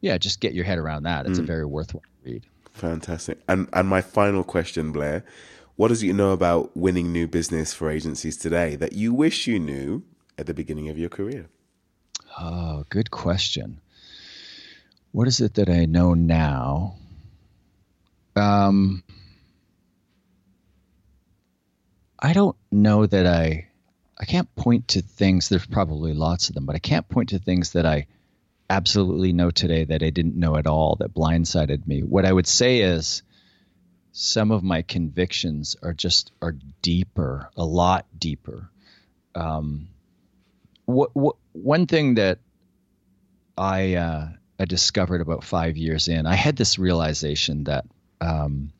yeah, 0.00 0.18
just 0.18 0.40
get 0.40 0.54
your 0.54 0.64
head 0.64 0.78
around 0.78 1.04
that. 1.04 1.26
It's 1.26 1.38
hmm. 1.38 1.44
a 1.44 1.46
very 1.46 1.64
worthwhile 1.64 2.02
read. 2.24 2.46
Fantastic. 2.72 3.38
And 3.48 3.68
and 3.72 3.88
my 3.88 4.00
final 4.00 4.44
question, 4.44 4.92
Blair, 4.92 5.24
what 5.76 5.88
does 5.88 6.02
it 6.02 6.12
know 6.12 6.32
about 6.32 6.76
winning 6.76 7.12
new 7.12 7.28
business 7.28 7.72
for 7.72 7.90
agencies 7.90 8.36
today 8.36 8.74
that 8.76 8.94
you 8.94 9.12
wish 9.12 9.46
you 9.46 9.58
knew 9.58 10.02
at 10.36 10.46
the 10.46 10.54
beginning 10.54 10.88
of 10.88 10.98
your 10.98 11.08
career? 11.08 11.48
Oh, 12.40 12.84
good 12.88 13.10
question. 13.10 13.80
What 15.18 15.26
is 15.26 15.40
it 15.40 15.54
that 15.54 15.68
I 15.68 15.86
know 15.86 16.14
now? 16.14 16.94
Um, 18.36 19.02
I 22.16 22.32
don't 22.32 22.54
know 22.70 23.04
that 23.04 23.26
I 23.26 23.66
I 24.16 24.24
can't 24.26 24.54
point 24.54 24.86
to 24.90 25.02
things 25.02 25.48
there's 25.48 25.66
probably 25.66 26.14
lots 26.14 26.50
of 26.50 26.54
them, 26.54 26.66
but 26.66 26.76
I 26.76 26.78
can't 26.78 27.08
point 27.08 27.30
to 27.30 27.40
things 27.40 27.72
that 27.72 27.84
I 27.84 28.06
absolutely 28.70 29.32
know 29.32 29.50
today 29.50 29.82
that 29.86 30.04
I 30.04 30.10
didn't 30.10 30.36
know 30.36 30.54
at 30.54 30.68
all 30.68 30.94
that 31.00 31.14
blindsided 31.14 31.84
me. 31.84 32.04
What 32.04 32.24
I 32.24 32.32
would 32.32 32.46
say 32.46 32.78
is 32.78 33.24
some 34.12 34.52
of 34.52 34.62
my 34.62 34.82
convictions 34.82 35.74
are 35.82 35.94
just 35.94 36.30
are 36.40 36.54
deeper, 36.80 37.50
a 37.56 37.64
lot 37.64 38.06
deeper. 38.16 38.70
Um, 39.34 39.88
what, 40.84 41.10
what, 41.16 41.34
one 41.50 41.88
thing 41.88 42.14
that 42.14 42.38
I 43.56 43.94
uh, 43.94 44.28
I 44.58 44.64
discovered 44.64 45.20
about 45.20 45.44
five 45.44 45.76
years 45.76 46.08
in, 46.08 46.26
I 46.26 46.34
had 46.34 46.56
this 46.56 46.78
realization 46.78 47.64
that 47.64 47.86
um, 48.20 48.72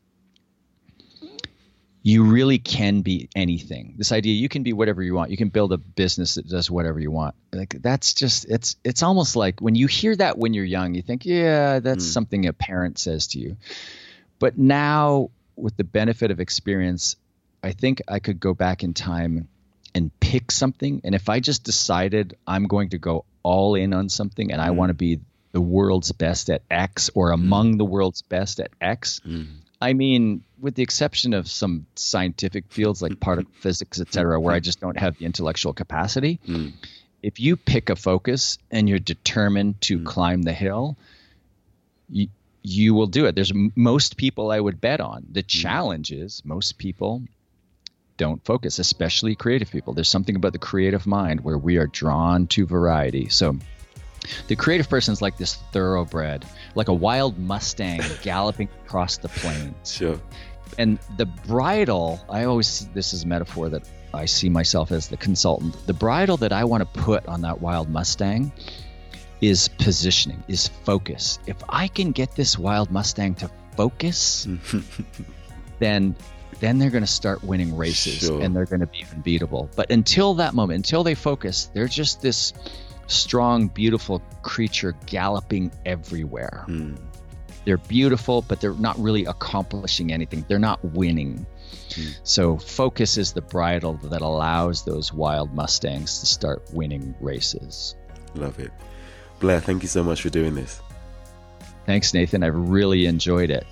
you 2.02 2.24
really 2.24 2.59
can 2.59 3.02
be 3.02 3.28
anything. 3.36 3.94
This 3.96 4.12
idea 4.12 4.34
you 4.34 4.48
can 4.48 4.62
be 4.62 4.72
whatever 4.72 5.02
you 5.02 5.14
want. 5.14 5.30
You 5.30 5.36
can 5.36 5.50
build 5.50 5.72
a 5.72 5.78
business 5.78 6.34
that 6.34 6.48
does 6.48 6.70
whatever 6.70 6.98
you 6.98 7.10
want. 7.10 7.34
Like 7.52 7.76
that's 7.80 8.14
just 8.14 8.46
it's 8.46 8.76
it's 8.82 9.02
almost 9.02 9.36
like 9.36 9.60
when 9.60 9.74
you 9.74 9.86
hear 9.86 10.16
that 10.16 10.38
when 10.38 10.55
you're 10.55 10.64
young, 10.64 10.94
you 10.94 11.02
think, 11.02 11.26
yeah, 11.26 11.80
that's 11.80 12.05
mm. 12.05 12.12
something 12.12 12.46
a 12.46 12.52
parent 12.52 12.98
says 12.98 13.28
to 13.28 13.38
you. 13.38 13.56
But 14.38 14.56
now, 14.56 15.30
with 15.56 15.76
the 15.76 15.84
benefit 15.84 16.30
of 16.30 16.40
experience, 16.40 17.16
I 17.62 17.72
think 17.72 18.02
I 18.09 18.20
could 18.20 18.40
go 18.40 18.55
back 18.55 18.84
in 18.84 18.94
time 18.94 19.48
and 19.94 20.10
pick 20.20 20.50
something. 20.50 21.00
And 21.05 21.14
if 21.14 21.28
I 21.28 21.40
just 21.40 21.64
decided 21.64 22.36
I'm 22.46 22.68
going 22.68 22.90
to 22.90 22.98
go 22.98 23.24
all 23.42 23.74
in 23.74 23.92
on 23.92 24.09
something 24.09 24.52
and 24.52 24.60
mm. 24.60 24.64
I 24.64 24.70
want 24.70 24.90
to 24.90 24.94
be 24.94 25.20
the 25.59 25.62
world's 25.62 26.12
best 26.12 26.51
at 26.51 26.62
X 26.70 27.10
or 27.16 27.30
mm. 27.30 27.35
among 27.35 27.74
mm. 27.74 27.78
the 27.78 27.85
world's 27.85 28.22
best 28.22 28.60
at 28.60 28.70
X, 28.80 29.20
mm. 29.26 29.48
I 29.82 29.93
mean, 29.93 30.44
with 30.60 30.76
the 30.76 30.85
exception 30.85 31.35
of 31.35 31.48
some 31.48 31.86
scientific 31.97 32.70
fields 32.70 33.02
like 33.02 33.18
particle 33.18 33.51
physics, 33.60 34.01
et 34.01 34.12
cetera, 34.12 34.40
where 34.40 34.55
I 34.55 34.60
just 34.60 34.80
don't 34.80 34.97
have 34.97 35.18
the 35.18 35.24
intellectual 35.24 35.72
capacity, 35.72 36.39
mm. 36.47 36.74
if 37.24 37.40
you 37.40 37.56
pick 37.56 37.90
a 37.90 37.97
focus 37.97 38.59
and 38.70 38.89
you're 38.89 39.01
determined 39.01 39.80
to 39.80 39.98
mm. 39.98 40.06
climb 40.06 40.43
the 40.43 40.52
hill, 40.52 40.97
you, 42.09 42.28
you 42.62 42.94
will 42.94 43.09
do 43.09 43.26
it. 43.26 43.35
There's 43.35 43.52
most 43.74 44.16
people 44.16 44.52
I 44.52 44.60
would 44.60 44.80
bet 44.80 45.01
on. 45.01 45.26
The 45.32 45.43
mm-hmm. 45.43 45.60
challenge 45.60 46.12
is 46.12 46.40
most 46.44 46.78
people 46.78 47.24
don't 48.16 48.44
focus, 48.44 48.78
especially 48.78 49.35
creative 49.35 49.72
people. 49.72 49.93
There's 49.93 50.09
something 50.09 50.36
about 50.36 50.52
the 50.52 50.60
creative 50.60 51.05
mind 51.05 51.40
where 51.40 51.59
we 51.59 51.78
are 51.78 51.89
drawn 51.89 52.47
to 52.48 52.64
variety. 52.64 53.28
So 53.28 53.59
the 54.46 54.56
creative 54.56 54.88
person 54.88 55.12
is 55.12 55.22
like 55.22 55.36
this 55.36 55.56
thoroughbred, 55.72 56.44
like 56.74 56.88
a 56.88 56.94
wild 56.94 57.38
Mustang 57.38 58.00
galloping 58.22 58.68
across 58.84 59.16
the 59.16 59.28
plains. 59.28 59.92
Sure. 59.92 60.20
And 60.78 60.98
the 61.16 61.26
bridle, 61.26 62.20
I 62.28 62.44
always 62.44 62.88
this 62.94 63.12
is 63.12 63.24
a 63.24 63.26
metaphor 63.26 63.68
that 63.70 63.88
I 64.14 64.24
see 64.24 64.48
myself 64.48 64.92
as 64.92 65.09
the 65.09 65.16
consultant. 65.16 65.86
The 65.86 65.94
bridle 65.94 66.36
that 66.38 66.52
I 66.52 66.64
want 66.64 66.80
to 66.82 67.00
put 67.00 67.26
on 67.26 67.40
that 67.42 67.60
wild 67.60 67.88
Mustang 67.88 68.52
is 69.40 69.68
positioning, 69.68 70.42
is 70.48 70.68
focus. 70.68 71.38
If 71.46 71.56
I 71.68 71.88
can 71.88 72.12
get 72.12 72.34
this 72.34 72.59
wild 72.59 72.90
Mustang 72.90 73.34
to 73.36 73.50
focus, 73.76 74.48
then 75.78 76.16
then 76.60 76.78
they're 76.78 76.90
going 76.90 77.05
to 77.05 77.06
start 77.06 77.42
winning 77.44 77.76
races 77.76 78.18
sure. 78.18 78.42
and 78.42 78.55
they're 78.55 78.64
going 78.64 78.80
to 78.80 78.86
be 78.86 79.05
unbeatable. 79.12 79.70
But 79.76 79.92
until 79.92 80.34
that 80.34 80.55
moment, 80.55 80.78
until 80.78 81.05
they 81.05 81.14
focus, 81.14 81.70
they're 81.72 81.86
just 81.86 82.20
this 82.20 82.52
strong, 83.09 83.68
beautiful 83.68 84.22
creature 84.43 84.94
galloping 85.06 85.72
everywhere. 85.85 86.64
Mm. 86.68 86.98
They're 87.64 87.76
beautiful, 87.76 88.43
but 88.43 88.60
they're 88.60 88.74
not 88.74 88.98
really 88.98 89.24
accomplishing 89.24 90.12
anything. 90.12 90.44
They're 90.48 90.59
not 90.59 90.82
winning. 90.85 91.44
Mm. 91.90 92.18
So, 92.22 92.56
focus 92.56 93.18
is 93.18 93.32
the 93.32 93.43
bridle 93.43 93.94
that 94.05 94.22
allows 94.22 94.85
those 94.85 95.12
wild 95.12 95.52
Mustangs 95.52 96.20
to 96.20 96.26
start 96.26 96.62
winning 96.72 97.14
races. 97.20 97.97
Love 98.35 98.59
it. 98.59 98.70
Blair, 99.40 99.60
thank 99.60 99.82
you 99.82 99.89
so 99.89 100.02
much 100.02 100.22
for 100.22 100.30
doing 100.30 100.55
this. 100.55 100.80
Thanks, 101.86 102.14
Nathan. 102.14 102.43
I've 102.43 102.55
really 102.55 103.06
enjoyed 103.06 103.51
it. 103.51 103.66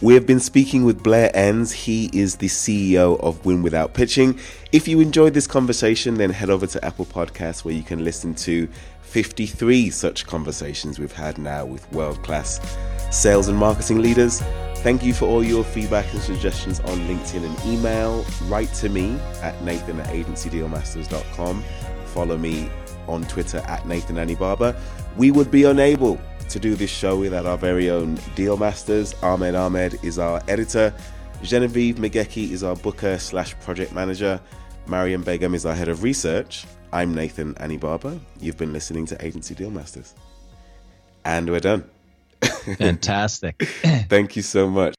We 0.00 0.14
have 0.14 0.26
been 0.26 0.38
speaking 0.38 0.84
with 0.84 1.02
Blair 1.02 1.28
Enns. 1.34 1.72
He 1.72 2.08
is 2.12 2.36
the 2.36 2.46
CEO 2.46 3.18
of 3.18 3.44
Win 3.44 3.62
Without 3.62 3.94
Pitching. 3.94 4.38
If 4.70 4.86
you 4.86 5.00
enjoyed 5.00 5.34
this 5.34 5.48
conversation, 5.48 6.14
then 6.14 6.30
head 6.30 6.50
over 6.50 6.68
to 6.68 6.84
Apple 6.84 7.04
Podcasts 7.04 7.64
where 7.64 7.74
you 7.74 7.82
can 7.82 8.04
listen 8.04 8.32
to 8.36 8.68
53 9.02 9.90
such 9.90 10.24
conversations 10.24 11.00
we've 11.00 11.10
had 11.10 11.36
now 11.36 11.64
with 11.64 11.90
world 11.92 12.22
class 12.22 12.60
sales 13.10 13.48
and 13.48 13.58
marketing 13.58 14.00
leaders. 14.00 14.40
Thank 14.76 15.02
you 15.02 15.12
for 15.12 15.26
all 15.26 15.42
your 15.42 15.64
feedback 15.64 16.12
and 16.12 16.22
suggestions 16.22 16.78
on 16.78 16.98
LinkedIn 17.08 17.44
and 17.44 17.66
email. 17.66 18.24
Write 18.44 18.72
to 18.74 18.88
me 18.88 19.18
at 19.42 19.60
nathan 19.64 19.98
at 19.98 20.14
agencydealmasters.com. 20.14 21.64
Follow 22.04 22.36
me 22.36 22.70
on 23.08 23.24
Twitter 23.24 23.58
at 23.66 23.84
Nathan 23.88 24.16
Anibaba. 24.16 24.80
We 25.16 25.32
would 25.32 25.50
be 25.50 25.64
unable 25.64 26.20
to 26.48 26.58
do 26.58 26.74
this 26.74 26.90
show 26.90 27.18
without 27.18 27.46
our 27.46 27.58
very 27.58 27.90
own 27.90 28.18
deal 28.34 28.56
masters. 28.56 29.14
Ahmed 29.22 29.54
Ahmed 29.54 29.98
is 30.02 30.18
our 30.18 30.42
editor. 30.48 30.92
Genevieve 31.42 31.96
Megeki 31.96 32.50
is 32.50 32.62
our 32.62 32.74
booker 32.76 33.18
slash 33.18 33.58
project 33.60 33.92
manager. 33.92 34.40
Mariam 34.86 35.22
Begum 35.22 35.54
is 35.54 35.66
our 35.66 35.74
head 35.74 35.88
of 35.88 36.02
research. 36.02 36.64
I'm 36.92 37.14
Nathan 37.14 37.54
Anibaba. 37.54 38.18
You've 38.40 38.56
been 38.56 38.72
listening 38.72 39.06
to 39.06 39.24
Agency 39.24 39.54
Deal 39.54 39.70
Masters. 39.70 40.14
And 41.24 41.50
we're 41.50 41.60
done. 41.60 41.84
Fantastic. 42.78 43.62
Thank 44.08 44.36
you 44.36 44.42
so 44.42 44.68
much. 44.68 44.94